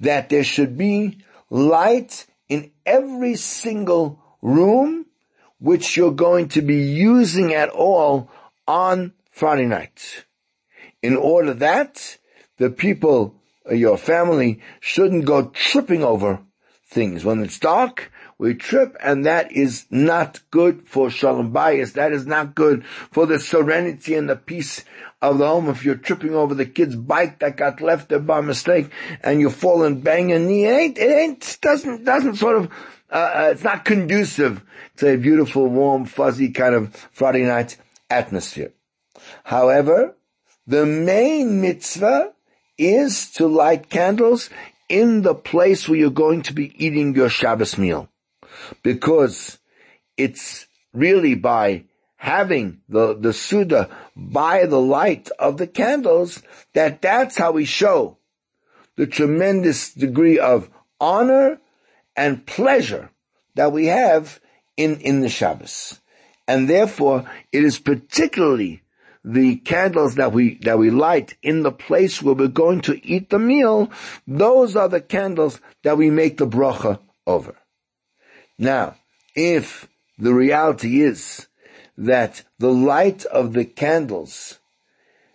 that 0.01 0.31
there 0.31 0.45
should 0.45 0.79
be 0.79 1.19
light 1.51 2.27
in 2.49 2.71
every 2.87 3.37
single 3.37 4.23
room 4.41 5.07
which 5.59 5.97
you're 5.97 6.13
going 6.13 6.49
to 6.49 6.63
be 6.63 6.83
using 6.83 7.53
at 7.53 7.69
all 7.69 8.31
on 8.67 9.13
Friday 9.31 9.67
night. 9.67 10.25
In 11.03 11.17
order 11.17 11.53
that 11.55 12.19
the 12.57 12.71
people, 12.71 13.35
uh, 13.71 13.75
your 13.75 13.99
family, 13.99 14.61
shouldn't 14.81 15.27
go 15.27 15.49
tripping 15.49 16.03
over 16.03 16.41
things. 16.87 17.25
When 17.25 17.43
it's 17.43 17.59
dark, 17.59 18.11
we 18.41 18.55
trip 18.55 18.97
and 19.01 19.27
that 19.27 19.53
is 19.53 19.85
not 19.91 20.41
good 20.51 20.89
for 20.89 21.11
Shalom 21.11 21.53
Bayis. 21.53 21.93
That 21.93 22.11
is 22.13 22.27
not 22.27 22.55
good 22.55 22.87
for 22.87 23.27
the 23.27 23.39
serenity 23.39 24.15
and 24.15 24.31
the 24.31 24.37
peace 24.37 24.83
of 25.21 25.37
the 25.37 25.47
home. 25.47 25.69
If 25.69 25.85
you're 25.85 25.95
tripping 25.95 26.35
over 26.35 26.55
the 26.55 26.65
kid's 26.65 26.97
bike 26.97 27.41
that 27.41 27.59
got 27.59 27.83
left 27.83 28.09
there 28.09 28.19
by 28.19 28.41
mistake 28.41 28.91
and 29.23 29.43
you 29.43 29.51
fall 29.51 29.85
and 29.85 30.03
bang 30.03 30.31
your 30.31 30.39
knee, 30.39 30.65
it 30.65 30.71
ain't, 30.71 30.99
it 30.99 31.13
ain't, 31.13 31.59
doesn't, 31.61 32.05
doesn't 32.05 32.37
sort 32.37 32.57
of 32.57 32.73
uh, 33.11 33.15
uh, 33.15 33.49
it's 33.53 33.63
not 33.63 33.85
conducive 33.85 34.63
to 34.97 35.13
a 35.13 35.19
beautiful, 35.19 35.67
warm, 35.67 36.07
fuzzy 36.07 36.51
kind 36.51 36.75
of 36.75 36.97
Friday 37.13 37.45
night 37.45 37.77
atmosphere. 38.09 38.73
However, 39.45 40.17
the 40.67 40.87
main 40.87 41.61
mitzvah 41.61 42.33
is 42.79 43.33
to 43.33 43.47
light 43.49 43.91
candles 43.91 44.49
in 44.89 45.21
the 45.21 45.35
place 45.35 45.87
where 45.87 45.99
you're 45.99 46.11
going 46.11 46.41
to 46.43 46.55
be 46.55 46.73
eating 46.83 47.15
your 47.15 47.29
Shabbos 47.29 47.77
meal. 47.77 48.10
Because 48.83 49.59
it's 50.17 50.67
really 50.93 51.35
by 51.35 51.85
having 52.17 52.81
the, 52.89 53.17
the 53.19 53.33
Suda 53.33 53.89
by 54.15 54.67
the 54.67 54.81
light 54.81 55.31
of 55.39 55.57
the 55.57 55.67
candles 55.67 56.43
that 56.75 57.01
that's 57.01 57.39
how 57.39 57.53
we 57.53 57.65
show 57.65 58.19
the 58.97 59.07
tremendous 59.07 59.95
degree 59.95 60.39
of 60.39 60.69
honor 61.01 61.59
and 62.15 62.45
pleasure 62.45 63.11
that 63.55 63.73
we 63.73 63.87
have 63.87 64.39
in, 64.77 65.01
in 65.01 65.21
the 65.21 65.29
Shabbos. 65.31 65.99
And 66.47 66.69
therefore, 66.69 67.25
it 67.53 67.65
is 67.65 67.79
particularly 67.79 68.83
the 69.25 69.57
candles 69.57 70.17
that 70.17 70.33
we, 70.33 70.57
that 70.63 70.79
we 70.79 70.91
light 70.91 71.37
in 71.43 71.63
the 71.63 71.73
place 71.73 72.23
where 72.23 72.35
we're 72.35 72.49
going 72.49 72.83
to 72.83 73.07
eat 73.07 73.31
the 73.31 73.39
meal, 73.39 73.91
those 74.27 74.77
are 74.77 74.89
the 74.89 75.01
candles 75.01 75.61
that 75.83 75.97
we 75.97 76.11
make 76.11 76.37
the 76.37 76.47
bracha 76.47 76.99
over. 77.27 77.55
Now, 78.61 78.97
if 79.35 79.89
the 80.19 80.35
reality 80.35 81.01
is 81.01 81.47
that 81.97 82.43
the 82.59 82.71
light 82.71 83.25
of 83.25 83.55
the 83.55 83.65
candles 83.65 84.59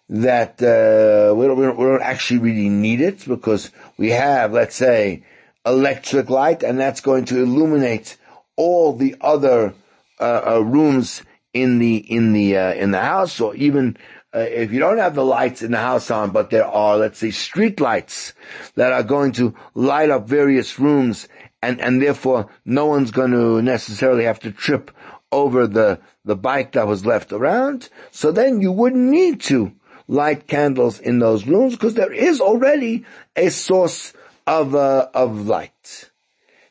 that 0.07 0.61
uh, 0.61 1.33
we, 1.33 1.47
don't, 1.47 1.57
we, 1.75 1.85
don't, 1.85 2.03
actually 2.03 2.39
really 2.39 2.69
need 2.69 3.01
it 3.01 3.27
because 3.27 3.71
we 3.97 4.11
have, 4.11 4.53
let's 4.53 4.75
say, 4.75 5.23
electric 5.65 6.29
light, 6.29 6.61
and 6.61 6.79
that's 6.79 7.01
going 7.01 7.25
to 7.25 7.41
illuminate 7.41 8.15
all 8.57 8.95
the 8.95 9.15
other 9.21 9.73
uh, 10.19 10.41
uh, 10.45 10.59
rooms 10.59 11.23
in 11.51 11.79
the 11.79 11.95
in 11.97 12.33
the 12.33 12.55
uh, 12.55 12.73
in 12.73 12.91
the 12.91 13.01
house, 13.01 13.41
or 13.41 13.55
even 13.55 13.97
uh, 14.35 14.39
if 14.39 14.71
you 14.73 14.79
don't 14.79 14.97
have 14.97 15.15
the 15.15 15.25
lights 15.25 15.63
in 15.63 15.71
the 15.71 15.77
house 15.77 16.11
on, 16.11 16.31
but 16.31 16.49
there 16.49 16.65
are, 16.65 16.97
let's 16.97 17.17
say, 17.17 17.31
street 17.31 17.79
lights 17.79 18.33
that 18.75 18.91
are 18.91 19.03
going 19.03 19.31
to 19.31 19.55
light 19.73 20.09
up 20.09 20.27
various 20.27 20.77
rooms, 20.77 21.27
and 21.65 21.81
and 21.81 22.01
therefore 22.01 22.49
no 22.63 22.85
one's 22.85 23.11
going 23.11 23.31
to 23.31 23.61
necessarily 23.61 24.25
have 24.25 24.39
to 24.39 24.51
trip 24.51 24.91
over 25.31 25.67
the 25.67 25.99
the 26.23 26.35
bike 26.35 26.73
that 26.73 26.87
was 26.87 27.05
left 27.05 27.33
around. 27.33 27.89
So 28.11 28.31
then 28.31 28.61
you 28.61 28.71
wouldn't 28.71 29.09
need 29.09 29.41
to 29.41 29.73
light 30.07 30.47
candles 30.47 30.99
in 30.99 31.19
those 31.19 31.47
rooms 31.47 31.73
because 31.73 31.95
there 31.95 32.13
is 32.13 32.39
already 32.39 33.05
a 33.35 33.49
source 33.49 34.13
of 34.45 34.75
uh, 34.75 35.09
of 35.13 35.47
light. 35.47 36.11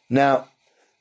Now, 0.08 0.48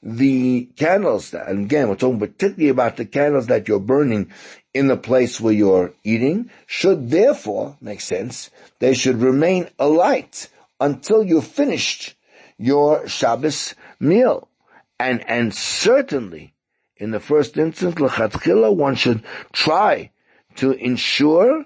the 0.01 0.69
candles, 0.75 1.31
that, 1.31 1.47
and 1.47 1.65
again, 1.65 1.87
we're 1.87 1.95
talking 1.95 2.19
particularly 2.19 2.69
about 2.69 2.97
the 2.97 3.05
candles 3.05 3.47
that 3.47 3.67
you're 3.67 3.79
burning 3.79 4.31
in 4.73 4.87
the 4.87 4.97
place 4.97 5.39
where 5.39 5.53
you're 5.53 5.93
eating, 6.03 6.49
should 6.65 7.09
therefore, 7.09 7.77
make 7.79 8.01
sense, 8.01 8.49
they 8.79 8.93
should 8.93 9.21
remain 9.21 9.69
alight 9.79 10.49
until 10.79 11.23
you've 11.23 11.47
finished 11.47 12.15
your 12.57 13.07
Shabbos 13.07 13.75
meal. 13.99 14.49
And, 14.99 15.27
and 15.29 15.53
certainly, 15.53 16.53
in 16.97 17.11
the 17.11 17.19
first 17.19 17.57
instance, 17.57 17.99
l'chatchila, 17.99 18.75
one 18.75 18.95
should 18.95 19.23
try 19.51 20.11
to 20.55 20.71
ensure 20.71 21.65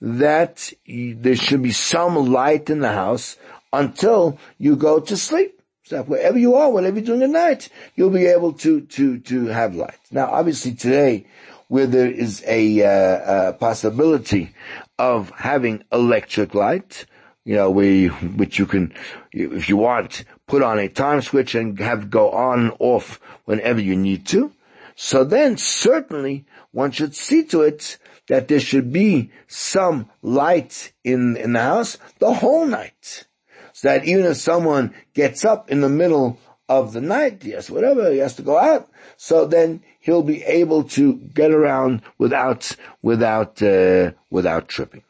that 0.00 0.72
there 0.86 1.36
should 1.36 1.62
be 1.62 1.72
some 1.72 2.16
light 2.32 2.68
in 2.68 2.80
the 2.80 2.92
house 2.92 3.36
until 3.72 4.38
you 4.58 4.76
go 4.76 5.00
to 5.00 5.16
sleep. 5.16 5.60
So 5.84 6.02
wherever 6.02 6.38
you 6.38 6.54
are, 6.54 6.70
whatever 6.70 6.96
you're 6.98 7.06
doing 7.06 7.22
at 7.22 7.30
night, 7.30 7.68
you'll 7.94 8.10
be 8.10 8.26
able 8.26 8.54
to, 8.54 8.82
to, 8.82 9.18
to 9.20 9.46
have 9.46 9.74
light. 9.74 9.98
Now 10.10 10.26
obviously 10.26 10.74
today, 10.74 11.26
where 11.68 11.86
there 11.86 12.10
is 12.10 12.42
a, 12.46 12.82
uh, 12.82 13.48
a 13.50 13.52
possibility 13.54 14.54
of 14.98 15.30
having 15.30 15.84
electric 15.92 16.54
light, 16.54 17.06
you 17.44 17.54
know, 17.54 17.70
where 17.70 18.08
which 18.08 18.58
you 18.58 18.66
can, 18.66 18.92
if 19.32 19.68
you 19.68 19.76
want, 19.76 20.24
put 20.46 20.62
on 20.62 20.78
a 20.78 20.88
time 20.88 21.20
switch 21.20 21.54
and 21.54 21.78
have 21.78 22.10
go 22.10 22.30
on 22.30 22.70
off 22.78 23.20
whenever 23.44 23.80
you 23.80 23.96
need 23.96 24.26
to. 24.28 24.52
So 24.96 25.24
then 25.24 25.56
certainly 25.56 26.46
one 26.72 26.90
should 26.90 27.14
see 27.14 27.44
to 27.44 27.62
it 27.62 27.98
that 28.28 28.48
there 28.48 28.60
should 28.60 28.92
be 28.92 29.30
some 29.46 30.08
light 30.22 30.92
in, 31.02 31.36
in 31.36 31.52
the 31.52 31.60
house 31.60 31.98
the 32.18 32.32
whole 32.32 32.66
night. 32.66 33.26
So 33.72 33.88
that 33.88 34.04
even 34.04 34.24
if 34.24 34.36
someone 34.36 34.94
gets 35.14 35.44
up 35.44 35.70
in 35.70 35.80
the 35.80 35.88
middle 35.88 36.38
of 36.68 36.92
the 36.92 37.00
night, 37.00 37.44
yes, 37.44 37.68
whatever, 37.68 38.10
he 38.10 38.18
has 38.18 38.36
to 38.36 38.42
go 38.42 38.56
out, 38.56 38.88
so 39.16 39.46
then 39.46 39.82
he'll 40.00 40.22
be 40.22 40.42
able 40.44 40.84
to 40.84 41.14
get 41.14 41.50
around 41.50 42.02
without, 42.16 42.74
without, 43.02 43.60
uh, 43.62 44.12
without 44.30 44.68
tripping. 44.68 45.02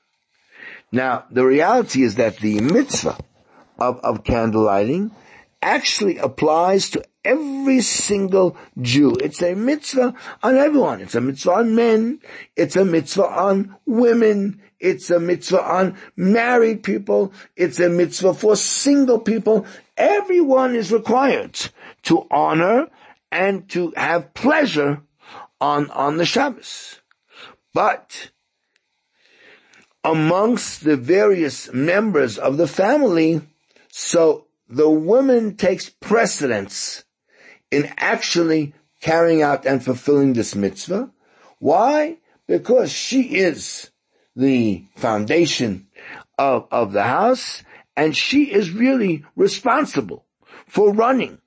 Now, 0.95 1.25
the 1.29 1.45
reality 1.45 2.05
is 2.05 2.15
that 2.15 2.37
the 2.37 2.61
mitzvah 2.61 3.19
of, 3.81 3.99
of 4.05 4.23
candle 4.23 4.63
lighting 4.63 5.11
actually 5.61 6.19
applies 6.19 6.91
to 6.91 7.05
every 7.25 7.81
single 7.81 8.57
Jew. 8.81 9.17
It's 9.21 9.43
a 9.43 9.57
mitzvah 9.57 10.15
on 10.41 10.57
everyone. 10.57 11.01
It's 11.01 11.17
a 11.17 11.21
mitzvah 11.21 11.53
on 11.53 11.75
men. 11.75 12.21
It's 12.55 12.77
a 12.77 12.85
mitzvah 12.85 13.27
on 13.27 13.75
women. 13.87 14.63
It's 14.79 15.11
a 15.11 15.19
mitzvah 15.19 15.65
on 15.65 15.99
married 16.15 16.85
people. 16.85 17.33
It's 17.57 17.81
a 17.81 17.89
mitzvah 17.89 18.35
for 18.35 18.55
single 18.55 19.19
people. 19.19 19.67
Everyone 19.97 20.77
is 20.77 20.93
required 20.93 21.59
to 22.05 22.25
honor 22.31 22.87
and 23.33 23.69
to 23.71 23.93
have 23.97 24.33
pleasure 24.33 25.03
on, 25.61 25.91
on 25.91 26.19
the 26.19 26.25
Shabbos. 26.25 27.01
But 27.73 28.31
amongst 30.05 30.85
the 30.85 30.97
various 30.97 31.73
members 31.73 32.39
of 32.39 32.59
the 32.59 32.69
family, 32.69 33.41
so 33.89 34.47
the 34.69 34.91
woman 34.91 35.57
takes 35.57 35.89
precedence 35.89 37.05
in 37.71 37.91
actually 37.97 38.75
carrying 39.01 39.43
out 39.43 39.67
and 39.67 39.85
fulfilling 39.85 40.35
this 40.35 40.55
mitzvah. 40.55 41.11
Why? 41.59 42.19
Because 42.47 42.93
she 42.93 43.37
is 43.37 43.91
the 44.37 44.85
foundation 44.97 45.87
of, 46.39 46.69
of 46.71 46.93
the 46.93 47.05
house 47.05 47.63
and 47.97 48.17
she 48.17 48.53
is 48.53 48.71
really 48.71 49.25
responsible 49.37 50.27
for 50.67 50.93
running 50.93 51.39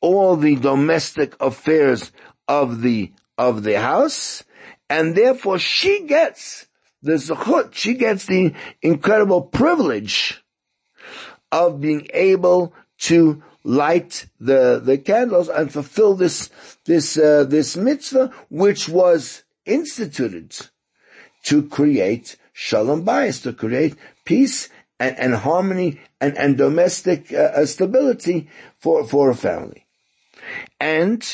all 0.00 0.36
the 0.36 0.56
domestic 0.56 1.34
affairs 1.40 2.12
of 2.46 2.82
the, 2.82 3.12
of 3.38 3.62
the 3.62 3.80
house 3.80 4.44
and 4.88 5.14
therefore 5.14 5.58
she 5.58 6.06
gets 6.06 6.66
the 7.02 7.12
zechut, 7.12 7.74
she 7.74 7.94
gets 7.94 8.26
the 8.26 8.54
incredible 8.82 9.42
privilege 9.42 10.42
of 11.50 11.80
being 11.80 12.06
able 12.12 12.74
to 12.98 13.42
light 13.64 14.26
the, 14.38 14.80
the 14.82 14.98
candles 14.98 15.48
and 15.48 15.72
fulfill 15.72 16.14
this, 16.14 16.50
this, 16.84 17.18
uh, 17.18 17.44
this 17.44 17.76
mitzvah, 17.76 18.32
which 18.48 18.88
was 18.88 19.42
instituted 19.66 20.54
to 21.44 21.62
create 21.68 22.36
shalom 22.52 23.04
bayis, 23.04 23.42
to 23.42 23.52
create 23.52 23.96
peace 24.24 24.68
and, 24.98 25.18
and 25.18 25.34
harmony 25.34 26.00
and, 26.20 26.36
and 26.36 26.56
domestic 26.56 27.32
uh, 27.32 27.36
uh, 27.36 27.66
stability 27.66 28.48
for, 28.78 29.06
for 29.06 29.30
a 29.30 29.34
family. 29.34 29.86
And 30.78 31.24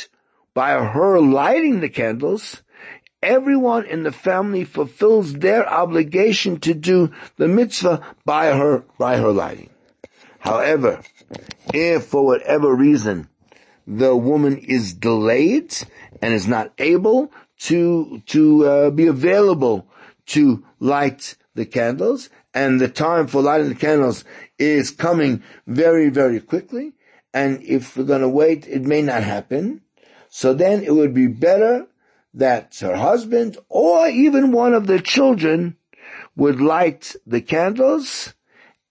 by 0.54 0.72
her 0.72 1.20
lighting 1.20 1.80
the 1.80 1.88
candles, 1.88 2.62
everyone 3.22 3.86
in 3.86 4.02
the 4.02 4.12
family 4.12 4.64
fulfills 4.64 5.32
their 5.34 5.68
obligation 5.68 6.60
to 6.60 6.74
do 6.74 7.10
the 7.36 7.48
mitzvah 7.48 8.00
by 8.24 8.46
her, 8.46 8.84
by 8.98 9.16
her 9.16 9.32
lighting. 9.32 9.70
However, 10.38 11.02
if 11.74 12.04
for 12.04 12.24
whatever 12.24 12.74
reason 12.74 13.28
the 13.86 14.16
woman 14.16 14.58
is 14.58 14.94
delayed 14.94 15.74
and 16.22 16.34
is 16.34 16.46
not 16.46 16.72
able 16.78 17.32
to 17.58 18.22
to 18.26 18.66
uh, 18.66 18.90
be 18.90 19.06
available 19.06 19.88
to 20.26 20.64
light 20.78 21.36
the 21.54 21.66
candles, 21.66 22.28
and 22.52 22.80
the 22.80 22.88
time 22.88 23.26
for 23.26 23.42
lighting 23.42 23.68
the 23.68 23.74
candles 23.74 24.24
is 24.58 24.90
coming 24.90 25.42
very 25.66 26.10
very 26.10 26.40
quickly, 26.40 26.92
and 27.32 27.62
if 27.62 27.96
we're 27.96 28.04
going 28.04 28.20
to 28.20 28.28
wait, 28.28 28.66
it 28.66 28.82
may 28.82 29.02
not 29.02 29.22
happen. 29.22 29.80
So 30.28 30.52
then 30.52 30.82
it 30.82 30.94
would 30.94 31.14
be 31.14 31.28
better 31.28 31.86
that 32.36 32.76
her 32.80 32.94
husband 32.94 33.56
or 33.68 34.08
even 34.08 34.52
one 34.52 34.74
of 34.74 34.86
the 34.86 35.00
children 35.00 35.76
would 36.36 36.60
light 36.60 37.16
the 37.26 37.40
candles 37.40 38.34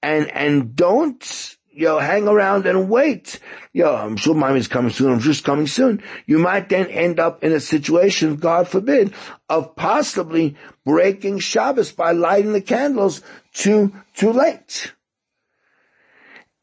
and, 0.01 0.29
and 0.31 0.75
don't, 0.75 1.55
you 1.71 1.85
know, 1.85 1.99
hang 1.99 2.27
around 2.27 2.65
and 2.65 2.89
wait. 2.89 3.39
You 3.71 3.83
know, 3.83 3.95
I'm 3.95 4.17
sure 4.17 4.33
mommy's 4.33 4.67
coming 4.67 4.91
soon. 4.91 5.11
I'm 5.11 5.19
just 5.19 5.43
coming 5.43 5.67
soon. 5.67 6.01
You 6.25 6.39
might 6.39 6.69
then 6.69 6.87
end 6.87 7.19
up 7.19 7.43
in 7.43 7.51
a 7.51 7.59
situation, 7.59 8.37
God 8.37 8.67
forbid, 8.67 9.13
of 9.47 9.75
possibly 9.75 10.57
breaking 10.83 11.39
Shabbos 11.39 11.91
by 11.91 12.13
lighting 12.13 12.53
the 12.53 12.61
candles 12.61 13.21
too, 13.53 13.93
too 14.15 14.31
late. 14.31 14.91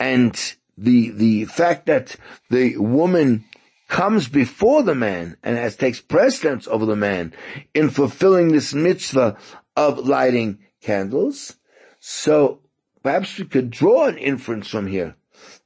And 0.00 0.34
the, 0.76 1.10
the 1.10 1.44
fact 1.44 1.86
that 1.86 2.16
the 2.50 2.76
woman 2.76 3.44
comes 3.92 4.26
before 4.26 4.82
the 4.82 4.94
man 4.94 5.36
and 5.42 5.58
as 5.58 5.76
takes 5.76 6.00
precedence 6.00 6.66
over 6.66 6.86
the 6.86 6.96
man 6.96 7.30
in 7.74 7.90
fulfilling 7.90 8.48
this 8.48 8.72
mitzvah 8.72 9.36
of 9.76 9.98
lighting 9.98 10.58
candles. 10.80 11.58
So 12.00 12.62
perhaps 13.02 13.38
we 13.38 13.44
could 13.44 13.68
draw 13.70 14.06
an 14.06 14.16
inference 14.16 14.66
from 14.66 14.86
here 14.86 15.14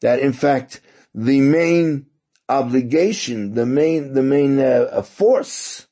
that 0.01 0.19
in 0.19 0.33
fact 0.33 0.81
the 1.15 1.41
main 1.41 2.07
obligation, 2.49 3.55
the 3.55 3.65
main, 3.65 4.13
the 4.15 4.25
main 4.25 4.59
uh, 4.59 5.03
force 5.03 5.87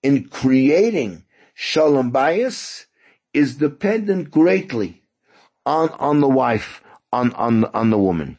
in 0.00 0.28
creating 0.28 1.24
shalom 1.54 2.12
bayis 2.12 2.86
is 3.32 3.56
dependent 3.56 4.30
greatly 4.30 5.02
on, 5.66 5.88
on 5.98 6.20
the 6.20 6.28
wife, 6.28 6.84
on, 7.12 7.32
on, 7.32 7.64
on 7.64 7.90
the 7.90 7.98
woman. 7.98 8.38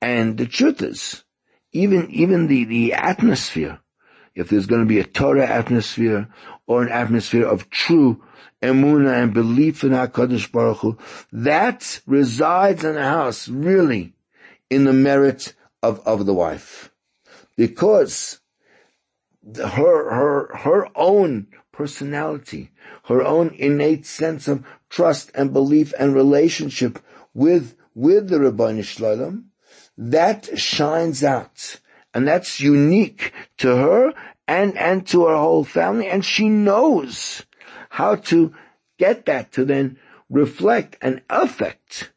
And 0.00 0.38
the 0.38 0.46
truth 0.46 0.80
is, 0.80 1.24
even, 1.72 2.10
even 2.10 2.46
the, 2.46 2.64
the 2.64 2.92
atmosphere, 2.94 3.78
if 4.34 4.48
there's 4.48 4.66
going 4.66 4.82
to 4.82 4.86
be 4.86 4.98
a 4.98 5.04
Torah 5.04 5.46
atmosphere 5.46 6.28
or 6.66 6.82
an 6.82 6.90
atmosphere 6.90 7.46
of 7.46 7.70
true 7.70 8.22
emuna 8.62 9.22
and 9.22 9.34
belief 9.34 9.82
in 9.82 9.90
HaKadosh 9.90 10.52
Baruch 10.52 10.78
Hu, 10.78 10.98
that 11.32 12.00
resides 12.06 12.84
in 12.84 12.94
the 12.94 13.02
house 13.02 13.48
really 13.48 14.14
in 14.70 14.84
the 14.84 14.92
merit 14.92 15.54
of, 15.82 16.00
of 16.06 16.26
the 16.26 16.34
wife. 16.34 16.90
Because 17.56 18.40
her, 19.56 20.10
her, 20.14 20.56
her 20.56 20.88
own 20.94 21.48
personality, 21.72 22.70
her 23.04 23.22
own 23.22 23.54
innate 23.58 24.06
sense 24.06 24.46
of 24.46 24.64
trust 24.88 25.30
and 25.34 25.52
belief 25.52 25.92
and 25.98 26.14
relationship 26.14 26.98
with, 27.34 27.76
with 27.94 28.28
the 28.28 28.40
Rabbi 28.40 28.80
Shalom, 28.82 29.51
that 29.96 30.58
shines 30.58 31.22
out. 31.24 31.80
And 32.14 32.28
that's 32.28 32.60
unique 32.60 33.32
to 33.58 33.74
her 33.76 34.12
and, 34.46 34.76
and 34.76 35.06
to 35.08 35.26
her 35.26 35.36
whole 35.36 35.64
family. 35.64 36.08
And 36.08 36.24
she 36.24 36.48
knows 36.48 37.44
how 37.88 38.16
to 38.16 38.54
get 38.98 39.26
that 39.26 39.52
to 39.52 39.64
then 39.64 39.98
reflect 40.28 40.96
and 41.00 41.22
affect 41.30 42.10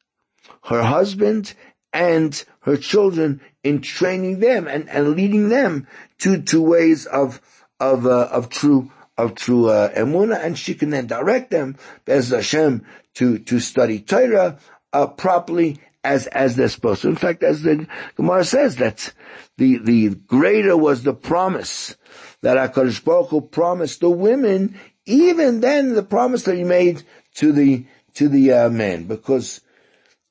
her 0.66 0.84
husband 0.84 1.54
and 1.94 2.44
her 2.62 2.78
children 2.78 3.42
in 3.64 3.82
training 3.82 4.40
them 4.40 4.68
and, 4.68 4.90
and 4.90 5.16
leading 5.16 5.50
them 5.50 5.88
to, 6.20 6.42
to 6.42 6.62
ways 6.62 7.06
of, 7.06 7.42
of, 7.80 8.06
uh, 8.06 8.28
of 8.32 8.50
true, 8.50 8.92
of 9.18 9.36
true, 9.36 9.70
uh, 9.70 9.94
emuna, 9.94 10.44
and 10.44 10.58
she 10.58 10.74
can 10.74 10.90
then 10.90 11.08
direct 11.08 11.52
them, 11.52 11.78
as 12.06 12.30
Hashem, 12.30 12.86
to, 13.16 13.40
to 13.40 13.60
study 13.60 14.00
Torah, 14.00 14.58
uh, 14.92 15.08
properly 15.08 15.80
as, 16.06 16.28
as 16.28 16.56
they're 16.56 16.70
supposed 16.70 17.02
to. 17.02 17.10
In 17.10 17.16
fact, 17.16 17.44
as 17.44 17.64
the 17.64 17.88
Gemara 18.16 18.46
says, 18.46 18.78
that 18.78 19.12
the, 19.58 19.80
the 19.80 20.10
greater 20.10 20.78
was 20.78 21.04
the 21.04 21.14
promise 21.14 21.96
that 22.42 22.58
HaKadosh 22.58 23.04
Baruch 23.04 23.30
Hu 23.30 23.42
promised 23.42 24.02
the 24.02 24.10
women, 24.10 24.80
even 25.06 25.62
then 25.62 25.96
the 25.96 26.04
promise 26.04 26.44
that 26.44 26.56
he 26.56 26.64
made 26.64 27.04
to 27.36 27.52
the, 27.52 27.86
to 28.14 28.30
the, 28.30 28.52
uh, 28.52 28.70
men, 28.70 29.06
because 29.06 29.62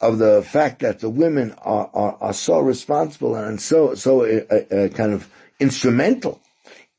of 0.00 0.18
the 0.18 0.42
fact 0.42 0.80
that 0.80 1.00
the 1.00 1.10
women 1.10 1.52
are, 1.62 1.90
are, 1.92 2.16
are 2.20 2.32
so 2.32 2.60
responsible 2.60 3.34
and 3.34 3.60
so, 3.60 3.94
so 3.94 4.22
uh, 4.22 4.74
uh, 4.74 4.88
kind 4.88 5.12
of 5.12 5.28
instrumental 5.58 6.40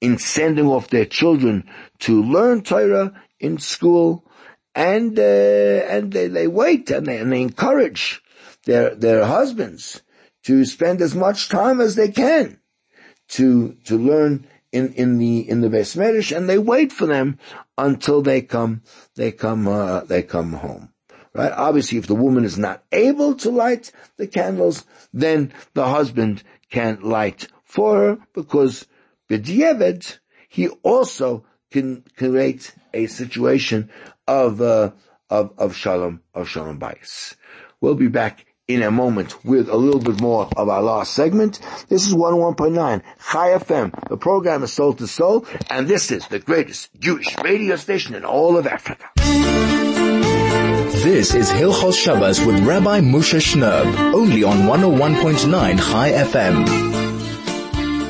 in 0.01 0.17
sending 0.17 0.67
off 0.67 0.89
their 0.89 1.05
children 1.05 1.69
to 1.99 2.21
learn 2.23 2.61
Torah 2.61 3.13
in 3.39 3.57
school, 3.57 4.23
and 4.73 5.17
uh, 5.17 5.21
and 5.21 6.11
they, 6.11 6.28
they 6.28 6.47
wait 6.47 6.91
and 6.91 7.05
they, 7.05 7.17
and 7.17 7.32
they 7.32 7.41
encourage 7.41 8.21
their 8.66 8.93
their 8.95 9.26
husbands 9.26 10.01
to 10.43 10.66
spend 10.66 11.01
as 11.01 11.16
much 11.16 11.49
time 11.49 11.82
as 11.82 11.95
they 11.95 12.09
can 12.11 12.59
to 13.28 13.74
to 13.86 13.97
learn 13.97 14.45
in 14.72 14.93
in 14.93 15.18
the 15.18 15.49
in 15.49 15.61
the 15.61 15.70
Beis 15.70 15.95
Medrash, 15.95 16.36
and 16.36 16.49
they 16.49 16.57
wait 16.57 16.91
for 16.91 17.05
them 17.05 17.39
until 17.78 18.22
they 18.22 18.41
come 18.41 18.82
they 19.16 19.32
come 19.32 19.68
uh, 19.68 20.01
they 20.01 20.22
come 20.22 20.53
home. 20.53 20.89
Right? 21.34 21.51
Obviously, 21.51 21.97
if 21.97 22.07
the 22.07 22.16
woman 22.16 22.45
is 22.45 22.57
not 22.57 22.84
able 22.91 23.36
to 23.36 23.49
light 23.49 23.91
the 24.18 24.28
candles, 24.28 24.86
then 25.13 25.53
the 25.74 25.88
husband 25.88 26.43
can 26.70 26.99
light 27.01 27.47
for 27.63 27.97
her 27.97 28.18
because 28.34 28.86
b'diavad 29.30 30.20
he 30.47 30.70
also 30.84 31.45
can 31.72 32.03
create 32.18 32.74
a 32.93 33.07
situation 33.07 33.89
of 34.28 34.61
uh, 34.61 34.91
of 35.30 35.53
of 35.57 35.76
shalom 35.76 36.22
of 36.34 36.47
shalom 36.47 36.80
bayis. 36.80 37.36
We'll 37.82 37.95
be 37.95 38.07
back 38.07 38.45
in 38.68 38.82
a 38.82 38.89
moment 38.89 39.45
with 39.45 39.70
a 39.70 39.76
little 39.76 39.99
bit 39.99 40.20
more 40.20 40.49
of 40.57 40.70
our 40.70 40.82
last 40.82 41.13
segment. 41.13 41.59
This 41.88 42.07
is 42.07 42.16
101.9 42.16 43.03
Chai 43.32 43.49
FM. 43.49 44.09
The 44.09 44.18
program 44.18 44.63
is 44.63 44.74
Soul 44.74 44.93
to 44.93 45.07
Soul, 45.07 45.45
and 45.70 45.88
this 45.88 46.09
is 46.11 46.28
the 46.28 46.39
greatest 46.39 46.89
Jewish 46.99 47.38
radio 47.43 47.76
station 47.76 48.16
in 48.16 48.26
all 48.26 48.57
of 48.57 48.66
Africa. 48.66 49.07
This 51.03 51.36
is 51.36 51.51
Hilchos 51.51 51.93
Shabbos 51.93 52.43
with 52.43 52.59
Rabbi 52.66 53.01
Moshe 53.01 53.39
Shnerb, 53.39 54.13
only 54.16 54.43
on 54.43 54.57
101.9 54.63 55.78
Chai 55.78 56.11
FM. 56.11 56.66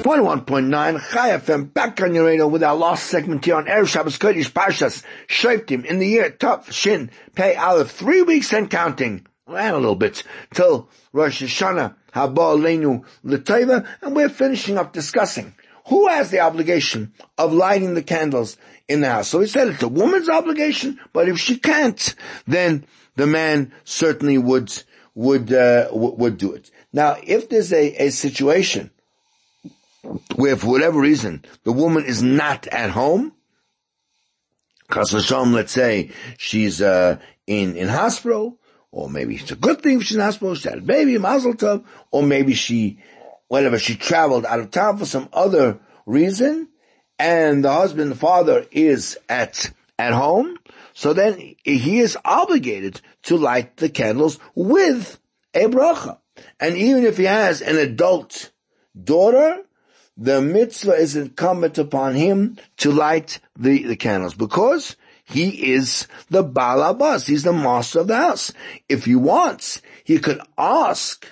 101.9 0.04 1.12
Chai 1.12 1.30
FM, 1.32 1.64
oh 1.64 1.66
back 1.66 2.02
on 2.02 2.16
your 2.16 2.28
radio 2.28 2.48
with 2.48 2.64
our 2.64 2.76
last 2.76 3.08
segment 3.08 3.44
here 3.44 3.56
on 3.56 3.66
Erev 3.66 3.88
Shabbos 3.88 4.18
Kodesh 4.18 4.52
Parshas 4.54 5.04
Shoftim 5.28 5.84
in 5.84 6.00
the 6.00 6.08
year 6.08 6.30
Tov 6.30 6.72
Shin 6.72 7.12
Pei 7.36 7.56
Aleph, 7.56 7.92
three 7.92 8.22
weeks 8.22 8.54
and 8.54 8.70
counting 8.70 9.26
and 9.48 9.76
a 9.76 9.80
little 9.80 9.96
bit 9.96 10.24
till 10.54 10.90
Rosh 11.14 11.44
Hashanah, 11.44 11.96
Haba 12.14 12.58
Leinu 12.58 13.04
L'Teva, 13.24 13.86
and 14.02 14.16
we're 14.16 14.30
finishing 14.30 14.78
up 14.78 14.92
discussing 14.92 15.54
who 15.88 16.08
has 16.08 16.32
the 16.32 16.40
obligation 16.40 17.14
of 17.38 17.54
lighting 17.54 17.94
the 17.94 18.02
candles 18.02 18.58
in 18.88 19.02
the 19.02 19.10
house. 19.10 19.28
So 19.28 19.40
he 19.40 19.48
said 19.48 19.68
it's 19.68 19.84
a 19.84 19.88
woman's 19.88 20.30
obligation, 20.30 21.00
but 21.14 21.30
if 21.30 21.40
she 21.40 21.58
can't, 21.58 22.16
then 22.48 22.86
the 23.16 23.28
man 23.28 23.72
certainly 23.84 24.38
would 24.38 24.74
would 25.14 25.54
uh, 25.54 25.90
would 25.92 26.38
do 26.38 26.54
it. 26.54 26.72
Now, 26.92 27.18
if 27.22 27.50
there's 27.50 27.72
a, 27.72 28.08
a 28.08 28.10
situation 28.10 28.90
where, 30.36 30.56
for 30.56 30.68
whatever 30.68 31.00
reason, 31.00 31.46
the 31.64 31.72
woman 31.72 32.06
is 32.06 32.24
not 32.24 32.68
at 32.68 32.90
home, 32.90 33.34
because 34.88 35.14
let's 35.32 35.72
say 35.72 36.10
she's 36.38 36.82
uh, 36.82 37.20
in 37.46 37.76
in 37.76 37.90
hospital, 37.90 38.58
or 38.96 39.10
maybe 39.10 39.36
it's 39.36 39.52
a 39.52 39.58
good 39.58 39.82
thing 39.82 40.00
she's 40.00 40.16
not 40.16 40.34
supposed 40.34 40.64
to 40.64 40.70
have 40.70 40.80
a 40.80 40.82
baby, 40.82 41.18
mazel 41.18 41.54
tov, 41.54 41.84
or 42.12 42.24
maybe 42.24 42.54
she, 42.54 42.98
whatever, 43.50 43.78
she 43.78 43.94
traveled 43.94 44.46
out 44.46 44.62
of 44.62 44.72
town 44.72 44.98
for 44.98 45.06
some 45.06 45.28
other 45.34 45.78
reason, 46.06 46.70
and 47.20 47.64
the 47.64 47.72
husband, 47.74 48.10
the 48.10 48.16
father 48.16 48.66
is 48.72 49.18
at, 49.28 49.70
at 50.00 50.14
home, 50.14 50.58
so 50.94 51.12
then 51.12 51.56
he 51.62 52.00
is 52.00 52.18
obligated 52.24 53.02
to 53.24 53.36
light 53.36 53.76
the 53.76 53.90
candles 53.90 54.40
with 54.56 55.20
a 55.54 55.66
bracha. 55.66 56.20
And 56.58 56.78
even 56.78 57.04
if 57.04 57.18
he 57.18 57.26
has 57.26 57.62
an 57.62 57.78
adult 57.78 58.52
daughter, 59.02 59.62
the 60.16 60.42
mitzvah 60.42 60.94
is 60.94 61.18
incumbent 61.18 61.78
upon 61.78 62.16
him 62.16 62.58
to 62.78 62.94
light 62.94 63.40
the, 63.60 63.84
the 63.84 63.98
candles 63.98 64.36
because 64.36 64.96
he 65.26 65.74
is 65.74 66.08
the 66.30 66.44
balabas. 66.44 67.28
He's 67.28 67.44
the 67.44 67.54
master 67.54 68.02
of 68.02 68.08
the 68.08 68.16
house. 68.16 68.54
If 68.88 69.06
he 69.06 69.16
wants, 69.16 69.82
he 70.04 70.20
could 70.20 70.40
ask 70.58 71.26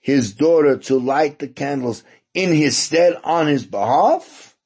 his 0.00 0.34
daughter 0.34 0.76
to 0.76 0.98
light 0.98 1.38
the 1.38 1.48
candles 1.48 2.04
in 2.34 2.52
his 2.52 2.76
stead 2.76 3.16
on 3.24 3.46
his 3.46 3.64
behalf 3.64 4.56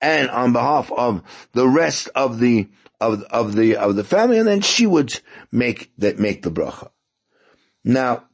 and 0.00 0.30
on 0.30 0.52
behalf 0.52 0.92
of 0.92 1.22
the 1.52 1.68
rest 1.68 2.08
of 2.14 2.38
the 2.38 2.68
of, 3.00 3.22
of 3.24 3.54
the 3.54 3.76
of 3.76 3.96
the 3.96 4.04
family, 4.04 4.38
and 4.38 4.48
then 4.48 4.60
she 4.60 4.86
would 4.86 5.20
make 5.52 5.92
that 5.98 6.18
make 6.18 6.42
the 6.42 6.50
bracha. 6.50 6.90
Now, 7.84 8.24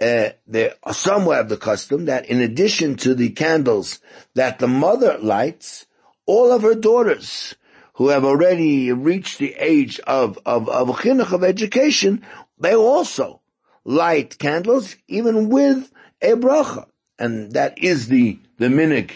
uh, 0.00 0.30
there 0.46 0.74
some 0.92 1.26
have 1.26 1.48
the 1.48 1.56
custom 1.56 2.04
that 2.04 2.26
in 2.26 2.40
addition 2.40 2.96
to 2.96 3.14
the 3.14 3.30
candles 3.30 4.00
that 4.34 4.58
the 4.58 4.68
mother 4.68 5.18
lights, 5.18 5.86
all 6.26 6.52
of 6.52 6.62
her 6.62 6.74
daughters 6.74 7.54
who 7.98 8.10
have 8.10 8.24
already 8.24 8.92
reached 8.92 9.38
the 9.38 9.54
age 9.54 9.98
of, 10.06 10.38
of, 10.46 10.68
of 10.68 10.88
chinuch, 10.98 11.32
of 11.32 11.42
education, 11.42 12.24
they 12.56 12.72
also 12.72 13.40
light 13.84 14.38
candles 14.38 14.94
even 15.08 15.48
with 15.48 15.92
a 16.22 16.30
bracha. 16.34 16.86
And 17.18 17.52
that 17.54 17.82
is 17.82 18.06
the, 18.06 18.38
the 18.58 18.66
minhag 18.66 19.10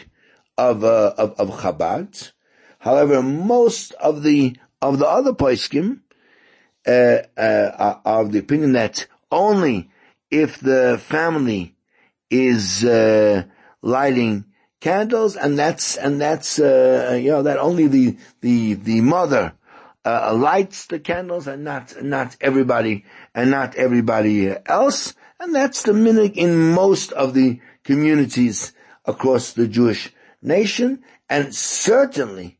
of, 0.59 0.83
uh, 0.83 1.15
of, 1.17 1.39
of 1.39 1.61
Chabad. 1.61 2.33
However, 2.81 3.23
most 3.23 3.93
of 3.93 4.25
the, 4.25 4.57
of 4.81 4.99
the 4.99 5.07
other 5.07 5.33
poskim, 5.33 6.01
uh, 6.85 7.19
uh, 7.37 8.01
are 8.05 8.23
of 8.23 8.33
the 8.33 8.41
opinion 8.41 8.73
that 8.73 9.07
only 9.31 9.91
if 10.29 10.59
the 10.59 11.01
family 11.01 11.77
is, 12.31 12.85
uh, 12.85 13.45
lighting 13.81 14.47
candles, 14.83 15.37
and 15.37 15.59
that's 15.59 15.97
and 15.97 16.21
that's 16.21 16.59
uh, 16.59 17.19
you 17.19 17.31
know 17.31 17.43
that 17.43 17.59
only 17.59 17.87
the 17.87 18.17
the 18.41 18.75
the 18.75 19.01
mother 19.01 19.55
uh, 20.05 20.35
lights 20.35 20.87
the 20.87 20.99
candles, 20.99 21.47
and 21.47 21.65
not 21.65 21.95
not 22.03 22.37
everybody 22.41 23.05
and 23.35 23.51
not 23.51 23.77
everybody 23.77 24.55
else, 24.67 25.15
and 25.41 25.55
that's 25.55 25.85
the 25.85 25.93
minhag 25.93 26.37
in 26.37 26.73
most 26.75 27.13
of 27.13 27.33
the 27.33 27.61
communities 27.85 28.73
across 29.05 29.53
the 29.53 29.69
Jewish 29.69 30.13
nation, 30.43 31.03
and 31.31 31.55
certainly 31.55 32.59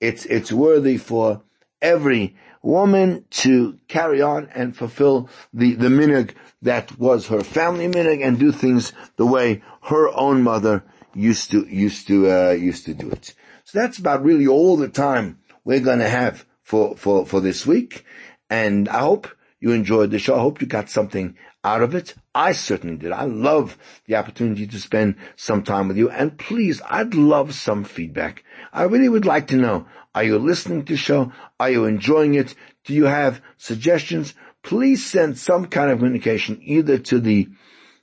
it's, 0.00 0.24
it's 0.26 0.52
worthy 0.52 0.96
for 0.96 1.42
every 1.82 2.36
woman 2.62 3.24
to 3.30 3.78
carry 3.88 4.22
on 4.22 4.48
and 4.54 4.76
fulfill 4.76 5.28
the, 5.52 5.74
the 5.74 5.88
minhag 5.88 6.34
that 6.62 6.98
was 6.98 7.28
her 7.28 7.42
family 7.42 7.88
minhag 7.88 8.26
and 8.26 8.38
do 8.38 8.50
things 8.50 8.92
the 9.16 9.26
way 9.26 9.62
her 9.82 10.08
own 10.14 10.42
mother 10.42 10.82
used 11.14 11.50
to, 11.50 11.66
used 11.66 12.06
to, 12.08 12.30
uh, 12.30 12.50
used 12.50 12.84
to 12.86 12.94
do 12.94 13.10
it. 13.10 13.34
So 13.64 13.78
that's 13.78 13.98
about 13.98 14.24
really 14.24 14.46
all 14.46 14.76
the 14.76 14.88
time 14.88 15.38
we're 15.64 15.80
going 15.80 16.00
to 16.00 16.08
have 16.08 16.44
for, 16.62 16.96
for, 16.96 17.26
for 17.26 17.40
this 17.40 17.66
week. 17.66 18.04
And 18.50 18.88
I 18.88 19.00
hope 19.00 19.28
you 19.60 19.72
enjoyed 19.72 20.10
the 20.10 20.18
show. 20.18 20.36
I 20.36 20.40
hope 20.40 20.60
you 20.60 20.66
got 20.66 20.90
something 20.90 21.36
out 21.64 21.82
of 21.82 21.94
it. 21.94 22.14
I 22.34 22.52
certainly 22.52 22.96
did. 22.96 23.12
I 23.12 23.24
love 23.24 23.78
the 24.06 24.16
opportunity 24.16 24.66
to 24.66 24.78
spend 24.78 25.16
some 25.36 25.62
time 25.62 25.88
with 25.88 25.96
you. 25.96 26.10
And 26.10 26.36
please, 26.36 26.82
I'd 26.88 27.14
love 27.14 27.54
some 27.54 27.84
feedback. 27.84 28.44
I 28.72 28.82
really 28.82 29.08
would 29.08 29.24
like 29.24 29.48
to 29.48 29.56
know, 29.56 29.86
are 30.14 30.24
you 30.24 30.38
listening 30.38 30.84
to 30.84 30.92
the 30.92 30.98
show? 30.98 31.32
Are 31.58 31.70
you 31.70 31.86
enjoying 31.86 32.34
it? 32.34 32.54
Do 32.84 32.92
you 32.92 33.04
have 33.04 33.40
suggestions? 33.56 34.34
Please 34.62 35.04
send 35.04 35.38
some 35.38 35.66
kind 35.66 35.90
of 35.90 35.98
communication 35.98 36.60
either 36.62 36.98
to 36.98 37.18
the, 37.18 37.48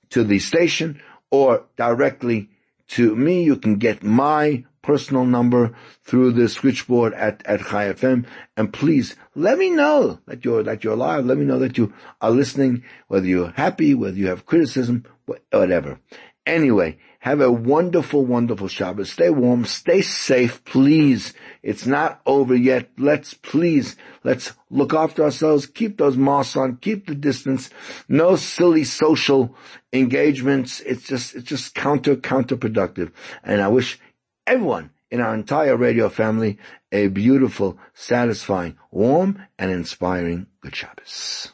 to 0.10 0.24
the 0.24 0.40
station 0.40 1.02
or 1.30 1.66
directly 1.78 2.50
to 2.92 3.16
me. 3.16 3.44
You 3.44 3.56
can 3.56 3.76
get 3.76 4.04
my 4.04 4.64
personal 4.82 5.26
number 5.26 5.76
through 6.04 6.32
the 6.32 6.50
switchboard 6.50 7.14
at, 7.14 7.46
at 7.46 7.62
Chai 7.62 7.94
FM. 7.94 8.26
And 8.58 8.74
please 8.74 9.16
let 9.36 9.58
me 9.58 9.70
know 9.70 10.20
that 10.26 10.44
you're, 10.44 10.64
that 10.64 10.84
you're 10.84 10.94
alive. 10.94 11.26
Let 11.26 11.38
me 11.38 11.46
know 11.46 11.60
that 11.60 11.78
you 11.78 11.94
are 12.20 12.32
listening, 12.32 12.84
whether 13.08 13.28
you're 13.28 13.52
happy, 13.52 13.94
whether 13.94 14.18
you 14.18 14.28
have 14.28 14.46
criticism, 14.46 15.06
whatever. 15.52 16.00
Anyway, 16.46 16.98
have 17.22 17.40
a 17.40 17.52
wonderful, 17.52 18.26
wonderful 18.26 18.68
Shabbos. 18.68 19.12
Stay 19.12 19.30
warm, 19.30 19.64
stay 19.66 20.02
safe, 20.02 20.64
please. 20.66 21.34
It's 21.62 21.86
not 21.86 22.20
over 22.26 22.56
yet. 22.56 22.90
Let's 22.98 23.36
please, 23.36 23.96
let's 24.24 24.54
look 24.72 24.96
after 24.96 25.24
ourselves, 25.24 25.68
keep 25.68 25.98
those 25.98 26.18
masks 26.18 26.56
on, 26.56 26.78
keep 26.78 27.06
the 27.06 27.14
distance, 27.14 27.70
no 28.10 28.36
silly 28.36 28.84
social 28.84 29.56
engagements. 29.94 30.80
It's 30.80 31.04
just, 31.04 31.36
it's 31.36 31.48
just 31.48 31.76
counter, 31.76 32.16
counterproductive. 32.16 33.12
And 33.44 33.62
I 33.62 33.68
wish 33.68 34.00
everyone 34.48 34.90
in 35.12 35.22
our 35.22 35.36
entire 35.36 35.78
radio 35.78 36.10
family 36.10 36.58
a 36.92 37.08
beautiful, 37.08 37.78
satisfying, 37.94 38.80
warm, 38.90 39.46
and 39.60 39.70
inspiring 39.70 40.48
Good 40.62 40.76
Shabbos. 40.76 41.52